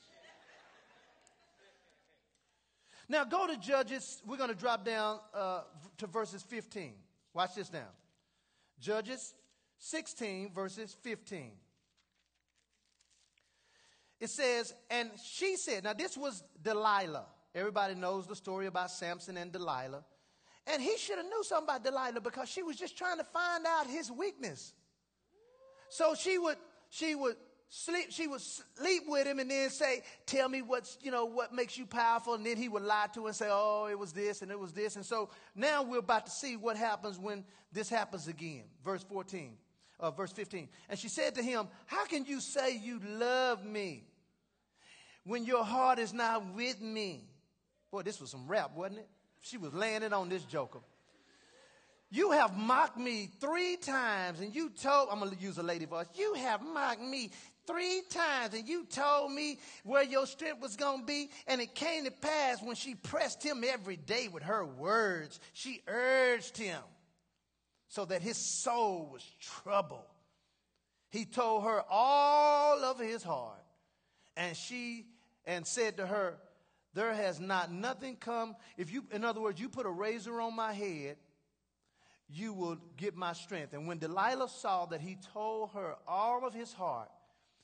Now 3.07 3.23
go 3.23 3.45
to 3.45 3.57
Judges. 3.57 4.21
We're 4.25 4.37
going 4.37 4.49
to 4.49 4.55
drop 4.55 4.83
down 4.83 5.19
uh, 5.33 5.61
to 5.97 6.07
verses 6.07 6.41
15. 6.43 6.93
Watch 7.33 7.55
this 7.55 7.71
now. 7.71 7.87
Judges 8.79 9.33
16, 9.79 10.53
verses 10.53 10.95
15. 11.01 11.51
It 14.19 14.29
says, 14.29 14.73
and 14.89 15.09
she 15.23 15.57
said, 15.57 15.83
now 15.83 15.93
this 15.93 16.17
was 16.17 16.43
Delilah. 16.63 17.25
Everybody 17.53 17.95
knows 17.95 18.27
the 18.27 18.35
story 18.35 18.67
about 18.67 18.91
Samson 18.91 19.37
and 19.37 19.51
Delilah. 19.51 20.03
And 20.67 20.81
he 20.81 20.97
should 20.97 21.17
have 21.17 21.25
knew 21.25 21.43
something 21.43 21.69
about 21.69 21.83
Delilah 21.83 22.21
because 22.21 22.49
she 22.49 22.63
was 22.63 22.75
just 22.75 22.97
trying 22.97 23.17
to 23.17 23.23
find 23.23 23.65
out 23.67 23.87
his 23.87 24.11
weakness. 24.11 24.73
So 25.89 26.15
she 26.15 26.37
would, 26.37 26.57
she 26.89 27.13
would 27.13 27.35
sleep, 27.69 28.07
she 28.09 28.27
would 28.27 28.41
sleep 28.41 29.03
with 29.07 29.27
him 29.27 29.39
and 29.39 29.51
then 29.51 29.69
say, 29.69 30.01
tell 30.25 30.49
me 30.49 30.61
what's, 30.61 30.97
you 31.01 31.11
know, 31.11 31.25
what 31.25 31.53
makes 31.53 31.77
you 31.77 31.85
powerful. 31.85 32.33
And 32.33 32.45
then 32.45 32.57
he 32.57 32.67
would 32.67 32.83
lie 32.83 33.07
to 33.13 33.21
her 33.21 33.27
and 33.27 33.35
say, 33.35 33.47
oh, 33.49 33.87
it 33.91 33.99
was 33.99 34.11
this 34.11 34.41
and 34.41 34.49
it 34.49 34.59
was 34.59 34.73
this. 34.73 34.95
And 34.95 35.05
so 35.05 35.29
now 35.55 35.83
we're 35.83 35.99
about 35.99 36.25
to 36.25 36.31
see 36.31 36.57
what 36.57 36.77
happens 36.77 37.19
when 37.19 37.43
this 37.71 37.89
happens 37.89 38.27
again. 38.27 38.63
Verse 38.83 39.03
14 39.03 39.57
uh, 39.99 40.11
verse 40.11 40.31
15. 40.31 40.67
And 40.89 40.99
she 40.99 41.09
said 41.09 41.35
to 41.35 41.43
him, 41.43 41.67
How 41.85 42.05
can 42.05 42.25
you 42.25 42.39
say 42.39 42.77
you 42.77 42.99
love 43.05 43.65
me 43.65 44.03
when 45.23 45.45
your 45.45 45.63
heart 45.63 45.99
is 45.99 46.13
not 46.13 46.53
with 46.53 46.81
me? 46.81 47.23
Boy, 47.91 48.01
this 48.01 48.19
was 48.19 48.31
some 48.31 48.47
rap, 48.47 48.71
wasn't 48.75 48.99
it? 48.99 49.09
She 49.41 49.57
was 49.57 49.73
laying 49.73 50.03
it 50.03 50.13
on 50.13 50.29
this 50.29 50.43
joker. 50.43 50.79
You 52.11 52.31
have 52.31 52.55
mocked 52.55 52.97
me 52.97 53.29
three 53.39 53.77
times, 53.77 54.39
and 54.39 54.55
you 54.55 54.69
told, 54.69 55.09
I'm 55.11 55.19
going 55.19 55.31
to 55.31 55.41
use 55.41 55.57
a 55.57 55.63
lady 55.63 55.85
voice. 55.85 56.05
You 56.15 56.35
have 56.35 56.61
mocked 56.61 57.01
me 57.01 57.31
three 57.67 58.03
times, 58.09 58.53
and 58.53 58.67
you 58.67 58.85
told 58.85 59.31
me 59.31 59.59
where 59.83 60.03
your 60.03 60.25
strength 60.27 60.61
was 60.61 60.75
going 60.75 61.01
to 61.01 61.05
be. 61.05 61.29
And 61.47 61.59
it 61.59 61.73
came 61.73 62.05
to 62.05 62.11
pass 62.11 62.61
when 62.61 62.75
she 62.75 62.95
pressed 62.95 63.43
him 63.43 63.63
every 63.67 63.97
day 63.97 64.27
with 64.27 64.43
her 64.43 64.65
words, 64.65 65.39
she 65.53 65.81
urged 65.87 66.57
him 66.57 66.79
so 67.87 68.05
that 68.05 68.21
his 68.21 68.37
soul 68.37 69.09
was 69.11 69.23
troubled. 69.39 70.01
He 71.09 71.25
told 71.25 71.63
her 71.63 71.83
all 71.89 72.83
of 72.83 72.99
his 72.99 73.23
heart, 73.23 73.63
and 74.35 74.55
she 74.55 75.05
and 75.45 75.65
said 75.65 75.97
to 75.97 76.07
her, 76.07 76.35
There 76.93 77.13
has 77.13 77.39
not 77.39 77.71
nothing 77.71 78.15
come. 78.15 78.55
If 78.77 78.91
you, 78.91 79.05
in 79.11 79.23
other 79.23 79.41
words, 79.41 79.59
you 79.59 79.69
put 79.69 79.85
a 79.85 79.89
razor 79.89 80.41
on 80.41 80.55
my 80.55 80.73
head, 80.73 81.17
you 82.27 82.53
will 82.53 82.77
get 82.97 83.15
my 83.15 83.33
strength. 83.33 83.73
And 83.73 83.87
when 83.87 83.99
Delilah 83.99 84.49
saw 84.49 84.85
that 84.87 85.01
he 85.01 85.17
told 85.33 85.71
her 85.71 85.95
all 86.07 86.45
of 86.45 86.53
his 86.53 86.73
heart, 86.73 87.09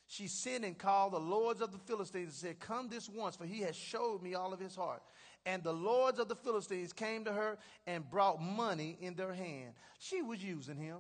she 0.08 0.28
sent 0.28 0.66
and 0.66 0.78
called 0.78 1.14
the 1.14 1.20
lords 1.20 1.62
of 1.62 1.72
the 1.72 1.78
Philistines 1.80 2.28
and 2.28 2.34
said, 2.34 2.60
Come 2.60 2.90
this 2.90 3.10
once, 3.10 3.36
for 3.36 3.46
he 3.46 3.62
has 3.62 3.76
showed 3.76 4.22
me 4.22 4.36
all 4.36 4.54
of 4.54 4.60
his 4.60 4.76
heart. 4.76 5.02
And 5.45 5.63
the 5.63 5.73
lords 5.73 6.19
of 6.19 6.27
the 6.27 6.36
Philistines 6.36 6.93
came 6.93 7.25
to 7.25 7.34
her 7.34 7.58
and 7.88 8.08
brought 8.10 8.41
money 8.41 8.97
in 9.01 9.15
their 9.15 9.34
hand. 9.34 9.73
She 9.99 10.21
was 10.21 10.43
using 10.43 10.77
him. 10.77 10.99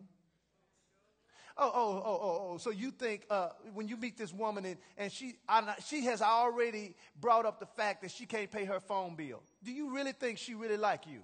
Oh, 1.57 1.71
oh, 1.73 2.03
oh, 2.05 2.19
oh, 2.21 2.51
oh. 2.53 2.57
So 2.57 2.71
you 2.71 2.91
think 2.91 3.25
uh, 3.29 3.49
when 3.73 3.87
you 3.87 3.97
meet 3.97 4.17
this 4.17 4.33
woman 4.33 4.65
and, 4.65 4.77
and 4.97 5.11
she, 5.11 5.35
I, 5.47 5.75
she 5.85 6.05
has 6.05 6.21
already 6.21 6.95
brought 7.19 7.45
up 7.45 7.59
the 7.59 7.65
fact 7.65 8.01
that 8.01 8.11
she 8.11 8.25
can't 8.25 8.49
pay 8.49 8.65
her 8.65 8.79
phone 8.79 9.15
bill. 9.15 9.43
Do 9.63 9.71
you 9.71 9.93
really 9.93 10.13
think 10.13 10.37
she 10.37 10.55
really 10.55 10.77
like 10.77 11.05
you? 11.05 11.19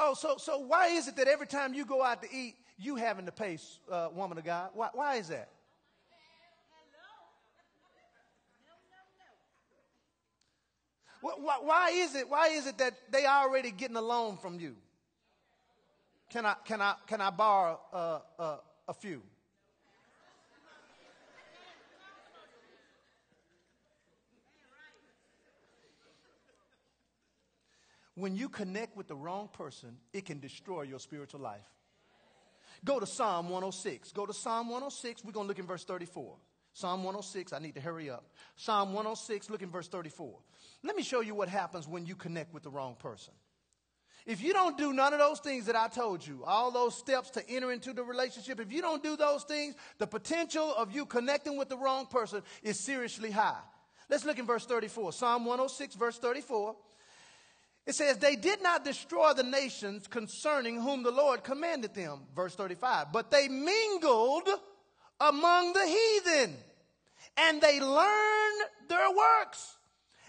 Oh, 0.00 0.14
so, 0.14 0.36
so 0.38 0.60
why 0.60 0.88
is 0.88 1.08
it 1.08 1.16
that 1.16 1.26
every 1.26 1.48
time 1.48 1.74
you 1.74 1.84
go 1.84 2.04
out 2.04 2.22
to 2.22 2.28
eat, 2.32 2.54
you 2.78 2.96
having 2.96 3.26
to 3.26 3.32
pay, 3.32 3.58
uh, 3.90 4.08
woman 4.14 4.38
of 4.38 4.44
God. 4.44 4.70
Why, 4.72 4.88
why 4.92 5.14
is 5.16 5.28
that? 5.28 5.48
Why, 11.20 11.90
is 11.92 12.14
it? 12.14 12.28
Why 12.28 12.48
is 12.48 12.66
it 12.66 12.78
that 12.78 12.94
they 13.10 13.26
already 13.26 13.72
getting 13.72 13.96
a 13.96 14.00
loan 14.00 14.36
from 14.36 14.60
you? 14.60 14.76
Can 16.30 16.46
I 16.46 16.54
can 16.64 16.80
I 16.80 16.94
can 17.06 17.20
I 17.20 17.30
borrow 17.30 17.80
uh, 17.92 18.18
uh, 18.38 18.56
a 18.86 18.94
few? 18.94 19.22
When 28.14 28.34
you 28.34 28.48
connect 28.48 28.96
with 28.96 29.06
the 29.06 29.14
wrong 29.14 29.48
person, 29.52 29.96
it 30.12 30.24
can 30.24 30.40
destroy 30.40 30.82
your 30.82 30.98
spiritual 30.98 31.40
life. 31.40 31.66
Go 32.84 33.00
to 33.00 33.06
Psalm 33.06 33.46
106. 33.46 34.12
Go 34.12 34.26
to 34.26 34.32
Psalm 34.32 34.68
106. 34.68 35.24
We're 35.24 35.32
going 35.32 35.44
to 35.44 35.48
look 35.48 35.58
in 35.58 35.66
verse 35.66 35.84
34. 35.84 36.36
Psalm 36.72 37.02
106. 37.02 37.52
I 37.52 37.58
need 37.58 37.74
to 37.74 37.80
hurry 37.80 38.08
up. 38.08 38.24
Psalm 38.56 38.92
106, 38.92 39.50
look 39.50 39.62
in 39.62 39.70
verse 39.70 39.88
34. 39.88 40.38
Let 40.84 40.94
me 40.94 41.02
show 41.02 41.20
you 41.20 41.34
what 41.34 41.48
happens 41.48 41.88
when 41.88 42.06
you 42.06 42.14
connect 42.14 42.54
with 42.54 42.62
the 42.62 42.70
wrong 42.70 42.96
person. 42.98 43.34
If 44.26 44.42
you 44.42 44.52
don't 44.52 44.76
do 44.76 44.92
none 44.92 45.12
of 45.14 45.18
those 45.18 45.40
things 45.40 45.66
that 45.66 45.74
I 45.74 45.88
told 45.88 46.24
you, 46.26 46.44
all 46.44 46.70
those 46.70 46.94
steps 46.94 47.30
to 47.30 47.50
enter 47.50 47.72
into 47.72 47.94
the 47.94 48.04
relationship, 48.04 48.60
if 48.60 48.70
you 48.70 48.82
don't 48.82 49.02
do 49.02 49.16
those 49.16 49.42
things, 49.44 49.74
the 49.98 50.06
potential 50.06 50.74
of 50.76 50.92
you 50.92 51.06
connecting 51.06 51.56
with 51.56 51.68
the 51.68 51.78
wrong 51.78 52.06
person 52.06 52.42
is 52.62 52.78
seriously 52.78 53.30
high. 53.30 53.60
Let's 54.10 54.24
look 54.24 54.38
in 54.38 54.46
verse 54.46 54.66
34. 54.66 55.14
Psalm 55.14 55.46
106, 55.46 55.94
verse 55.94 56.18
34. 56.18 56.76
It 57.88 57.94
says, 57.94 58.18
They 58.18 58.36
did 58.36 58.62
not 58.62 58.84
destroy 58.84 59.32
the 59.32 59.42
nations 59.42 60.06
concerning 60.06 60.80
whom 60.80 61.02
the 61.02 61.10
Lord 61.10 61.42
commanded 61.42 61.94
them. 61.94 62.20
Verse 62.36 62.54
35. 62.54 63.12
But 63.12 63.30
they 63.30 63.48
mingled 63.48 64.46
among 65.18 65.72
the 65.72 65.86
heathen, 65.86 66.54
and 67.38 67.60
they 67.60 67.80
learned 67.80 68.62
their 68.88 69.10
works 69.10 69.74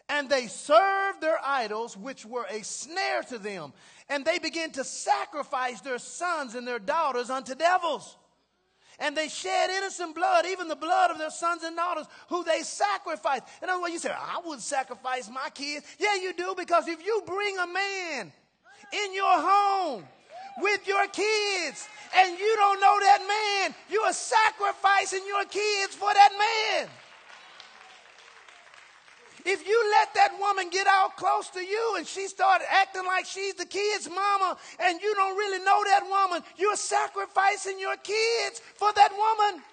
and 0.09 0.27
they 0.27 0.47
served 0.47 1.21
their 1.21 1.37
idols, 1.45 1.95
which 1.95 2.25
were 2.25 2.47
a 2.49 2.63
snare 2.63 3.21
to 3.21 3.37
them. 3.37 3.73
And 4.09 4.25
they 4.25 4.39
began 4.39 4.71
to 4.71 4.83
sacrifice 4.83 5.81
their 5.81 5.99
sons 5.99 6.55
and 6.55 6.67
their 6.67 6.79
daughters 6.79 7.29
unto 7.29 7.53
devils. 7.53 8.17
And 8.99 9.15
they 9.15 9.29
shed 9.29 9.69
innocent 9.69 10.13
blood, 10.13 10.45
even 10.45 10.67
the 10.67 10.75
blood 10.75 11.11
of 11.11 11.17
their 11.17 11.29
sons 11.29 11.63
and 11.63 11.75
daughters, 11.75 12.05
who 12.27 12.43
they 12.43 12.61
sacrificed. 12.63 13.43
In 13.63 13.69
other 13.69 13.81
words, 13.81 13.93
you 13.93 13.99
say, 13.99 14.11
I 14.11 14.41
wouldn't 14.43 14.61
sacrifice 14.61 15.29
my 15.29 15.49
kids. 15.53 15.85
Yeah, 15.97 16.15
you 16.15 16.33
do, 16.33 16.53
because 16.57 16.87
if 16.87 17.05
you 17.05 17.23
bring 17.25 17.57
a 17.57 17.67
man 17.67 18.31
in 18.91 19.13
your 19.13 19.39
home 19.39 20.03
with 20.57 20.85
your 20.87 21.07
kids 21.07 21.87
and 22.15 22.37
you 22.37 22.55
don't 22.57 22.81
know 22.81 22.97
that 22.99 23.19
man, 23.67 23.75
you 23.89 24.01
are 24.01 24.13
sacrificing 24.13 25.21
your 25.27 25.45
kids 25.45 25.95
for 25.95 26.13
that 26.13 26.31
man. 26.37 26.89
If 29.51 29.67
you 29.67 29.83
let 29.99 30.13
that 30.13 30.39
woman 30.39 30.69
get 30.69 30.85
out 30.85 31.17
close 31.17 31.49
to 31.49 31.59
you 31.59 31.95
and 31.97 32.05
she 32.05 32.27
started 32.27 32.67
acting 32.69 33.03
like 33.03 33.25
she's 33.25 33.55
the 33.55 33.65
kid's 33.65 34.07
mama 34.07 34.55
and 34.79 35.01
you 35.01 35.15
don't 35.15 35.35
really 35.35 35.57
know 35.65 35.83
that 35.85 36.03
woman, 36.07 36.43
you're 36.55 36.75
sacrificing 36.75 37.79
your 37.79 37.95
kids 37.97 38.61
for 38.75 38.93
that 38.93 39.09
woman. 39.11 39.63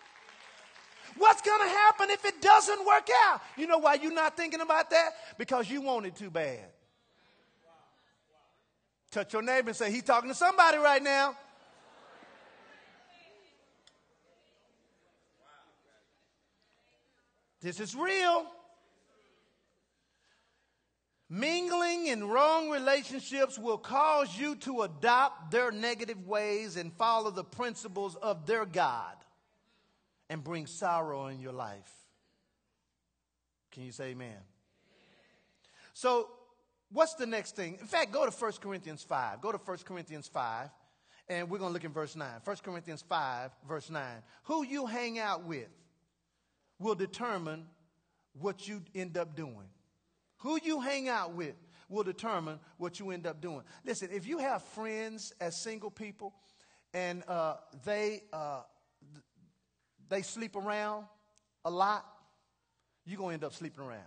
What's 1.19 1.43
going 1.43 1.61
to 1.61 1.69
happen 1.69 2.09
if 2.09 2.25
it 2.25 2.41
doesn't 2.41 2.87
work 2.87 3.07
out? 3.27 3.43
You 3.59 3.67
know 3.67 3.77
why 3.77 3.99
you're 4.01 4.15
not 4.15 4.35
thinking 4.35 4.63
about 4.63 4.89
that? 4.89 5.11
Because 5.37 5.69
you 5.69 5.83
want 5.83 6.07
it 6.07 6.17
too 6.17 6.31
bad. 6.31 6.65
Touch 9.11 9.35
your 9.35 9.43
neighbor 9.43 9.69
and 9.69 9.77
say, 9.77 9.93
He's 9.93 10.05
talking 10.05 10.31
to 10.31 10.35
somebody 10.35 10.79
right 10.79 11.03
now. 11.03 11.37
This 17.61 17.79
is 17.79 17.95
real. 17.95 18.47
Mingling 21.29 22.07
in 22.07 22.29
wrong 22.29 22.71
relationships 22.71 23.59
will 23.59 23.79
cause 23.79 24.39
you 24.39 24.55
to 24.57 24.83
adopt 24.83 25.51
their 25.51 25.73
negative 25.73 26.25
ways 26.27 26.77
and 26.77 26.93
follow 26.93 27.31
the 27.31 27.43
principles 27.43 28.15
of 28.17 28.47
their 28.47 28.65
God 28.65 29.17
and 30.31 30.45
bring 30.45 30.67
sorrow 30.67 31.27
in 31.27 31.41
your 31.41 31.53
life. 31.53 31.91
Can 33.73 33.83
you 33.83 33.93
say 33.93 34.11
amen? 34.11 34.37
So, 35.95 36.29
what's 36.93 37.15
the 37.15 37.27
next 37.27 37.57
thing? 37.57 37.77
In 37.81 37.87
fact, 37.87 38.13
go 38.13 38.25
to 38.25 38.31
1 38.31 38.53
Corinthians 38.61 39.03
5. 39.03 39.41
Go 39.41 39.51
to 39.51 39.59
1 39.59 39.79
Corinthians 39.79 40.29
5, 40.29 40.71
and 41.29 41.51
we're 41.51 41.59
going 41.59 41.71
to 41.71 41.75
look 41.75 41.85
in 41.85 41.93
verse 41.93 42.15
9. 42.15 42.29
1 42.45 42.57
Corinthians 42.63 43.03
5, 43.03 43.51
verse 43.69 43.91
9. 43.91 44.03
Who 44.45 44.65
you 44.65 44.87
hang 44.87 45.19
out 45.19 45.45
with 45.45 45.69
will 46.79 46.95
determine 46.95 47.67
what 48.39 48.69
you 48.69 48.83
end 48.95 49.19
up 49.19 49.35
doing. 49.35 49.69
Who 50.47 50.61
you 50.63 50.81
hang 50.81 51.09
out 51.09 51.33
with 51.35 51.57
will 51.89 52.05
determine 52.05 52.61
what 52.79 53.01
you 53.01 53.11
end 53.11 53.27
up 53.27 53.41
doing. 53.41 53.63
Listen, 53.85 54.11
if 54.13 54.29
you 54.29 54.39
have 54.39 54.63
friends 54.63 55.33
as 55.41 55.61
single 55.61 55.91
people 55.91 56.35
and 56.95 57.25
uh, 57.27 57.57
they 57.85 58.23
uh, 58.33 58.61
they 60.09 60.23
sleep 60.23 60.55
around 60.55 61.07
a 61.65 61.71
lot, 61.73 62.07
you're 63.05 63.19
gonna 63.19 63.35
end 63.35 63.43
up 63.43 63.55
sleeping 63.55 63.83
around. 63.83 64.07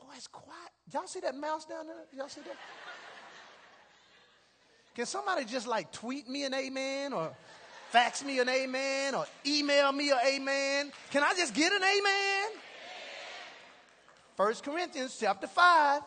Boy, 0.00 0.14
it's 0.16 0.26
quiet. 0.26 0.72
Y'all 0.92 1.06
see 1.06 1.20
that 1.20 1.36
mouse 1.36 1.64
down 1.64 1.86
there? 1.86 1.94
Y'all 2.16 2.28
see 2.28 2.40
that? 2.40 2.56
Can 4.96 5.06
somebody 5.06 5.44
just 5.44 5.68
like 5.68 5.92
tweet 5.92 6.28
me 6.28 6.42
an 6.42 6.54
amen 6.54 7.12
or 7.12 7.30
fax 7.90 8.24
me 8.24 8.40
an 8.40 8.48
amen 8.48 9.14
or 9.14 9.26
email 9.46 9.92
me 9.92 10.10
an 10.10 10.18
amen? 10.26 10.90
Can 11.12 11.22
I 11.22 11.34
just 11.34 11.54
get 11.54 11.72
an 11.72 11.82
amen? 11.84 12.33
1 14.36 14.54
Corinthians 14.64 15.16
chapter 15.18 15.46
5. 15.46 16.02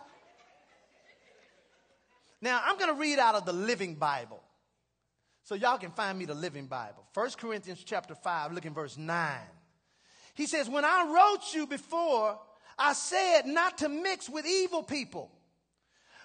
Now, 2.42 2.62
I'm 2.64 2.78
going 2.78 2.94
to 2.94 3.00
read 3.00 3.20
out 3.20 3.36
of 3.36 3.46
the 3.46 3.54
Living 3.54 3.96
Bible. 3.96 4.44
So 5.44 5.56
y'all 5.56 5.78
can 5.78 5.92
find 5.92 6.20
me 6.20 6.26
the 6.26 6.34
Living 6.34 6.68
Bible. 6.68 7.06
1 7.14 7.30
Corinthians 7.38 7.82
chapter 7.86 8.16
5, 8.16 8.52
look 8.52 8.66
in 8.66 8.74
verse 8.74 8.98
9. 8.98 9.38
He 10.36 10.46
says, 10.46 10.70
When 10.70 10.84
I 10.84 11.06
wrote 11.16 11.54
you 11.54 11.66
before, 11.68 12.38
I 12.78 12.94
said 12.94 13.46
not 13.46 13.78
to 13.80 13.90
mix 13.90 14.30
with 14.30 14.46
evil 14.46 14.84
people. 14.84 15.32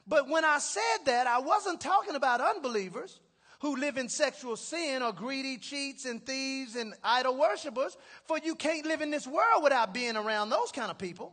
But 0.07 0.29
when 0.29 0.45
I 0.45 0.59
said 0.59 1.07
that, 1.07 1.29
I 1.29 1.39
wasn't 1.39 1.81
talking 1.81 2.17
about 2.17 2.41
unbelievers 2.41 3.21
who 3.61 3.77
live 3.77 3.97
in 3.97 4.09
sexual 4.09 4.57
sin 4.57 5.03
or 5.03 5.13
greedy 5.13 5.57
cheats 5.57 6.05
and 6.05 6.27
thieves 6.27 6.75
and 6.75 6.95
idol 7.05 7.39
worshippers, 7.39 7.97
for 8.27 8.39
you 8.43 8.57
can't 8.57 8.85
live 8.85 9.01
in 9.03 9.11
this 9.11 9.27
world 9.27 9.63
without 9.63 9.95
being 9.95 10.17
around 10.17 10.51
those 10.51 10.73
kind 10.73 10.91
of 10.91 10.99
people. 10.99 11.33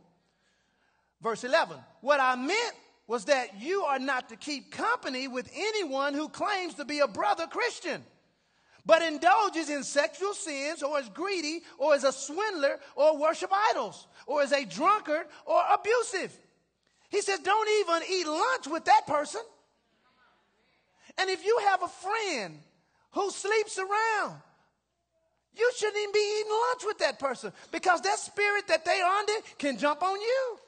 Verse 1.22 1.44
11. 1.44 1.76
What 2.00 2.20
I 2.20 2.36
meant 2.36 2.74
was 3.06 3.26
that 3.26 3.60
you 3.60 3.82
are 3.82 3.98
not 3.98 4.28
to 4.28 4.36
keep 4.36 4.70
company 4.70 5.28
with 5.28 5.50
anyone 5.54 6.14
who 6.14 6.28
claims 6.28 6.74
to 6.74 6.84
be 6.84 7.00
a 7.00 7.08
brother 7.08 7.46
Christian, 7.46 8.04
but 8.86 9.02
indulges 9.02 9.68
in 9.68 9.82
sexual 9.82 10.32
sins, 10.32 10.82
or 10.82 10.98
is 11.00 11.08
greedy, 11.10 11.62
or 11.76 11.94
is 11.94 12.04
a 12.04 12.12
swindler, 12.12 12.78
or 12.94 13.18
worship 13.18 13.50
idols, 13.70 14.06
or 14.26 14.42
is 14.42 14.52
a 14.52 14.64
drunkard, 14.64 15.26
or 15.44 15.60
abusive. 15.74 16.32
He 17.10 17.20
says, 17.20 17.40
don't 17.40 17.68
even 17.80 18.08
eat 18.08 18.26
lunch 18.26 18.68
with 18.68 18.84
that 18.84 19.06
person. 19.06 19.42
And 21.18 21.28
if 21.28 21.44
you 21.44 21.58
have 21.68 21.82
a 21.82 21.88
friend 21.88 22.58
who 23.10 23.30
sleeps 23.30 23.78
around, 23.78 24.40
you 25.56 25.70
shouldn't 25.76 25.98
even 25.98 26.12
be 26.12 26.36
eating 26.38 26.52
lunch 26.68 26.82
with 26.86 26.98
that 26.98 27.18
person 27.18 27.52
because 27.72 28.00
that 28.02 28.18
spirit 28.18 28.68
that 28.68 28.84
they 28.84 29.00
under 29.00 29.32
can 29.58 29.76
jump 29.76 30.02
on 30.02 30.18
you. 30.20 30.58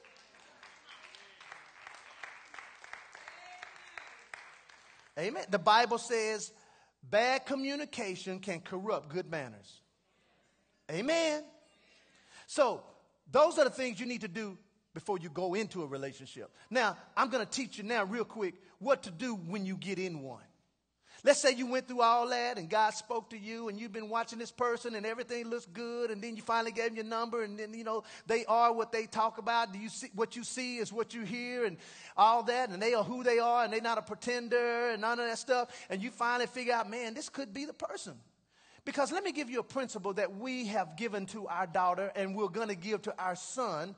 Amen. 5.17 5.43
The 5.49 5.59
Bible 5.59 5.97
says 5.97 6.51
bad 7.09 7.45
communication 7.45 8.39
can 8.39 8.61
corrupt 8.61 9.09
good 9.09 9.29
manners. 9.29 9.81
Amen. 10.91 11.43
So, 12.47 12.83
those 13.31 13.57
are 13.57 13.63
the 13.63 13.69
things 13.69 13.99
you 13.99 14.05
need 14.05 14.21
to 14.21 14.27
do 14.27 14.57
before 14.93 15.17
you 15.17 15.29
go 15.29 15.53
into 15.53 15.81
a 15.81 15.85
relationship. 15.85 16.51
Now, 16.69 16.97
I'm 17.17 17.29
going 17.29 17.43
to 17.45 17.51
teach 17.51 17.77
you 17.77 17.83
now, 17.83 18.03
real 18.03 18.25
quick, 18.25 18.55
what 18.79 19.03
to 19.03 19.11
do 19.11 19.35
when 19.35 19.65
you 19.65 19.75
get 19.75 19.97
in 19.97 20.21
one. 20.21 20.43
Let's 21.25 21.39
say 21.39 21.53
you 21.53 21.67
went 21.67 21.87
through 21.87 22.01
all 22.01 22.27
that 22.29 22.57
and 22.57 22.69
God 22.69 22.93
spoke 22.93 23.29
to 23.29 23.37
you 23.37 23.69
and 23.69 23.79
you've 23.79 23.93
been 23.93 24.09
watching 24.09 24.39
this 24.39 24.51
person 24.51 24.93
and 24.93 25.05
everything 25.05 25.49
looks 25.49 25.65
good 25.65 26.11
and 26.11 26.21
then 26.21 26.35
you 26.35 26.41
finally 26.41 26.73
gave 26.73 26.87
them 26.87 26.95
your 26.95 27.05
number 27.05 27.43
and 27.43 27.57
then, 27.57 27.73
you 27.73 27.85
know, 27.85 28.03
they 28.27 28.43
are 28.43 28.73
what 28.73 28.91
they 28.91 29.05
talk 29.05 29.37
about. 29.37 29.71
Do 29.71 29.79
you 29.79 29.87
see 29.87 30.09
what 30.15 30.35
you 30.35 30.43
see 30.43 30.79
is 30.79 30.91
what 30.91 31.13
you 31.13 31.21
hear 31.21 31.63
and 31.63 31.77
all 32.17 32.43
that 32.43 32.69
and 32.69 32.81
they 32.81 32.93
are 32.93 33.05
who 33.05 33.23
they 33.23 33.39
are 33.39 33.63
and 33.63 33.71
they're 33.71 33.79
not 33.79 33.97
a 33.97 34.01
pretender 34.01 34.89
and 34.89 35.01
none 35.01 35.17
of 35.17 35.25
that 35.25 35.37
stuff. 35.37 35.69
And 35.89 36.03
you 36.03 36.11
finally 36.11 36.47
figure 36.47 36.73
out, 36.73 36.89
man, 36.89 37.13
this 37.13 37.29
could 37.29 37.53
be 37.53 37.63
the 37.63 37.73
person. 37.73 38.15
Because 38.83 39.13
let 39.13 39.23
me 39.23 39.31
give 39.31 39.49
you 39.49 39.61
a 39.61 39.63
principle 39.63 40.11
that 40.15 40.35
we 40.35 40.67
have 40.67 40.97
given 40.97 41.25
to 41.27 41.47
our 41.47 41.67
daughter 41.67 42.11
and 42.17 42.35
we're 42.35 42.49
going 42.49 42.67
to 42.67 42.75
give 42.75 43.01
to 43.03 43.15
our 43.17 43.37
son 43.37 43.95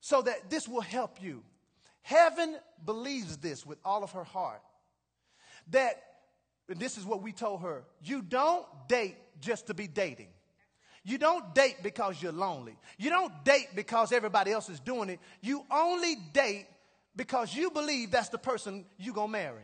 so 0.00 0.22
that 0.22 0.48
this 0.48 0.66
will 0.66 0.80
help 0.80 1.20
you. 1.20 1.42
Heaven 2.00 2.56
believes 2.82 3.36
this 3.36 3.66
with 3.66 3.76
all 3.84 4.02
of 4.02 4.12
her 4.12 4.24
heart 4.24 4.62
that, 5.70 6.02
and 6.68 6.78
this 6.78 6.96
is 6.98 7.04
what 7.04 7.22
we 7.22 7.32
told 7.32 7.62
her, 7.62 7.84
you 8.02 8.22
don't 8.22 8.66
date 8.88 9.16
just 9.40 9.68
to 9.68 9.74
be 9.74 9.86
dating. 9.86 10.28
You 11.04 11.18
don't 11.18 11.54
date 11.54 11.76
because 11.82 12.20
you're 12.20 12.32
lonely. 12.32 12.76
You 12.98 13.10
don't 13.10 13.32
date 13.44 13.68
because 13.74 14.10
everybody 14.10 14.50
else 14.50 14.68
is 14.68 14.80
doing 14.80 15.08
it. 15.08 15.20
You 15.40 15.64
only 15.70 16.16
date 16.32 16.66
because 17.14 17.54
you 17.54 17.70
believe 17.70 18.10
that's 18.10 18.28
the 18.28 18.38
person 18.38 18.84
you're 18.98 19.14
going 19.14 19.28
to 19.28 19.32
marry. 19.32 19.62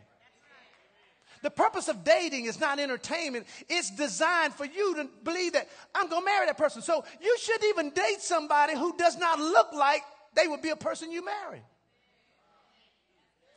The 1.42 1.50
purpose 1.50 1.88
of 1.88 2.04
dating 2.04 2.44
is 2.44 2.60
not 2.60 2.78
entertainment. 2.78 3.46
It's 3.68 3.90
designed 3.90 4.54
for 4.54 4.64
you 4.64 4.94
to 4.94 5.08
believe 5.24 5.54
that 5.54 5.68
I'm 5.92 6.08
going 6.08 6.22
to 6.22 6.24
marry 6.24 6.46
that 6.46 6.56
person. 6.56 6.82
So 6.82 7.04
you 7.20 7.36
shouldn't 7.40 7.64
even 7.64 7.90
date 7.90 8.20
somebody 8.20 8.76
who 8.76 8.96
does 8.96 9.18
not 9.18 9.40
look 9.40 9.72
like 9.72 10.02
they 10.34 10.46
would 10.46 10.62
be 10.62 10.70
a 10.70 10.76
person 10.76 11.10
you 11.10 11.24
marry. 11.24 11.62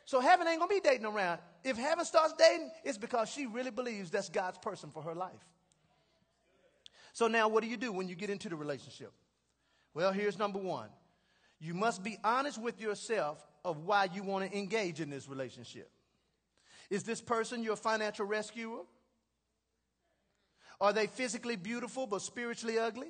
So 0.06 0.20
heaven 0.20 0.48
ain't 0.48 0.60
gonna 0.60 0.70
be 0.70 0.80
dating 0.80 1.06
around. 1.06 1.40
If 1.66 1.78
heaven 1.78 2.06
starts 2.06 2.36
dating, 2.38 2.70
it's 2.84 3.00
because 3.00 3.28
she 3.28 3.48
really 3.48 3.72
believes 3.72 4.12
that's 4.12 4.30
God's 4.30 4.60
person 4.60 4.92
for 4.92 5.02
her 5.02 5.16
life. 5.16 5.34
So 7.12 7.28
now 7.28 7.48
what 7.48 7.64
do 7.64 7.70
you 7.70 7.76
do 7.76 7.92
when 7.92 8.08
you 8.08 8.14
get 8.14 8.30
into 8.30 8.50
the 8.50 8.56
relationship? 8.56 9.12
Well, 9.96 10.12
here's 10.12 10.38
number 10.38 10.60
one. 10.60 10.90
You 11.60 11.74
must 11.74 12.04
be 12.04 12.20
honest 12.24 12.62
with 12.62 12.80
yourself 12.80 13.44
of 13.64 13.80
why 13.80 14.10
you 14.14 14.22
want 14.22 14.50
to 14.50 14.56
engage 14.56 15.02
in 15.02 15.10
this 15.10 15.28
relationship. 15.28 15.90
Is 16.92 17.02
this 17.02 17.20
person 17.20 17.64
your 17.64 17.76
financial 17.76 18.28
rescuer? 18.28 18.82
Are 20.80 20.94
they 20.94 21.08
physically 21.08 21.56
beautiful 21.56 22.06
but 22.06 22.22
spiritually 22.22 22.78
ugly? 22.78 23.10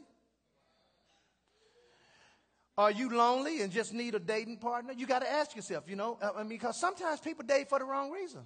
Are 2.78 2.92
you 2.92 3.10
lonely 3.16 3.62
and 3.62 3.72
just 3.72 3.94
need 3.94 4.16
a 4.16 4.20
dating 4.20 4.58
partner? 4.58 4.94
You 4.94 5.06
got 5.06 5.20
to 5.20 5.32
ask 5.32 5.56
yourself, 5.56 5.86
you 5.88 5.96
know, 5.96 6.18
uh, 6.22 6.32
I 6.36 6.40
mean, 6.40 6.50
because 6.50 6.80
sometimes 6.80 7.22
people 7.22 7.46
date 7.46 7.70
for 7.70 7.80
the 7.80 7.86
wrong 7.86 8.12
reason. 8.12 8.42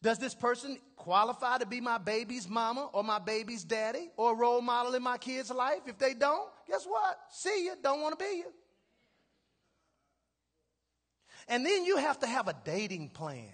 Does 0.00 0.18
this 0.18 0.34
person 0.34 0.78
qualify 0.96 1.58
to 1.58 1.66
be 1.66 1.80
my 1.80 1.98
baby's 1.98 2.48
mama 2.48 2.88
or 2.92 3.02
my 3.02 3.18
baby's 3.18 3.64
daddy 3.64 4.10
or 4.16 4.32
a 4.32 4.34
role 4.34 4.60
model 4.60 4.94
in 4.94 5.02
my 5.02 5.18
kid's 5.18 5.50
life? 5.50 5.80
If 5.86 5.98
they 5.98 6.14
don't, 6.14 6.48
guess 6.68 6.84
what? 6.86 7.18
See 7.30 7.64
you, 7.64 7.74
don't 7.82 8.00
want 8.00 8.18
to 8.18 8.24
be 8.24 8.38
you. 8.38 8.52
And 11.48 11.66
then 11.66 11.84
you 11.84 11.96
have 11.96 12.20
to 12.20 12.26
have 12.26 12.46
a 12.46 12.54
dating 12.64 13.10
plan. 13.10 13.52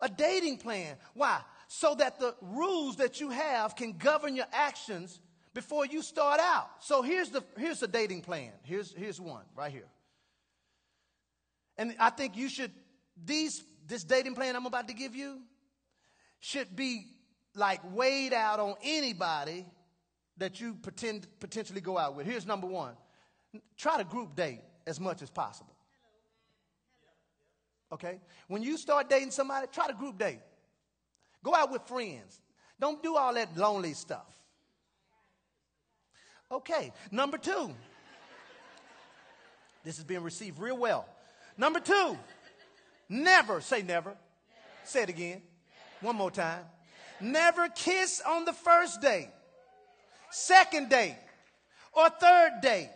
A 0.00 0.08
dating 0.08 0.58
plan. 0.58 0.96
Why? 1.14 1.40
So 1.68 1.94
that 1.96 2.18
the 2.18 2.34
rules 2.40 2.96
that 2.96 3.20
you 3.20 3.30
have 3.30 3.76
can 3.76 3.92
govern 3.92 4.34
your 4.34 4.46
actions 4.52 5.20
before 5.54 5.86
you 5.86 6.02
start 6.02 6.40
out. 6.40 6.68
So 6.80 7.02
here's 7.02 7.30
the 7.30 7.42
here's 7.56 7.80
the 7.80 7.88
dating 7.88 8.22
plan. 8.22 8.52
Here's 8.62 8.92
here's 8.92 9.20
one 9.20 9.44
right 9.56 9.72
here. 9.72 9.88
And 11.76 11.94
I 11.98 12.10
think 12.10 12.36
you 12.36 12.48
should 12.48 12.70
these 13.22 13.62
this 13.86 14.04
dating 14.04 14.34
plan 14.34 14.56
I'm 14.56 14.66
about 14.66 14.88
to 14.88 14.94
give 14.94 15.14
you 15.14 15.40
should 16.40 16.74
be 16.74 17.06
like 17.54 17.80
weighed 17.94 18.32
out 18.32 18.60
on 18.60 18.74
anybody 18.82 19.66
that 20.38 20.60
you 20.60 20.74
pretend 20.74 21.26
potentially 21.40 21.80
go 21.80 21.98
out 21.98 22.16
with. 22.16 22.26
Here's 22.26 22.46
number 22.46 22.66
1. 22.66 22.94
Try 23.76 23.98
to 23.98 24.04
group 24.04 24.34
date 24.34 24.60
as 24.86 24.98
much 24.98 25.22
as 25.22 25.30
possible. 25.30 25.74
Okay? 27.92 28.18
When 28.48 28.62
you 28.62 28.78
start 28.78 29.10
dating 29.10 29.30
somebody, 29.30 29.66
try 29.70 29.86
to 29.86 29.92
group 29.92 30.18
date. 30.18 30.40
Go 31.44 31.54
out 31.54 31.70
with 31.70 31.82
friends. 31.82 32.40
Don't 32.80 33.02
do 33.02 33.16
all 33.16 33.34
that 33.34 33.56
lonely 33.56 33.92
stuff. 33.92 34.41
Okay, 36.52 36.92
number 37.10 37.38
two. 37.38 37.70
This 39.84 39.98
is 39.98 40.04
being 40.04 40.22
received 40.22 40.58
real 40.58 40.76
well. 40.76 41.08
Number 41.56 41.80
two, 41.80 42.18
never, 43.08 43.62
say 43.62 43.78
never. 43.78 44.10
never. 44.10 44.16
Say 44.84 45.02
it 45.02 45.08
again. 45.08 45.40
Never. 46.02 46.06
One 46.08 46.16
more 46.16 46.30
time. 46.30 46.64
Never. 47.20 47.62
never 47.62 47.68
kiss 47.74 48.20
on 48.26 48.44
the 48.44 48.52
first 48.52 49.00
date, 49.00 49.30
second 50.30 50.90
date, 50.90 51.16
or 51.94 52.10
third 52.10 52.60
date. 52.60 52.90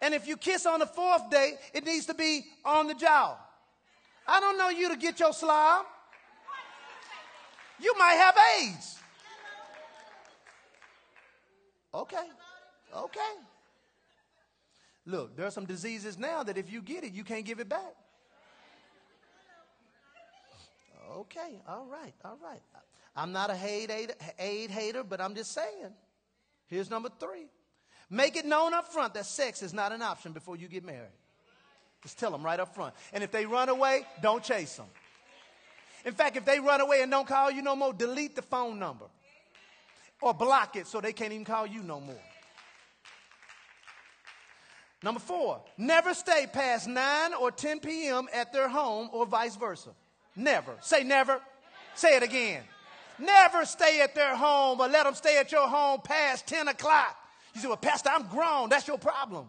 And 0.00 0.14
if 0.14 0.26
you 0.26 0.38
kiss 0.38 0.64
on 0.64 0.80
the 0.80 0.86
fourth 0.86 1.28
date, 1.30 1.56
it 1.74 1.84
needs 1.84 2.06
to 2.06 2.14
be 2.14 2.44
on 2.64 2.86
the 2.86 2.94
jaw. 2.94 3.36
I 4.26 4.40
don't 4.40 4.56
know 4.56 4.70
you 4.70 4.88
to 4.88 4.96
get 4.96 5.20
your 5.20 5.34
slob. 5.34 5.84
You 7.80 7.94
might 7.98 8.14
have 8.14 8.34
AIDS. 8.58 8.98
Okay. 11.92 12.16
Okay. 12.96 13.20
Look, 15.06 15.36
there 15.36 15.46
are 15.46 15.50
some 15.50 15.66
diseases 15.66 16.18
now 16.18 16.42
that 16.42 16.56
if 16.56 16.72
you 16.72 16.80
get 16.80 17.04
it, 17.04 17.12
you 17.12 17.24
can't 17.24 17.44
give 17.44 17.60
it 17.60 17.68
back. 17.68 17.94
Okay, 21.16 21.60
all 21.68 21.86
right, 21.86 22.14
all 22.24 22.38
right. 22.42 22.62
I'm 23.14 23.32
not 23.32 23.50
a 23.50 23.54
hate 23.54 23.90
aid 24.38 24.70
hater, 24.70 25.04
but 25.04 25.20
I'm 25.20 25.34
just 25.34 25.52
saying. 25.52 25.92
Here's 26.66 26.90
number 26.90 27.10
three. 27.20 27.46
Make 28.10 28.36
it 28.36 28.44
known 28.44 28.74
up 28.74 28.92
front 28.92 29.14
that 29.14 29.26
sex 29.26 29.62
is 29.62 29.74
not 29.74 29.92
an 29.92 30.02
option 30.02 30.32
before 30.32 30.56
you 30.56 30.66
get 30.68 30.84
married. 30.84 31.12
Just 32.02 32.18
tell 32.18 32.30
them 32.30 32.42
right 32.42 32.58
up 32.58 32.74
front. 32.74 32.94
And 33.12 33.22
if 33.22 33.30
they 33.30 33.46
run 33.46 33.68
away, 33.68 34.06
don't 34.22 34.42
chase 34.42 34.76
them. 34.76 34.86
In 36.04 36.12
fact, 36.12 36.36
if 36.36 36.44
they 36.44 36.60
run 36.60 36.80
away 36.80 37.02
and 37.02 37.10
don't 37.10 37.26
call 37.26 37.50
you 37.50 37.62
no 37.62 37.76
more, 37.76 37.92
delete 37.92 38.36
the 38.36 38.42
phone 38.42 38.78
number 38.78 39.06
or 40.20 40.34
block 40.34 40.76
it 40.76 40.86
so 40.86 41.00
they 41.00 41.12
can't 41.12 41.32
even 41.32 41.44
call 41.44 41.66
you 41.66 41.82
no 41.82 42.00
more. 42.00 42.20
Number 45.04 45.20
four, 45.20 45.60
never 45.76 46.14
stay 46.14 46.46
past 46.50 46.88
9 46.88 47.34
or 47.34 47.50
10 47.50 47.80
p.m. 47.80 48.26
at 48.32 48.54
their 48.54 48.70
home 48.70 49.10
or 49.12 49.26
vice 49.26 49.54
versa. 49.54 49.90
Never. 50.34 50.72
Say 50.80 51.04
never. 51.04 51.42
Say 51.94 52.16
it 52.16 52.22
again. 52.22 52.62
Never 53.18 53.66
stay 53.66 54.00
at 54.00 54.14
their 54.14 54.34
home 54.34 54.80
or 54.80 54.88
let 54.88 55.04
them 55.04 55.14
stay 55.14 55.38
at 55.38 55.52
your 55.52 55.68
home 55.68 56.00
past 56.02 56.46
10 56.46 56.68
o'clock. 56.68 57.14
You 57.54 57.60
say, 57.60 57.68
well, 57.68 57.76
Pastor, 57.76 58.08
I'm 58.10 58.26
grown. 58.28 58.70
That's 58.70 58.88
your 58.88 58.96
problem. 58.96 59.46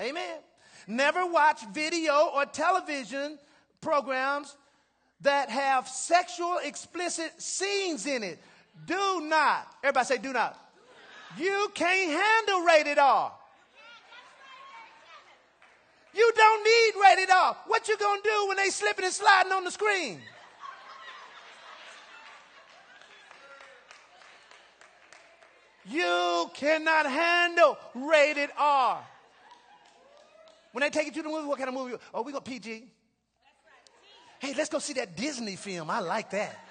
Amen. 0.00 0.38
Never 0.86 1.26
watch 1.26 1.60
video 1.74 2.30
or 2.34 2.46
television 2.46 3.38
programs 3.82 4.56
that 5.20 5.50
have 5.50 5.86
sexual 5.86 6.58
explicit 6.64 7.32
scenes 7.36 8.06
in 8.06 8.22
it. 8.22 8.38
Do 8.86 9.20
not. 9.22 9.74
Everybody 9.82 10.06
say, 10.06 10.18
do 10.18 10.32
not. 10.32 10.58
You 11.36 11.70
can't 11.74 12.10
handle 12.10 12.60
rated 12.62 12.98
R. 12.98 13.32
You 16.14 16.32
don't 16.34 16.64
need 16.64 16.92
rated 17.04 17.30
R. 17.30 17.56
What 17.66 17.86
you 17.86 17.96
gonna 17.96 18.20
do 18.22 18.46
when 18.48 18.56
they 18.56 18.70
slipping 18.70 19.04
and 19.04 19.14
sliding 19.14 19.52
on 19.52 19.64
the 19.64 19.70
screen? 19.70 20.20
You 25.90 26.50
cannot 26.54 27.06
handle 27.06 27.78
rated 27.94 28.50
R. 28.58 29.02
When 30.72 30.82
they 30.82 30.90
take 30.90 31.06
you 31.06 31.12
to 31.12 31.22
the 31.22 31.28
movie, 31.28 31.46
what 31.46 31.58
kind 31.58 31.68
of 31.68 31.74
movie? 31.74 31.96
Oh, 32.12 32.22
we 32.22 32.32
got 32.32 32.44
PG. 32.44 32.84
Hey, 34.38 34.54
let's 34.56 34.68
go 34.68 34.78
see 34.78 34.92
that 34.94 35.16
Disney 35.16 35.56
film. 35.56 35.90
I 35.90 36.00
like 36.00 36.30
that. 36.30 36.67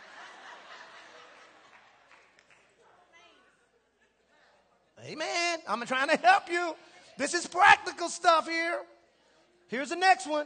Amen. 5.06 5.60
I'm 5.68 5.86
trying 5.86 6.10
to 6.10 6.18
help 6.18 6.50
you. 6.50 6.76
This 7.18 7.34
is 7.34 7.48
practical 7.48 8.10
stuff 8.10 8.48
here. 8.48 8.80
Here's 9.68 9.90
the 9.90 9.96
next 9.96 10.28
one. 10.28 10.46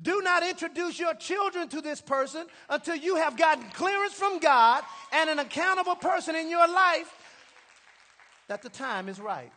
Do 0.00 0.20
not 0.22 0.46
introduce 0.46 0.98
your 0.98 1.14
children 1.14 1.68
to 1.68 1.80
this 1.80 2.00
person 2.00 2.46
until 2.68 2.94
you 2.94 3.16
have 3.16 3.36
gotten 3.36 3.64
clearance 3.70 4.12
from 4.12 4.38
God 4.38 4.84
and 5.12 5.28
an 5.28 5.38
accountable 5.38 5.96
person 5.96 6.36
in 6.36 6.48
your 6.48 6.68
life 6.68 7.12
that 8.46 8.62
the 8.62 8.68
time 8.68 9.08
is 9.08 9.18
right. 9.18 9.52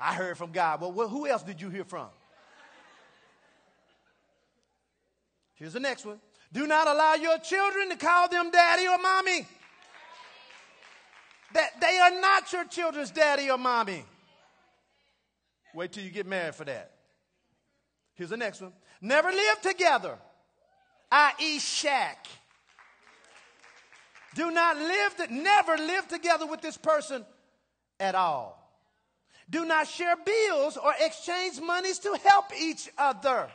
I 0.00 0.14
heard 0.14 0.38
from 0.38 0.52
God. 0.52 0.80
Well, 0.80 1.08
who 1.08 1.26
else 1.26 1.42
did 1.42 1.60
you 1.60 1.70
hear 1.70 1.84
from? 1.84 2.08
Here's 5.54 5.72
the 5.72 5.80
next 5.80 6.04
one. 6.04 6.18
Do 6.52 6.66
not 6.66 6.88
allow 6.88 7.14
your 7.14 7.38
children 7.38 7.90
to 7.90 7.96
call 7.96 8.28
them 8.28 8.50
daddy 8.50 8.86
or 8.86 8.98
mommy. 8.98 9.46
That 11.54 11.80
they 11.80 11.98
are 11.98 12.20
not 12.20 12.52
your 12.52 12.64
children's 12.64 13.10
daddy 13.10 13.50
or 13.50 13.58
mommy. 13.58 14.04
Wait 15.74 15.92
till 15.92 16.04
you 16.04 16.10
get 16.10 16.26
married 16.26 16.54
for 16.54 16.64
that. 16.64 16.90
Here's 18.14 18.30
the 18.30 18.36
next 18.36 18.60
one. 18.60 18.72
Never 19.00 19.30
live 19.30 19.60
together, 19.62 20.18
i.e., 21.10 21.58
shack. 21.58 22.26
Do 24.34 24.50
not 24.50 24.76
live, 24.76 25.16
to, 25.16 25.34
never 25.34 25.76
live 25.76 26.08
together 26.08 26.46
with 26.46 26.60
this 26.60 26.76
person 26.76 27.24
at 28.00 28.14
all. 28.14 28.60
Do 29.50 29.64
not 29.64 29.86
share 29.86 30.16
bills 30.16 30.76
or 30.76 30.92
exchange 31.00 31.60
monies 31.60 31.98
to 32.00 32.16
help 32.24 32.46
each 32.58 32.88
other. 32.96 33.48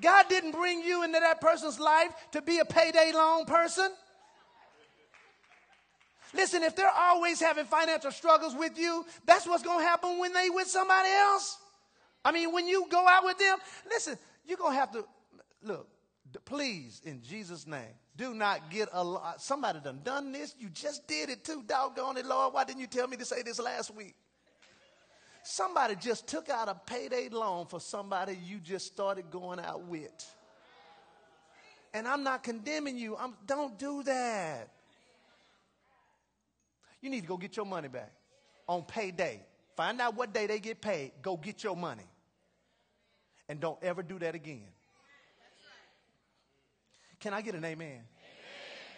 God 0.00 0.28
didn't 0.28 0.52
bring 0.52 0.82
you 0.82 1.04
into 1.04 1.20
that 1.20 1.40
person's 1.40 1.78
life 1.78 2.10
to 2.32 2.42
be 2.42 2.58
a 2.58 2.64
payday 2.64 3.12
loan 3.14 3.44
person. 3.44 3.90
Listen, 6.34 6.62
if 6.62 6.74
they're 6.74 6.90
always 6.90 7.40
having 7.40 7.66
financial 7.66 8.10
struggles 8.10 8.54
with 8.54 8.78
you, 8.78 9.04
that's 9.26 9.46
what's 9.46 9.62
going 9.62 9.80
to 9.80 9.84
happen 9.84 10.18
when 10.18 10.32
they 10.32 10.48
with 10.50 10.66
somebody 10.66 11.10
else. 11.10 11.58
I 12.24 12.32
mean, 12.32 12.52
when 12.52 12.66
you 12.66 12.86
go 12.90 13.06
out 13.08 13.24
with 13.24 13.38
them, 13.38 13.58
listen, 13.88 14.16
you're 14.46 14.56
going 14.56 14.72
to 14.72 14.78
have 14.78 14.92
to 14.92 15.04
look. 15.62 15.88
Please, 16.44 17.02
in 17.04 17.22
Jesus' 17.22 17.66
name, 17.66 17.94
do 18.16 18.32
not 18.32 18.70
get 18.70 18.88
a 18.92 19.04
lot. 19.04 19.42
Somebody 19.42 19.80
done 19.80 20.00
done 20.02 20.32
this. 20.32 20.54
You 20.58 20.68
just 20.70 21.06
did 21.06 21.28
it 21.28 21.44
too. 21.44 21.62
Doggone 21.66 22.16
it, 22.16 22.24
Lord. 22.24 22.54
Why 22.54 22.64
didn't 22.64 22.80
you 22.80 22.86
tell 22.86 23.06
me 23.06 23.16
to 23.18 23.24
say 23.24 23.42
this 23.42 23.58
last 23.58 23.94
week? 23.94 24.14
Somebody 25.44 25.96
just 25.96 26.26
took 26.26 26.48
out 26.48 26.68
a 26.68 26.74
payday 26.86 27.28
loan 27.28 27.66
for 27.66 27.80
somebody 27.80 28.38
you 28.46 28.58
just 28.58 28.86
started 28.86 29.30
going 29.30 29.58
out 29.58 29.82
with. 29.86 30.34
And 31.92 32.06
I'm 32.06 32.22
not 32.22 32.42
condemning 32.42 32.96
you. 32.96 33.16
I'm, 33.16 33.34
don't 33.46 33.78
do 33.78 34.02
that. 34.04 34.68
You 37.02 37.10
need 37.10 37.22
to 37.22 37.26
go 37.26 37.36
get 37.36 37.56
your 37.56 37.66
money 37.66 37.88
back. 37.88 38.12
on 38.68 38.84
payday. 38.84 39.44
Find 39.76 40.00
out 40.00 40.14
what 40.14 40.32
day 40.32 40.46
they 40.46 40.60
get 40.60 40.80
paid. 40.80 41.12
Go 41.20 41.36
get 41.36 41.64
your 41.64 41.76
money. 41.76 42.06
And 43.48 43.60
don't 43.60 43.82
ever 43.82 44.02
do 44.02 44.18
that 44.20 44.34
again. 44.34 44.68
Can 47.18 47.34
I 47.34 47.40
get 47.40 47.54
an 47.54 47.64
amen? 47.64 47.88
amen? 47.88 48.02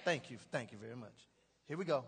Thank 0.05 0.31
you. 0.31 0.39
Thank 0.53 0.73
you 0.73 0.79
very 0.79 0.97
much. 0.97 1.13
Here 1.67 1.77
we 1.77 1.85
go. 1.85 2.05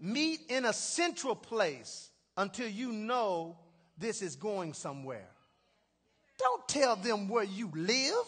Meet 0.00 0.40
in 0.48 0.64
a 0.64 0.72
central 0.72 1.34
place 1.34 2.10
until 2.36 2.68
you 2.68 2.92
know 2.92 3.56
this 3.98 4.22
is 4.22 4.36
going 4.36 4.74
somewhere. 4.74 5.28
Don't 6.38 6.66
tell 6.68 6.96
them 6.96 7.28
where 7.28 7.44
you 7.44 7.70
live. 7.74 8.26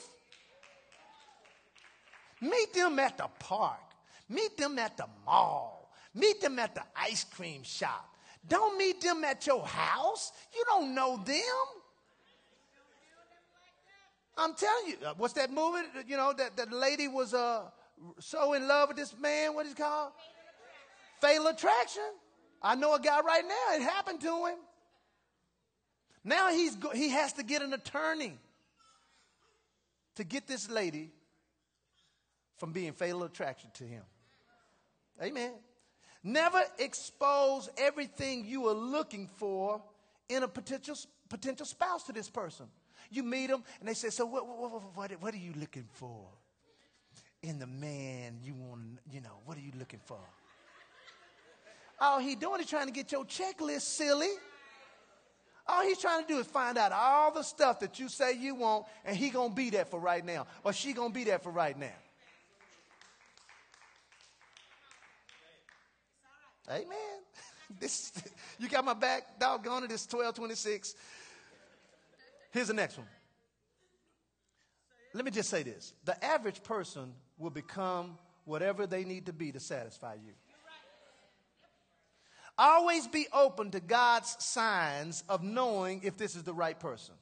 Meet 2.41 2.73
them 2.73 2.99
at 2.99 3.19
the 3.19 3.29
park. 3.39 3.81
Meet 4.29 4.57
them 4.57 4.79
at 4.79 4.97
the 4.97 5.07
mall. 5.25 5.93
Meet 6.15 6.41
them 6.41 6.59
at 6.59 6.75
the 6.75 6.83
ice 6.97 7.25
cream 7.25 7.63
shop. 7.63 8.15
Don't 8.47 8.79
meet 8.79 9.01
them 9.01 9.25
at 9.25 9.47
your 9.47 9.65
house. 9.65 10.33
You 10.55 10.65
don't 10.67 10.95
know 10.95 11.17
them. 11.25 11.35
I'm 14.37 14.55
telling 14.55 14.87
you, 14.87 14.97
uh, 15.05 15.15
what's 15.17 15.35
that 15.35 15.51
movie? 15.51 15.83
You 16.07 16.17
know, 16.17 16.33
that, 16.37 16.57
that 16.57 16.73
lady 16.73 17.09
was 17.09 17.35
uh, 17.35 17.63
so 18.21 18.53
in 18.53 18.69
love 18.69 18.89
with 18.89 18.97
this 18.97 19.15
man, 19.19 19.55
what 19.55 19.67
is 19.67 19.75
called? 19.75 20.13
Fatal 21.21 21.49
attraction. 21.49 22.05
I 22.63 22.75
know 22.77 22.95
a 22.95 23.01
guy 23.01 23.21
right 23.21 23.45
now, 23.45 23.77
it 23.77 23.83
happened 23.83 24.21
to 24.21 24.47
him. 24.47 24.57
Now 26.25 26.51
he's 26.51 26.77
go- 26.77 26.91
he 26.91 27.11
has 27.11 27.33
to 27.35 27.43
get 27.43 27.63
an 27.63 27.73
attorney 27.73 28.39
to 30.17 30.25
get 30.25 30.47
this 30.47 30.69
lady 30.69 31.11
from 32.59 32.73
being 32.73 32.93
fatal 32.93 33.23
attraction 33.25 33.71
to 33.75 33.85
him. 33.85 34.03
Amen. 35.23 35.53
Never 36.23 36.63
expose 36.79 37.69
everything 37.77 38.45
you 38.45 38.67
are 38.69 38.75
looking 38.75 39.29
for 39.37 39.81
in 40.29 40.43
a 40.43 40.49
potential, 40.49 40.97
potential 41.29 41.67
spouse 41.67 42.05
to 42.05 42.13
this 42.13 42.29
person. 42.29 42.67
You 43.11 43.23
meet 43.23 43.49
them 43.49 43.65
and 43.81 43.89
they 43.89 43.95
say, 43.95 44.11
So, 44.11 44.27
what, 44.27 44.47
what, 44.47 44.83
what, 44.95 45.11
what 45.23 45.35
are 45.35 45.39
you 45.39 45.53
looking 45.59 45.87
for 45.93 46.27
in 47.43 47.59
the 47.59 47.67
man 47.67 48.39
you 48.43 48.55
want, 48.55 48.99
you 49.11 49.21
know, 49.21 49.39
what 49.45 49.57
are 49.57 49.61
you 49.61 49.73
looking 49.79 50.01
for? 50.05 50.19
All 52.01 52.19
he 52.21 52.35
doing 52.35 52.61
is 52.61 52.69
trying 52.69 52.87
to 52.87 52.93
get 52.93 53.11
your 53.11 53.25
checklist, 53.25 53.83
silly. 53.83 54.31
All 55.67 55.83
he's 55.83 55.99
trying 55.99 56.23
to 56.23 56.29
do 56.29 56.39
is 56.39 56.47
find 56.47 56.79
out 56.79 56.93
all 56.93 57.33
the 57.33 57.43
stuff 57.43 57.81
that 57.81 57.99
you 57.99 58.09
say 58.09 58.35
you 58.35 58.55
want, 58.55 58.87
and 59.05 59.17
he 59.17 59.31
gonna 59.31 59.55
be 59.55 59.71
there 59.71 59.85
for 59.85 60.01
right 60.01 60.25
now, 60.25 60.47
or 60.65 60.73
she 60.73 60.93
gonna 60.93 61.13
be 61.13 61.25
there 61.25 61.39
for 61.39 61.51
right 61.51 61.79
now. 61.79 61.95
Amen. 66.71 66.87
This 67.79 68.13
you 68.59 68.67
got 68.67 68.83
my 68.83 68.95
back, 68.95 69.39
doggone 69.39 69.85
it. 69.85 69.93
It's 69.93 70.07
twelve 70.07 70.35
twenty 70.35 70.55
six. 70.55 70.95
Here's 72.51 72.69
the 72.69 72.73
next 72.73 72.97
one. 72.97 73.07
Let 75.13 75.27
me 75.27 75.31
just 75.31 75.51
say 75.51 75.63
this: 75.63 75.93
the 76.07 76.25
average 76.25 76.63
person 76.63 77.13
will 77.37 77.51
become 77.51 78.17
whatever 78.47 78.87
they 78.87 79.05
need 79.05 79.27
to 79.27 79.35
be 79.35 79.53
to 79.53 79.61
satisfy 79.61 80.15
you. 80.15 80.33
Always 82.57 83.07
be 83.07 83.27
open 83.35 83.71
to 83.73 83.81
God's 83.81 84.35
signs 84.43 85.23
of 85.29 85.43
knowing 85.43 86.01
if 86.03 86.17
this 86.17 86.35
is 86.35 86.43
the 86.43 86.55
right 86.55 86.79
person. 86.81 87.15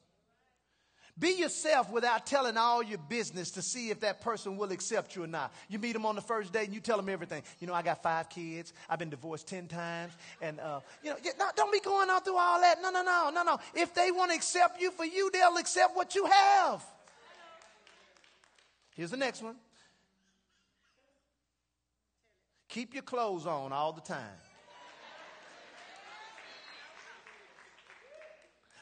Be 1.19 1.29
yourself 1.29 1.91
without 1.91 2.27
telling 2.27 2.57
all 2.57 2.83
your 2.83 2.99
business 2.99 3.51
to 3.51 3.63
see 3.63 3.89
if 3.89 4.01
that 4.01 4.21
person 4.21 4.55
will 4.55 4.71
accept 4.71 5.15
you 5.15 5.23
or 5.23 5.27
not. 5.27 5.51
You 5.67 5.79
meet 5.79 5.93
them 5.93 6.05
on 6.05 6.15
the 6.15 6.21
first 6.21 6.53
date 6.53 6.65
and 6.65 6.75
you 6.75 6.79
tell 6.79 6.97
them 6.97 7.09
everything. 7.09 7.41
You 7.59 7.65
know, 7.65 7.73
I 7.73 7.81
got 7.81 8.03
five 8.03 8.29
kids. 8.29 8.71
I've 8.87 8.99
been 8.99 9.09
divorced 9.09 9.47
10 9.47 9.67
times. 9.67 10.13
And, 10.41 10.59
uh, 10.59 10.81
you 11.03 11.09
know, 11.09 11.17
no, 11.39 11.45
don't 11.55 11.71
be 11.71 11.79
going 11.79 12.09
on 12.11 12.21
through 12.21 12.37
all 12.37 12.61
that. 12.61 12.81
No, 12.83 12.91
no, 12.91 13.01
no, 13.01 13.31
no, 13.33 13.43
no. 13.43 13.59
If 13.73 13.95
they 13.95 14.11
want 14.11 14.29
to 14.31 14.37
accept 14.37 14.79
you 14.79 14.91
for 14.91 15.05
you, 15.05 15.31
they'll 15.31 15.57
accept 15.57 15.95
what 15.95 16.13
you 16.13 16.25
have. 16.25 16.85
Here's 18.95 19.11
the 19.11 19.17
next 19.17 19.41
one 19.41 19.55
keep 22.69 22.93
your 22.93 23.03
clothes 23.03 23.47
on 23.47 23.73
all 23.73 23.91
the 23.91 24.01
time. 24.01 24.19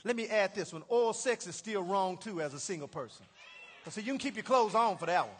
Let 0.06 0.16
me 0.16 0.28
add 0.28 0.53
this 0.53 0.72
one. 0.72 0.84
Oral 0.88 1.14
sex 1.14 1.47
is 1.47 1.56
still 1.56 1.82
wrong 1.82 2.18
too 2.18 2.39
as 2.39 2.53
a 2.53 2.60
single 2.60 2.88
person. 2.88 3.26
So 3.89 3.99
you 3.99 4.08
can 4.08 4.20
keep 4.20 4.36
your 4.36 4.43
clothes 4.43 4.76
on 4.76 4.97
for 4.97 5.08
that 5.08 5.26
one. 5.26 5.36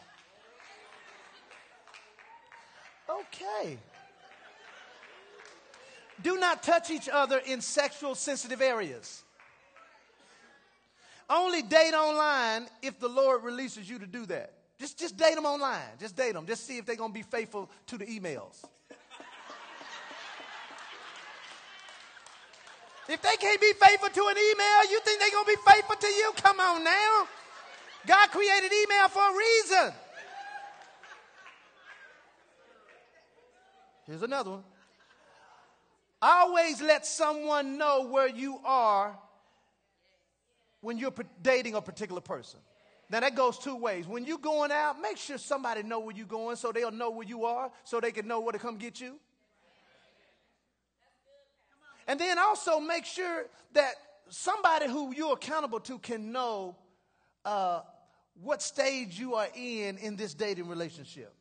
Okay. 3.20 3.78
Do 6.22 6.36
not 6.36 6.64
touch 6.64 6.90
each 6.90 7.08
other 7.08 7.40
in 7.46 7.60
sexual 7.60 8.16
sensitive 8.16 8.60
areas. 8.60 9.22
Only 11.30 11.62
date 11.62 11.94
online 11.94 12.66
if 12.82 12.98
the 12.98 13.08
Lord 13.08 13.44
releases 13.44 13.88
you 13.88 14.00
to 14.00 14.06
do 14.06 14.26
that. 14.26 14.52
Just, 14.78 14.98
just 14.98 15.16
date 15.16 15.34
them 15.36 15.46
online. 15.46 15.80
Just 15.98 16.16
date 16.16 16.34
them. 16.34 16.46
Just 16.46 16.66
see 16.66 16.78
if 16.78 16.86
they're 16.86 16.96
going 16.96 17.10
to 17.10 17.14
be 17.14 17.22
faithful 17.22 17.70
to 17.86 17.98
the 17.98 18.04
emails. 18.04 18.64
If 23.08 23.22
they 23.22 23.36
can't 23.36 23.60
be 23.60 23.72
faithful 23.80 24.08
to 24.08 24.28
an 24.28 24.36
email, 24.36 24.90
you 24.90 25.00
think 25.00 25.20
they're 25.20 25.30
going 25.30 25.44
to 25.44 25.56
be 25.56 25.70
faithful 25.70 25.96
to 25.96 26.06
you? 26.06 26.32
Come 26.42 26.58
on 26.58 26.82
now. 26.82 27.28
God 28.06 28.30
created 28.30 28.72
email 28.72 29.08
for 29.08 29.22
a 29.22 29.36
reason. 29.36 29.94
Here's 34.06 34.22
another 34.22 34.50
one. 34.50 34.64
Always 36.22 36.80
let 36.80 37.06
someone 37.06 37.78
know 37.78 38.08
where 38.08 38.28
you 38.28 38.58
are 38.64 39.16
when 40.80 40.98
you're 40.98 41.12
dating 41.42 41.74
a 41.74 41.82
particular 41.82 42.20
person. 42.20 42.60
Now 43.10 43.20
that 43.20 43.36
goes 43.36 43.58
two 43.58 43.76
ways. 43.76 44.06
When 44.06 44.24
you're 44.24 44.38
going 44.38 44.72
out, 44.72 45.00
make 45.00 45.16
sure 45.16 45.38
somebody 45.38 45.82
know 45.82 46.00
where 46.00 46.16
you're 46.16 46.26
going 46.26 46.56
so 46.56 46.72
they'll 46.72 46.90
know 46.90 47.10
where 47.10 47.26
you 47.26 47.44
are, 47.44 47.70
so 47.84 48.00
they 48.00 48.12
can 48.12 48.26
know 48.26 48.40
where 48.40 48.52
to 48.52 48.58
come 48.58 48.76
get 48.76 49.00
you. 49.00 49.16
And 52.06 52.20
then 52.20 52.38
also 52.38 52.78
make 52.78 53.04
sure 53.04 53.46
that 53.72 53.94
somebody 54.28 54.88
who 54.88 55.14
you're 55.14 55.34
accountable 55.34 55.80
to 55.80 55.98
can 55.98 56.32
know 56.32 56.76
uh, 57.44 57.80
what 58.42 58.62
stage 58.62 59.18
you 59.18 59.34
are 59.34 59.48
in 59.54 59.98
in 59.98 60.16
this 60.16 60.34
dating 60.34 60.68
relationship. 60.68 61.32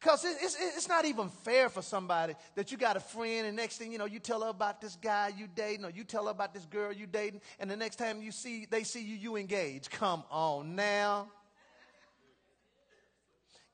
Because 0.00 0.24
it's, 0.24 0.56
it's 0.60 0.88
not 0.88 1.04
even 1.06 1.28
fair 1.28 1.68
for 1.68 1.82
somebody 1.82 2.34
that 2.54 2.70
you 2.70 2.78
got 2.78 2.96
a 2.96 3.00
friend, 3.00 3.48
and 3.48 3.56
next 3.56 3.78
thing 3.78 3.90
you 3.90 3.98
know, 3.98 4.04
you 4.04 4.20
tell 4.20 4.42
her 4.42 4.48
about 4.48 4.80
this 4.80 4.94
guy 4.94 5.32
you 5.36 5.48
dating, 5.52 5.84
or 5.84 5.90
you 5.90 6.04
tell 6.04 6.26
her 6.26 6.30
about 6.30 6.54
this 6.54 6.64
girl 6.66 6.92
you 6.92 7.06
dating, 7.06 7.40
and 7.58 7.68
the 7.68 7.76
next 7.76 7.96
time 7.96 8.22
you 8.22 8.30
see 8.30 8.66
they 8.70 8.84
see 8.84 9.02
you, 9.02 9.16
you 9.16 9.36
engage. 9.36 9.90
Come 9.90 10.22
on 10.30 10.76
now. 10.76 11.28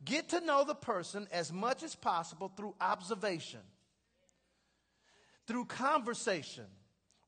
Get 0.02 0.30
to 0.30 0.40
know 0.40 0.64
the 0.64 0.74
person 0.74 1.28
as 1.30 1.52
much 1.52 1.82
as 1.82 1.94
possible 1.94 2.50
through 2.56 2.74
observation 2.80 3.60
through 5.46 5.66
conversation 5.66 6.64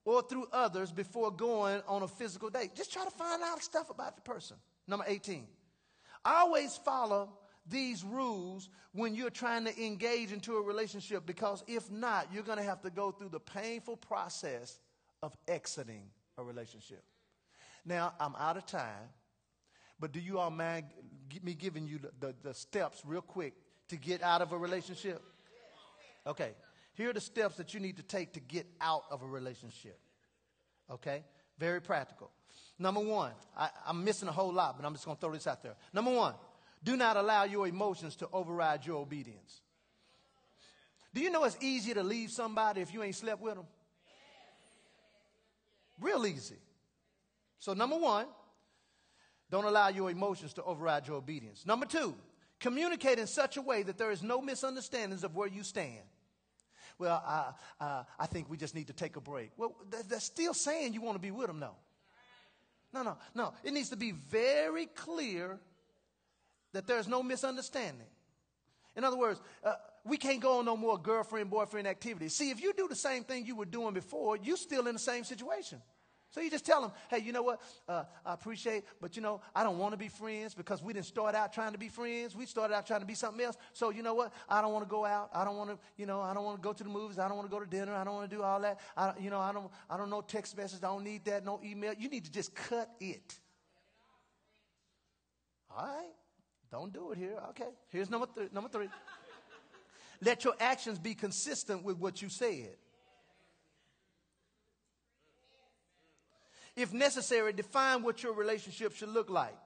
or 0.04 0.22
through 0.22 0.46
others 0.52 0.92
before 0.92 1.30
going 1.30 1.82
on 1.88 2.02
a 2.02 2.08
physical 2.08 2.48
date. 2.48 2.74
Just 2.74 2.92
try 2.92 3.04
to 3.04 3.10
find 3.10 3.42
out 3.42 3.62
stuff 3.62 3.90
about 3.90 4.16
the 4.16 4.22
person. 4.22 4.56
Number 4.86 5.04
18. 5.06 5.46
Always 6.24 6.76
follow 6.76 7.30
these 7.68 8.04
rules 8.04 8.68
when 8.92 9.14
you're 9.14 9.30
trying 9.30 9.64
to 9.64 9.84
engage 9.84 10.32
into 10.32 10.56
a 10.56 10.62
relationship 10.62 11.26
because 11.26 11.64
if 11.66 11.90
not, 11.90 12.28
you're 12.32 12.44
going 12.44 12.58
to 12.58 12.64
have 12.64 12.80
to 12.82 12.90
go 12.90 13.10
through 13.10 13.30
the 13.30 13.40
painful 13.40 13.96
process 13.96 14.78
of 15.22 15.36
exiting 15.48 16.04
a 16.38 16.44
relationship. 16.44 17.02
Now, 17.84 18.14
I'm 18.20 18.34
out 18.36 18.56
of 18.56 18.66
time, 18.66 19.10
but 19.98 20.12
do 20.12 20.20
you 20.20 20.38
all 20.38 20.50
mind 20.50 20.86
me 21.42 21.54
giving 21.54 21.86
you 21.86 21.98
the, 21.98 22.10
the, 22.26 22.34
the 22.42 22.54
steps 22.54 23.02
real 23.04 23.22
quick 23.22 23.54
to 23.88 23.96
get 23.96 24.22
out 24.22 24.42
of 24.42 24.52
a 24.52 24.58
relationship? 24.58 25.22
Okay. 26.26 26.52
Here 26.96 27.10
are 27.10 27.12
the 27.12 27.20
steps 27.20 27.56
that 27.56 27.74
you 27.74 27.80
need 27.80 27.98
to 27.98 28.02
take 28.02 28.32
to 28.32 28.40
get 28.40 28.66
out 28.80 29.04
of 29.10 29.22
a 29.22 29.26
relationship. 29.26 29.98
Okay? 30.90 31.24
Very 31.58 31.80
practical. 31.80 32.30
Number 32.78 33.00
one, 33.00 33.32
I, 33.56 33.68
am 33.86 34.02
missing 34.02 34.28
a 34.28 34.32
whole 34.32 34.52
lot, 34.52 34.76
but 34.78 34.86
I'm 34.86 34.94
just 34.94 35.04
going 35.04 35.16
to 35.16 35.20
throw 35.20 35.32
this 35.32 35.46
out 35.46 35.62
there. 35.62 35.74
Number 35.92 36.10
one, 36.10 36.34
do 36.82 36.96
not 36.96 37.16
allow 37.16 37.44
your 37.44 37.68
emotions 37.68 38.16
to 38.16 38.28
override 38.32 38.86
your 38.86 38.96
obedience. 38.96 39.60
Do 41.12 41.20
you 41.20 41.30
know 41.30 41.44
it's 41.44 41.56
easier 41.60 41.94
to 41.94 42.02
leave 42.02 42.30
somebody 42.30 42.80
if 42.80 42.92
you 42.92 43.02
ain't 43.02 43.14
slept 43.14 43.42
with 43.42 43.56
them? 43.56 43.66
Real 46.00 46.26
easy. 46.26 46.56
So, 47.58 47.72
number 47.72 47.96
one, 47.96 48.26
don't 49.50 49.64
allow 49.64 49.88
your 49.88 50.10
emotions 50.10 50.54
to 50.54 50.62
override 50.62 51.06
your 51.06 51.16
obedience. 51.16 51.64
Number 51.66 51.86
two, 51.86 52.14
communicate 52.60 53.18
in 53.18 53.26
such 53.26 53.56
a 53.56 53.62
way 53.62 53.82
that 53.82 53.96
there 53.98 54.10
is 54.10 54.22
no 54.22 54.40
misunderstandings 54.40 55.24
of 55.24 55.34
where 55.34 55.48
you 55.48 55.62
stand 55.62 56.02
well, 56.98 57.22
I, 57.26 57.84
uh, 57.84 58.04
I 58.18 58.26
think 58.26 58.48
we 58.48 58.56
just 58.56 58.74
need 58.74 58.86
to 58.86 58.92
take 58.92 59.16
a 59.16 59.20
break. 59.20 59.50
Well, 59.56 59.74
that's 60.08 60.24
still 60.24 60.54
saying 60.54 60.94
you 60.94 61.02
want 61.02 61.16
to 61.16 61.22
be 61.22 61.30
with 61.30 61.46
them, 61.46 61.58
no. 61.58 61.72
No, 62.92 63.02
no, 63.02 63.16
no. 63.34 63.52
It 63.62 63.72
needs 63.72 63.90
to 63.90 63.96
be 63.96 64.12
very 64.12 64.86
clear 64.86 65.58
that 66.72 66.86
there's 66.86 67.08
no 67.08 67.22
misunderstanding. 67.22 68.06
In 68.96 69.04
other 69.04 69.18
words, 69.18 69.40
uh, 69.62 69.74
we 70.04 70.16
can't 70.16 70.40
go 70.40 70.58
on 70.58 70.64
no 70.64 70.76
more 70.76 70.96
girlfriend 70.96 71.50
boyfriend 71.50 71.86
activities. 71.86 72.34
See, 72.34 72.50
if 72.50 72.62
you 72.62 72.72
do 72.72 72.88
the 72.88 72.96
same 72.96 73.24
thing 73.24 73.44
you 73.44 73.56
were 73.56 73.66
doing 73.66 73.92
before, 73.92 74.36
you're 74.36 74.56
still 74.56 74.86
in 74.86 74.94
the 74.94 74.98
same 75.00 75.24
situation. 75.24 75.82
So 76.36 76.42
you 76.42 76.50
just 76.50 76.66
tell 76.66 76.82
them, 76.82 76.92
hey, 77.08 77.20
you 77.20 77.32
know 77.32 77.42
what? 77.42 77.62
Uh, 77.88 78.04
I 78.26 78.34
appreciate, 78.34 78.84
but 79.00 79.16
you 79.16 79.22
know, 79.22 79.40
I 79.54 79.64
don't 79.64 79.78
want 79.78 79.92
to 79.94 79.96
be 79.96 80.08
friends 80.08 80.54
because 80.54 80.82
we 80.82 80.92
didn't 80.92 81.06
start 81.06 81.34
out 81.34 81.50
trying 81.50 81.72
to 81.72 81.78
be 81.78 81.88
friends. 81.88 82.36
We 82.36 82.44
started 82.44 82.74
out 82.74 82.86
trying 82.86 83.00
to 83.00 83.06
be 83.06 83.14
something 83.14 83.42
else. 83.42 83.56
So 83.72 83.88
you 83.88 84.02
know 84.02 84.12
what? 84.12 84.34
I 84.46 84.60
don't 84.60 84.74
want 84.74 84.84
to 84.84 84.90
go 84.90 85.06
out. 85.06 85.30
I 85.32 85.46
don't 85.46 85.56
want 85.56 85.70
to, 85.70 85.78
you 85.96 86.04
know, 86.04 86.20
I 86.20 86.34
don't 86.34 86.44
want 86.44 86.58
to 86.58 86.62
go 86.62 86.74
to 86.74 86.84
the 86.84 86.90
movies. 86.90 87.18
I 87.18 87.26
don't 87.26 87.38
want 87.38 87.48
to 87.48 87.56
go 87.56 87.58
to 87.58 87.64
dinner. 87.64 87.94
I 87.94 88.04
don't 88.04 88.12
want 88.12 88.28
to 88.28 88.36
do 88.36 88.42
all 88.42 88.60
that. 88.60 88.80
I, 88.98 89.14
you 89.18 89.30
know, 89.30 89.40
I 89.40 89.50
don't, 89.50 89.70
I 89.88 89.96
don't 89.96 90.10
know 90.10 90.20
text 90.20 90.54
messages. 90.58 90.84
I 90.84 90.88
don't 90.88 91.04
need 91.04 91.24
that. 91.24 91.42
No 91.42 91.58
email. 91.64 91.94
You 91.98 92.10
need 92.10 92.26
to 92.26 92.30
just 92.30 92.54
cut 92.54 92.90
it. 93.00 93.34
All 95.74 95.86
right. 95.86 96.12
Don't 96.70 96.92
do 96.92 97.12
it 97.12 97.16
here. 97.16 97.38
Okay. 97.48 97.70
Here's 97.88 98.10
number 98.10 98.26
three. 98.26 98.48
Number 98.52 98.68
three. 98.68 98.88
Let 100.20 100.44
your 100.44 100.54
actions 100.60 100.98
be 100.98 101.14
consistent 101.14 101.82
with 101.82 101.96
what 101.96 102.20
you 102.20 102.28
said. 102.28 102.76
If 106.76 106.92
necessary, 106.92 107.52
define 107.52 108.02
what 108.02 108.22
your 108.22 108.34
relationship 108.34 108.94
should 108.94 109.08
look 109.08 109.30
like. 109.30 109.56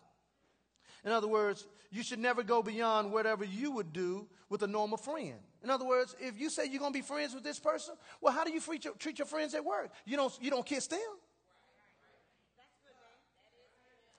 In 1.05 1.11
other 1.11 1.29
words, 1.29 1.67
you 1.91 2.03
should 2.03 2.21
never 2.21 2.43
go 2.43 2.63
beyond 2.63 3.13
whatever 3.13 3.45
you 3.45 3.73
would 3.73 3.93
do 3.93 4.29
with 4.49 4.63
a 4.63 4.67
normal 4.67 4.97
friend. 4.97 5.35
In 5.63 5.71
other 5.71 5.85
words, 5.85 6.15
if 6.21 6.39
you 6.39 6.49
say 6.49 6.67
you're 6.67 6.79
going 6.79 6.93
to 6.93 6.99
be 6.99 7.05
friends 7.05 7.35
with 7.35 7.43
this 7.43 7.59
person, 7.59 7.95
well, 8.21 8.33
how 8.33 8.45
do 8.45 8.53
you 8.53 8.61
treat 8.61 8.85
your, 8.85 8.95
treat 8.95 9.19
your 9.19 9.27
friends 9.27 9.55
at 9.55 9.65
work? 9.65 9.91
You 10.05 10.17
don't, 10.17 10.33
you 10.41 10.51
don't 10.51 10.65
kiss 10.65 10.87
them. 10.87 11.01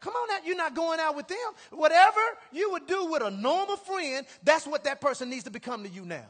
Come 0.01 0.13
on 0.13 0.27
now, 0.29 0.37
you're 0.45 0.57
not 0.57 0.75
going 0.75 0.99
out 0.99 1.15
with 1.15 1.27
them. 1.27 1.37
Whatever 1.69 2.19
you 2.51 2.71
would 2.71 2.87
do 2.87 3.05
with 3.05 3.21
a 3.21 3.29
normal 3.29 3.77
friend, 3.77 4.25
that's 4.43 4.65
what 4.65 4.83
that 4.85 4.99
person 4.99 5.29
needs 5.29 5.43
to 5.43 5.51
become 5.51 5.83
to 5.83 5.89
you 5.89 6.03
now. 6.03 6.25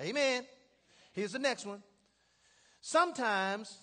Amen. 0.00 0.46
Here's 1.12 1.32
the 1.32 1.38
next 1.38 1.66
one. 1.66 1.82
Sometimes 2.80 3.76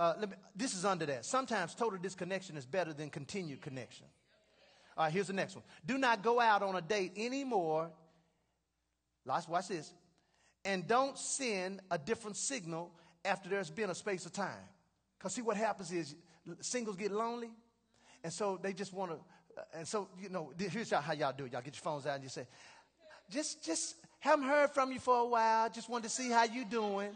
uh, 0.00 0.14
me, 0.18 0.28
this 0.56 0.74
is 0.74 0.86
under 0.86 1.04
that. 1.04 1.26
Sometimes 1.26 1.74
total 1.74 1.98
disconnection 1.98 2.56
is 2.56 2.64
better 2.64 2.94
than 2.94 3.10
continued 3.10 3.60
connection. 3.60 4.06
All 4.96 5.04
right, 5.04 5.12
here's 5.12 5.26
the 5.26 5.34
next 5.34 5.54
one. 5.54 5.64
Do 5.84 5.98
not 5.98 6.22
go 6.22 6.40
out 6.40 6.62
on 6.62 6.74
a 6.74 6.80
date 6.80 7.12
anymore. 7.18 7.90
Let's 9.26 9.46
watch 9.46 9.68
this. 9.68 9.92
And 10.64 10.88
don't 10.88 11.18
send 11.18 11.80
a 11.90 11.98
different 11.98 12.38
signal 12.38 12.90
after 13.26 13.50
there's 13.50 13.70
been 13.70 13.90
a 13.90 13.94
space 13.94 14.24
of 14.24 14.32
time. 14.32 14.64
Because 15.18 15.34
see, 15.34 15.42
what 15.42 15.58
happens 15.58 15.92
is 15.92 16.14
singles 16.60 16.96
get 16.96 17.10
lonely, 17.12 17.50
and 18.24 18.32
so 18.32 18.58
they 18.62 18.72
just 18.72 18.94
want 18.94 19.10
to. 19.10 19.16
Uh, 19.58 19.64
and 19.74 19.86
so 19.86 20.08
you 20.18 20.30
know, 20.30 20.50
here's 20.56 20.90
how 20.90 21.12
y'all 21.12 21.34
do 21.36 21.44
it. 21.44 21.52
Y'all 21.52 21.60
get 21.60 21.74
your 21.74 21.82
phones 21.82 22.06
out 22.06 22.14
and 22.14 22.22
you 22.22 22.30
say, 22.30 22.46
"Just, 23.28 23.62
just 23.66 23.96
haven't 24.18 24.46
heard 24.46 24.70
from 24.70 24.92
you 24.92 24.98
for 24.98 25.18
a 25.18 25.26
while. 25.26 25.68
Just 25.68 25.90
wanted 25.90 26.04
to 26.04 26.08
see 26.08 26.30
how 26.30 26.44
you 26.44 26.64
doing." 26.64 27.10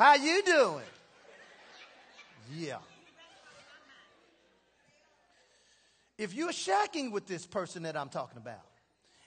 How 0.00 0.14
you 0.14 0.42
doing? 0.42 0.84
Yeah. 2.56 2.78
If 6.16 6.32
you're 6.32 6.52
shacking 6.52 7.12
with 7.12 7.26
this 7.26 7.46
person 7.46 7.82
that 7.82 7.98
I'm 7.98 8.08
talking 8.08 8.38
about, 8.38 8.64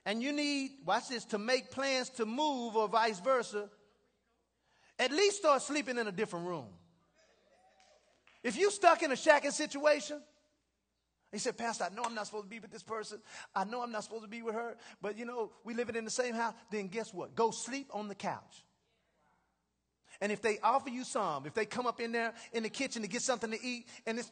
and 0.03 0.23
you 0.23 0.33
need, 0.33 0.71
watch 0.83 1.09
this, 1.09 1.25
to 1.25 1.37
make 1.37 1.69
plans 1.69 2.09
to 2.17 2.25
move 2.25 2.75
or 2.75 2.87
vice 2.87 3.19
versa, 3.19 3.69
at 4.97 5.11
least 5.11 5.37
start 5.37 5.61
sleeping 5.61 5.99
in 5.99 6.07
a 6.07 6.11
different 6.11 6.47
room. 6.47 6.69
If 8.41 8.57
you're 8.57 8.71
stuck 8.71 9.03
in 9.03 9.11
a 9.11 9.15
shacking 9.15 9.51
situation, 9.51 10.23
he 11.31 11.37
said, 11.37 11.55
Pastor, 11.55 11.83
I 11.83 11.93
know 11.93 12.01
I'm 12.03 12.15
not 12.15 12.25
supposed 12.25 12.45
to 12.45 12.49
be 12.49 12.59
with 12.59 12.71
this 12.71 12.81
person. 12.81 13.19
I 13.55 13.63
know 13.65 13.83
I'm 13.83 13.91
not 13.91 14.05
supposed 14.05 14.23
to 14.23 14.27
be 14.27 14.41
with 14.41 14.55
her, 14.55 14.75
but 15.03 15.19
you 15.19 15.25
know, 15.25 15.51
we 15.63 15.75
living 15.75 15.95
in 15.95 16.03
the 16.03 16.09
same 16.09 16.33
house. 16.33 16.55
Then 16.71 16.87
guess 16.87 17.13
what? 17.13 17.35
Go 17.35 17.51
sleep 17.51 17.91
on 17.93 18.07
the 18.07 18.15
couch. 18.15 18.63
And 20.23 20.31
if 20.31 20.41
they 20.41 20.57
offer 20.63 20.89
you 20.89 21.03
some, 21.03 21.45
if 21.45 21.53
they 21.53 21.65
come 21.65 21.85
up 21.85 21.99
in 21.99 22.13
there 22.13 22.33
in 22.53 22.63
the 22.63 22.69
kitchen 22.69 23.01
to 23.01 23.09
get 23.09 23.21
something 23.21 23.51
to 23.51 23.61
eat, 23.61 23.87
and 24.07 24.17
it's 24.17 24.31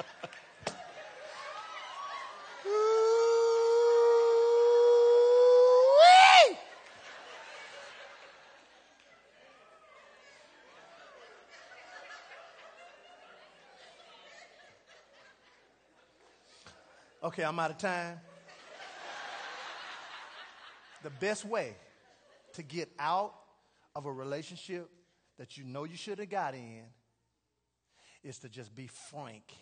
Okay, 17.24 17.44
I'm 17.44 17.56
out 17.60 17.70
of 17.70 17.78
time. 17.78 18.18
the 21.04 21.10
best 21.10 21.44
way 21.44 21.76
to 22.54 22.64
get 22.64 22.90
out 22.98 23.32
of 23.94 24.06
a 24.06 24.12
relationship 24.12 24.90
that 25.38 25.56
you 25.56 25.62
know 25.62 25.84
you 25.84 25.96
should 25.96 26.18
have 26.18 26.28
got 26.28 26.54
in 26.54 26.82
is 28.24 28.38
to 28.38 28.48
just 28.48 28.74
be 28.74 28.88
frank 29.10 29.54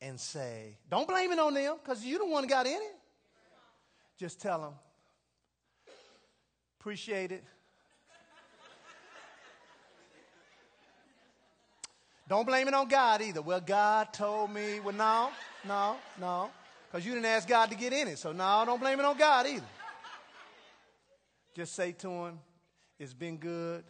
and 0.00 0.18
say, 0.18 0.78
don't 0.90 1.06
blame 1.06 1.30
it 1.30 1.38
on 1.38 1.52
them 1.52 1.76
because 1.82 2.02
you 2.02 2.18
the 2.18 2.26
one 2.26 2.46
got 2.46 2.64
in 2.64 2.72
it. 2.72 2.96
Just 4.18 4.40
tell 4.40 4.62
them, 4.62 4.74
appreciate 6.80 7.32
it. 7.32 7.44
Don't 12.28 12.46
blame 12.46 12.68
it 12.68 12.74
on 12.74 12.88
God 12.88 13.20
either. 13.20 13.42
Well, 13.42 13.60
God 13.60 14.12
told 14.12 14.50
me, 14.50 14.80
well, 14.80 14.94
no, 14.94 15.30
no, 15.66 15.96
no. 16.18 16.50
Because 16.90 17.04
you 17.04 17.12
didn't 17.12 17.26
ask 17.26 17.46
God 17.46 17.70
to 17.70 17.76
get 17.76 17.92
in 17.92 18.08
it. 18.08 18.18
So, 18.18 18.32
no, 18.32 18.62
don't 18.64 18.80
blame 18.80 18.98
it 18.98 19.04
on 19.04 19.18
God 19.18 19.46
either. 19.46 19.66
Just 21.54 21.74
say 21.74 21.92
to 21.92 22.08
him, 22.08 22.38
it's 22.98 23.12
been 23.12 23.36
good. 23.36 23.84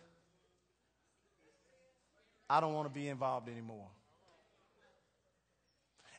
I 2.51 2.61
don't 2.61 2.74
want 2.74 2.87
to 2.89 2.93
be 2.93 3.09
involved 3.09 3.49
anymore. 3.49 3.89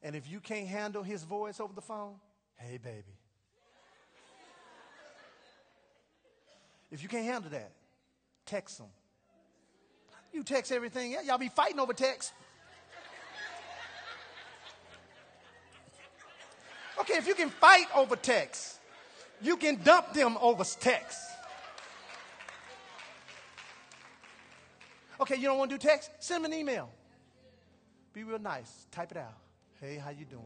And 0.02 0.16
if 0.16 0.30
you 0.30 0.40
can't 0.40 0.68
handle 0.68 1.04
his 1.04 1.24
voice 1.24 1.60
over 1.60 1.74
the 1.74 1.82
phone, 1.82 2.16
hey, 2.56 2.78
baby. 2.78 3.04
If 6.92 7.04
you 7.04 7.10
can't 7.10 7.26
handle 7.26 7.50
that, 7.52 7.72
text 8.46 8.80
him. 8.80 8.88
You 10.36 10.44
text 10.44 10.74
everything. 10.74 11.16
Y'all 11.26 11.38
be 11.38 11.48
fighting 11.48 11.80
over 11.80 11.94
text. 11.94 12.34
Okay, 17.00 17.14
if 17.14 17.26
you 17.26 17.36
can 17.36 17.50
fight 17.50 17.86
over 17.96 18.18
text, 18.18 18.80
you 19.42 19.56
can 19.56 19.82
dump 19.82 20.12
them 20.12 20.38
over 20.42 20.66
text. 20.66 21.22
Okay, 25.22 25.38
you 25.38 25.44
don't 25.44 25.58
want 25.58 25.72
to 25.72 25.78
do 25.78 25.88
text? 25.88 26.12
Send 26.20 26.44
them 26.44 26.52
an 26.52 26.60
email. 26.60 26.90
Be 28.12 28.26
real 28.26 28.38
nice. 28.38 28.88
Type 28.92 29.12
it 29.12 29.18
out. 29.18 29.38
Hey, 29.80 29.96
how 29.96 30.10
you 30.10 30.26
doing? 30.26 30.44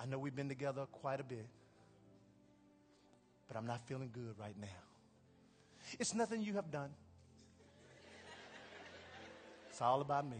I 0.00 0.06
know 0.06 0.18
we've 0.18 0.34
been 0.34 0.48
together 0.48 0.86
quite 0.90 1.20
a 1.20 1.24
bit, 1.24 1.46
but 3.46 3.58
I'm 3.58 3.66
not 3.66 3.86
feeling 3.86 4.08
good 4.10 4.36
right 4.40 4.56
now. 4.58 4.68
It's 5.98 6.14
nothing 6.14 6.40
you 6.40 6.54
have 6.54 6.70
done. 6.70 6.88
It's 9.74 9.82
all 9.82 10.02
about 10.02 10.30
me. 10.30 10.36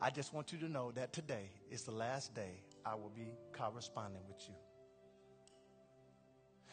I 0.00 0.08
just 0.08 0.32
want 0.32 0.54
you 0.54 0.58
to 0.60 0.70
know 0.70 0.90
that 0.92 1.12
today 1.12 1.50
is 1.70 1.82
the 1.82 1.90
last 1.90 2.34
day 2.34 2.62
I 2.82 2.94
will 2.94 3.12
be 3.14 3.34
corresponding 3.52 4.22
with 4.26 4.38
you. 4.48 4.54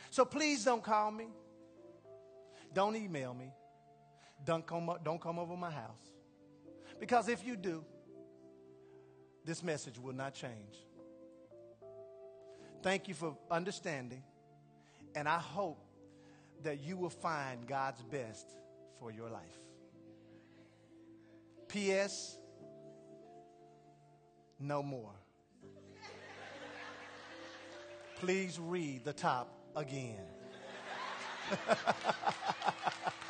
So 0.10 0.24
please 0.24 0.64
don't 0.64 0.82
call 0.82 1.12
me. 1.12 1.28
Don't 2.74 2.96
email 2.96 3.34
me. 3.34 3.52
Don't 4.46 4.66
come, 4.66 4.90
don't 5.04 5.20
come 5.20 5.38
over 5.38 5.58
my 5.58 5.70
house. 5.70 6.14
Because 6.98 7.28
if 7.28 7.46
you 7.46 7.58
do, 7.58 7.84
this 9.44 9.62
message 9.62 10.00
will 10.00 10.16
not 10.16 10.34
change. 10.34 10.78
Thank 12.82 13.10
you 13.10 13.16
for 13.16 13.36
understanding, 13.52 14.24
and 15.14 15.28
I 15.28 15.40
hope 15.40 15.84
that 16.64 16.80
you 16.80 16.96
will 16.96 17.10
find 17.10 17.68
God's 17.68 18.02
best 18.04 18.48
for 18.98 19.12
your 19.12 19.30
life. 19.30 19.69
P.S. 21.70 22.38
No 24.60 24.82
more. 24.82 25.14
Please 28.20 28.60
read 28.60 29.06
the 29.06 29.14
top 29.14 29.54
again. 29.76 30.26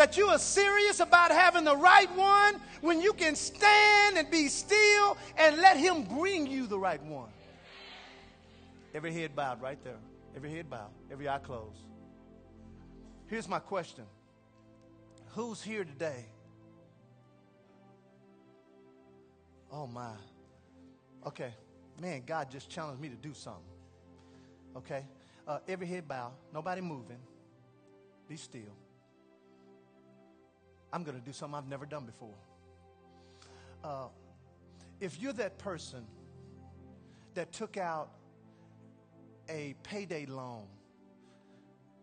that 0.00 0.16
you 0.16 0.28
are 0.28 0.38
serious 0.38 0.98
about 1.00 1.30
having 1.30 1.62
the 1.62 1.76
right 1.76 2.10
one 2.16 2.58
when 2.80 3.02
you 3.02 3.12
can 3.12 3.36
stand 3.36 4.16
and 4.16 4.30
be 4.30 4.48
still 4.48 5.18
and 5.36 5.58
let 5.58 5.76
Him 5.76 6.04
bring 6.04 6.46
you 6.46 6.66
the 6.66 6.78
right 6.78 7.02
one. 7.02 7.28
Every 8.94 9.12
head 9.12 9.36
bowed 9.36 9.60
right 9.60 9.76
there. 9.84 9.98
Every 10.34 10.50
head 10.50 10.70
bowed. 10.70 10.88
Every 11.12 11.28
eye 11.28 11.38
closed. 11.40 11.82
Here's 13.26 13.46
my 13.46 13.58
question 13.58 14.06
Who's 15.34 15.62
here 15.62 15.84
today? 15.84 16.24
Oh, 19.70 19.86
my. 19.86 20.14
Okay. 21.26 21.52
Man, 22.00 22.22
God 22.26 22.50
just 22.50 22.70
challenged 22.70 23.02
me 23.02 23.10
to 23.10 23.16
do 23.16 23.34
something. 23.34 23.62
Okay? 24.74 25.04
Uh, 25.46 25.58
every 25.68 25.86
head 25.86 26.08
bow, 26.08 26.32
nobody 26.54 26.80
moving. 26.80 27.18
Be 28.26 28.38
still. 28.38 28.74
I'm 30.92 31.04
going 31.04 31.18
to 31.18 31.24
do 31.24 31.32
something 31.32 31.56
I've 31.56 31.68
never 31.68 31.86
done 31.86 32.04
before. 32.04 32.34
Uh, 33.82 34.08
if 35.00 35.20
you're 35.20 35.32
that 35.34 35.58
person 35.58 36.04
that 37.34 37.52
took 37.52 37.76
out 37.76 38.10
a 39.48 39.74
payday 39.82 40.26
loan 40.26 40.66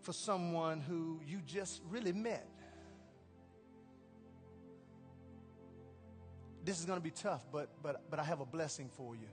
for 0.01 0.13
someone 0.13 0.81
who 0.81 1.21
you 1.27 1.41
just 1.45 1.81
really 1.89 2.13
met, 2.13 2.47
this 6.63 6.79
is 6.79 6.85
going 6.85 6.99
to 6.99 7.03
be 7.03 7.11
tough, 7.11 7.45
but, 7.51 7.69
but, 7.81 8.09
but 8.09 8.19
I 8.19 8.23
have 8.23 8.41
a 8.41 8.45
blessing 8.45 8.89
for 8.97 9.15
you. 9.15 9.27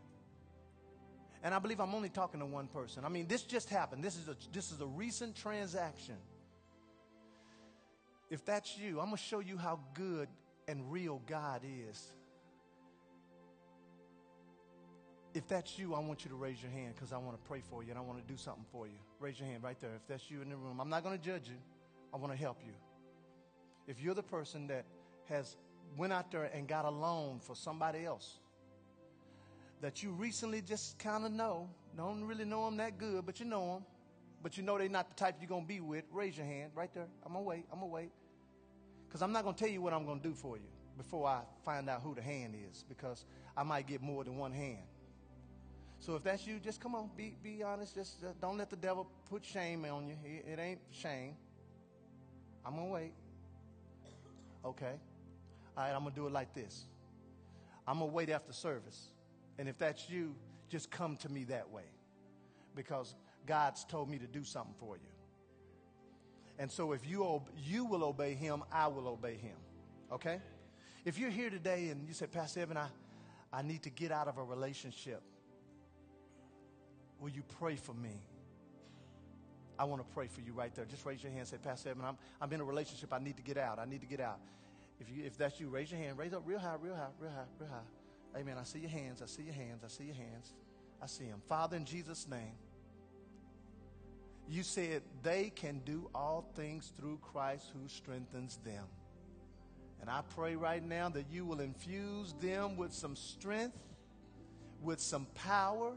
And 1.42 1.52
I 1.52 1.59
believe 1.59 1.80
I'm 1.80 1.94
only 1.94 2.09
talking 2.09 2.40
to 2.40 2.46
one 2.46 2.68
person. 2.68 3.05
I 3.05 3.09
mean, 3.09 3.26
this 3.26 3.42
just 3.42 3.68
happened. 3.68 4.02
This 4.02 4.16
is 4.16 4.28
a, 4.28 4.36
this 4.52 4.72
is 4.72 4.80
a 4.80 4.86
recent 4.86 5.36
transaction. 5.36 6.16
If 8.35 8.45
that's 8.45 8.76
you, 8.76 8.99
I'm 8.99 9.07
going 9.07 9.16
to 9.16 9.22
show 9.22 9.39
you 9.39 9.57
how 9.57 9.78
good 9.95 10.26
and 10.66 10.91
real 10.91 11.22
God 11.24 11.61
is. 11.89 12.11
If 15.35 15.47
that's 15.47 15.78
you, 15.78 15.95
I 15.95 16.01
want 16.01 16.24
you 16.24 16.30
to 16.30 16.35
raise 16.35 16.61
your 16.61 16.72
hand 16.72 16.97
because 16.97 17.12
I 17.12 17.18
want 17.18 17.41
to 17.41 17.49
pray 17.49 17.62
for 17.70 17.85
you 17.85 17.91
and 17.91 17.99
I 17.99 18.03
want 18.03 18.18
to 18.18 18.32
do 18.32 18.37
something 18.37 18.64
for 18.72 18.89
you. 18.89 18.99
Raise 19.20 19.39
your 19.39 19.49
hand 19.49 19.62
right 19.62 19.80
there. 19.80 19.93
If 19.95 20.09
that's 20.09 20.28
you 20.32 20.43
in 20.43 20.49
the 20.49 20.57
room, 20.57 20.80
I'm 20.80 20.89
not 20.89 21.05
going 21.05 21.16
to 21.16 21.24
judge 21.24 21.47
you. 21.47 21.55
I 22.12 22.16
want 22.16 22.32
to 22.32 22.37
help 22.37 22.59
you. 22.66 22.72
If 23.87 24.03
you're 24.03 24.16
the 24.16 24.24
person 24.24 24.66
that 24.66 24.85
has 25.28 25.55
went 25.97 26.12
out 26.12 26.32
there 26.32 26.51
and 26.53 26.66
got 26.66 26.87
a 26.87 26.91
loan 26.91 27.39
for 27.39 27.55
somebody 27.55 28.05
else, 28.05 28.41
that 29.80 30.03
you 30.03 30.11
recently 30.11 30.61
just 30.61 30.99
kind 30.99 31.24
of 31.24 31.30
know, 31.30 31.68
don't 31.97 32.24
really 32.24 32.45
know 32.45 32.64
them 32.64 32.78
that 32.78 32.99
good, 32.99 33.24
but 33.26 33.39
you 33.39 33.47
know 33.47 33.74
them, 33.74 33.85
but 34.43 34.57
you 34.57 34.64
know 34.64 34.76
they're 34.76 34.89
not 34.89 35.09
the 35.09 35.14
type 35.14 35.37
you're 35.39 35.49
going 35.49 35.62
to 35.62 35.68
be 35.68 35.78
with, 35.78 36.03
raise 36.12 36.37
your 36.37 36.47
hand 36.47 36.72
right 36.74 36.93
there. 36.93 37.07
I'm 37.24 37.35
going 37.35 37.45
to 37.45 37.49
wait. 37.49 37.66
I'm 37.72 37.78
going 37.78 37.91
to 37.91 37.95
wait. 37.95 38.11
Because 39.14 39.22
I'm 39.22 39.30
not 39.30 39.44
going 39.44 39.54
to 39.54 39.60
tell 39.62 39.70
you 39.70 39.80
what 39.80 39.92
I'm 39.92 40.04
going 40.04 40.18
to 40.18 40.28
do 40.28 40.34
for 40.34 40.56
you 40.56 40.64
before 40.96 41.28
I 41.28 41.42
find 41.64 41.88
out 41.88 42.02
who 42.02 42.16
the 42.16 42.20
hand 42.20 42.56
is, 42.68 42.84
because 42.88 43.24
I 43.56 43.62
might 43.62 43.86
get 43.86 44.02
more 44.02 44.24
than 44.24 44.36
one 44.36 44.50
hand. 44.50 44.82
So 46.00 46.16
if 46.16 46.24
that's 46.24 46.44
you, 46.44 46.58
just 46.58 46.80
come 46.80 46.96
on, 46.96 47.10
be, 47.16 47.36
be 47.40 47.62
honest. 47.62 47.94
Just 47.94 48.24
uh, 48.24 48.30
don't 48.40 48.58
let 48.58 48.70
the 48.70 48.76
devil 48.76 49.06
put 49.30 49.44
shame 49.44 49.84
on 49.84 50.08
you. 50.08 50.16
It, 50.24 50.54
it 50.54 50.58
ain't 50.58 50.80
shame. 50.90 51.36
I'm 52.66 52.74
going 52.74 52.88
to 52.88 52.92
wait. 52.92 53.12
Okay. 54.64 54.94
All 55.76 55.84
right, 55.84 55.94
I'm 55.94 56.02
going 56.02 56.12
to 56.12 56.20
do 56.20 56.26
it 56.26 56.32
like 56.32 56.52
this. 56.52 56.82
I'm 57.86 58.00
going 58.00 58.10
to 58.10 58.16
wait 58.16 58.30
after 58.30 58.52
service. 58.52 59.10
And 59.60 59.68
if 59.68 59.78
that's 59.78 60.10
you, 60.10 60.34
just 60.68 60.90
come 60.90 61.16
to 61.18 61.28
me 61.28 61.44
that 61.44 61.70
way 61.70 61.86
because 62.74 63.14
God's 63.46 63.84
told 63.84 64.10
me 64.10 64.18
to 64.18 64.26
do 64.26 64.42
something 64.42 64.74
for 64.80 64.96
you. 64.96 65.13
And 66.59 66.70
so 66.70 66.92
if 66.92 67.07
you, 67.07 67.42
you 67.64 67.84
will 67.84 68.05
obey 68.05 68.34
him, 68.34 68.62
I 68.72 68.86
will 68.86 69.09
obey 69.09 69.34
him. 69.34 69.57
Okay? 70.12 70.40
If 71.05 71.18
you're 71.18 71.30
here 71.30 71.50
today 71.50 71.88
and 71.88 72.07
you 72.07 72.14
say, 72.14 72.26
Pastor 72.26 72.61
Evan, 72.61 72.76
I, 72.76 72.88
I 73.52 73.62
need 73.62 73.82
to 73.82 73.90
get 73.90 74.12
out 74.12 74.28
of 74.28 74.38
a 74.38 74.42
relationship, 74.42 75.22
will 77.20 77.30
you 77.30 77.42
pray 77.59 77.76
for 77.76 77.94
me? 77.94 78.22
I 79.78 79.84
want 79.84 80.07
to 80.07 80.14
pray 80.14 80.28
for 80.28 80.40
you 80.40 80.52
right 80.52 80.72
there. 80.74 80.84
Just 80.84 81.05
raise 81.05 81.22
your 81.22 81.32
hand 81.32 81.40
and 81.40 81.48
say, 81.48 81.57
Pastor 81.57 81.90
Evan, 81.90 82.05
I'm, 82.05 82.16
I'm 82.40 82.52
in 82.52 82.61
a 82.61 82.64
relationship. 82.64 83.12
I 83.12 83.18
need 83.18 83.36
to 83.36 83.42
get 83.42 83.59
out. 83.59 83.78
I 83.78 83.84
need 83.84 84.00
to 84.02 84.07
get 84.07 84.20
out. 84.20 84.38
If, 85.00 85.09
you, 85.11 85.24
if 85.24 85.36
that's 85.36 85.59
you, 85.59 85.68
raise 85.68 85.90
your 85.90 86.00
hand. 86.00 86.16
Raise 86.16 86.32
up 86.32 86.42
real 86.46 86.61
high, 86.61 86.76
real 86.80 86.94
high, 86.94 87.09
real 87.18 87.32
high, 87.32 87.44
real 87.59 87.68
high. 87.68 88.38
Amen. 88.40 88.57
I 88.59 88.64
see 88.64 88.78
your 88.78 88.90
hands. 88.90 89.20
I 89.20 89.26
see 89.26 89.42
your 89.42 89.55
hands. 89.55 89.82
I 89.84 89.88
see 89.88 90.05
your 90.05 90.14
hands. 90.14 90.52
I 91.02 91.07
see 91.07 91.24
them. 91.24 91.42
Father, 91.48 91.76
in 91.76 91.84
Jesus' 91.84 92.28
name, 92.28 92.52
you 94.49 94.62
said 94.62 95.03
they 95.22 95.51
can 95.55 95.80
do 95.84 96.09
all 96.14 96.45
things 96.55 96.92
through 96.97 97.18
Christ 97.22 97.70
who 97.72 97.88
strengthens 97.88 98.59
them. 98.64 98.84
And 100.01 100.11
I 100.11 100.20
pray 100.34 100.55
right 100.55 100.84
now 100.84 101.09
that 101.09 101.26
you 101.30 101.47
will 101.47 101.61
infuse 101.61 102.34
them 102.40 102.76
with 102.76 102.92
some 102.92 103.16
strength, 103.16 103.78
with 104.82 105.01
some 105.01 105.26
power, 105.34 105.92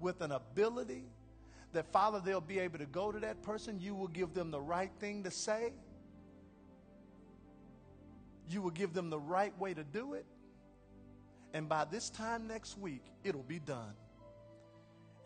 with 0.00 0.20
an 0.22 0.32
ability 0.32 1.04
that, 1.72 1.86
Father, 1.92 2.20
they'll 2.24 2.40
be 2.40 2.58
able 2.58 2.78
to 2.78 2.86
go 2.86 3.12
to 3.12 3.20
that 3.20 3.42
person. 3.42 3.78
You 3.80 3.94
will 3.94 4.08
give 4.08 4.34
them 4.34 4.50
the 4.50 4.60
right 4.60 4.90
thing 4.98 5.22
to 5.22 5.30
say. 5.30 5.72
You 8.48 8.60
will 8.60 8.70
give 8.70 8.92
them 8.92 9.08
the 9.08 9.20
right 9.20 9.56
way 9.58 9.72
to 9.72 9.84
do 9.84 10.14
it. 10.14 10.26
And 11.54 11.68
by 11.68 11.84
this 11.84 12.10
time 12.10 12.48
next 12.48 12.76
week, 12.78 13.04
it'll 13.24 13.42
be 13.42 13.60
done. 13.60 13.94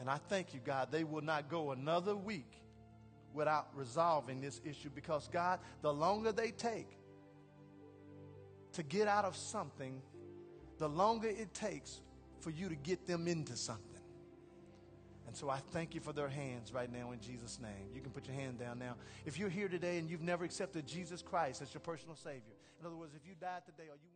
And 0.00 0.10
I 0.10 0.18
thank 0.28 0.52
you, 0.54 0.60
God, 0.64 0.88
they 0.90 1.04
will 1.04 1.22
not 1.22 1.48
go 1.48 1.72
another 1.72 2.14
week 2.14 2.62
without 3.32 3.68
resolving 3.74 4.40
this 4.40 4.60
issue 4.64 4.90
because, 4.94 5.28
God, 5.28 5.60
the 5.82 5.92
longer 5.92 6.32
they 6.32 6.50
take 6.50 6.98
to 8.72 8.82
get 8.82 9.08
out 9.08 9.24
of 9.24 9.36
something, 9.36 10.02
the 10.78 10.88
longer 10.88 11.28
it 11.28 11.54
takes 11.54 12.00
for 12.40 12.50
you 12.50 12.68
to 12.68 12.76
get 12.76 13.06
them 13.06 13.26
into 13.26 13.56
something. 13.56 13.96
And 15.26 15.36
so 15.36 15.50
I 15.50 15.58
thank 15.72 15.94
you 15.94 16.00
for 16.00 16.12
their 16.12 16.28
hands 16.28 16.72
right 16.72 16.90
now 16.90 17.10
in 17.10 17.20
Jesus' 17.20 17.58
name. 17.60 17.90
You 17.94 18.00
can 18.00 18.10
put 18.10 18.26
your 18.26 18.36
hand 18.36 18.58
down 18.58 18.78
now. 18.78 18.94
If 19.24 19.38
you're 19.38 19.48
here 19.48 19.68
today 19.68 19.98
and 19.98 20.08
you've 20.08 20.22
never 20.22 20.44
accepted 20.44 20.86
Jesus 20.86 21.20
Christ 21.20 21.62
as 21.62 21.74
your 21.74 21.80
personal 21.80 22.16
Savior, 22.16 22.54
in 22.80 22.86
other 22.86 22.96
words, 22.96 23.14
if 23.14 23.26
you 23.26 23.34
died 23.40 23.66
today 23.66 23.88
or 23.88 23.96
you 23.96 24.10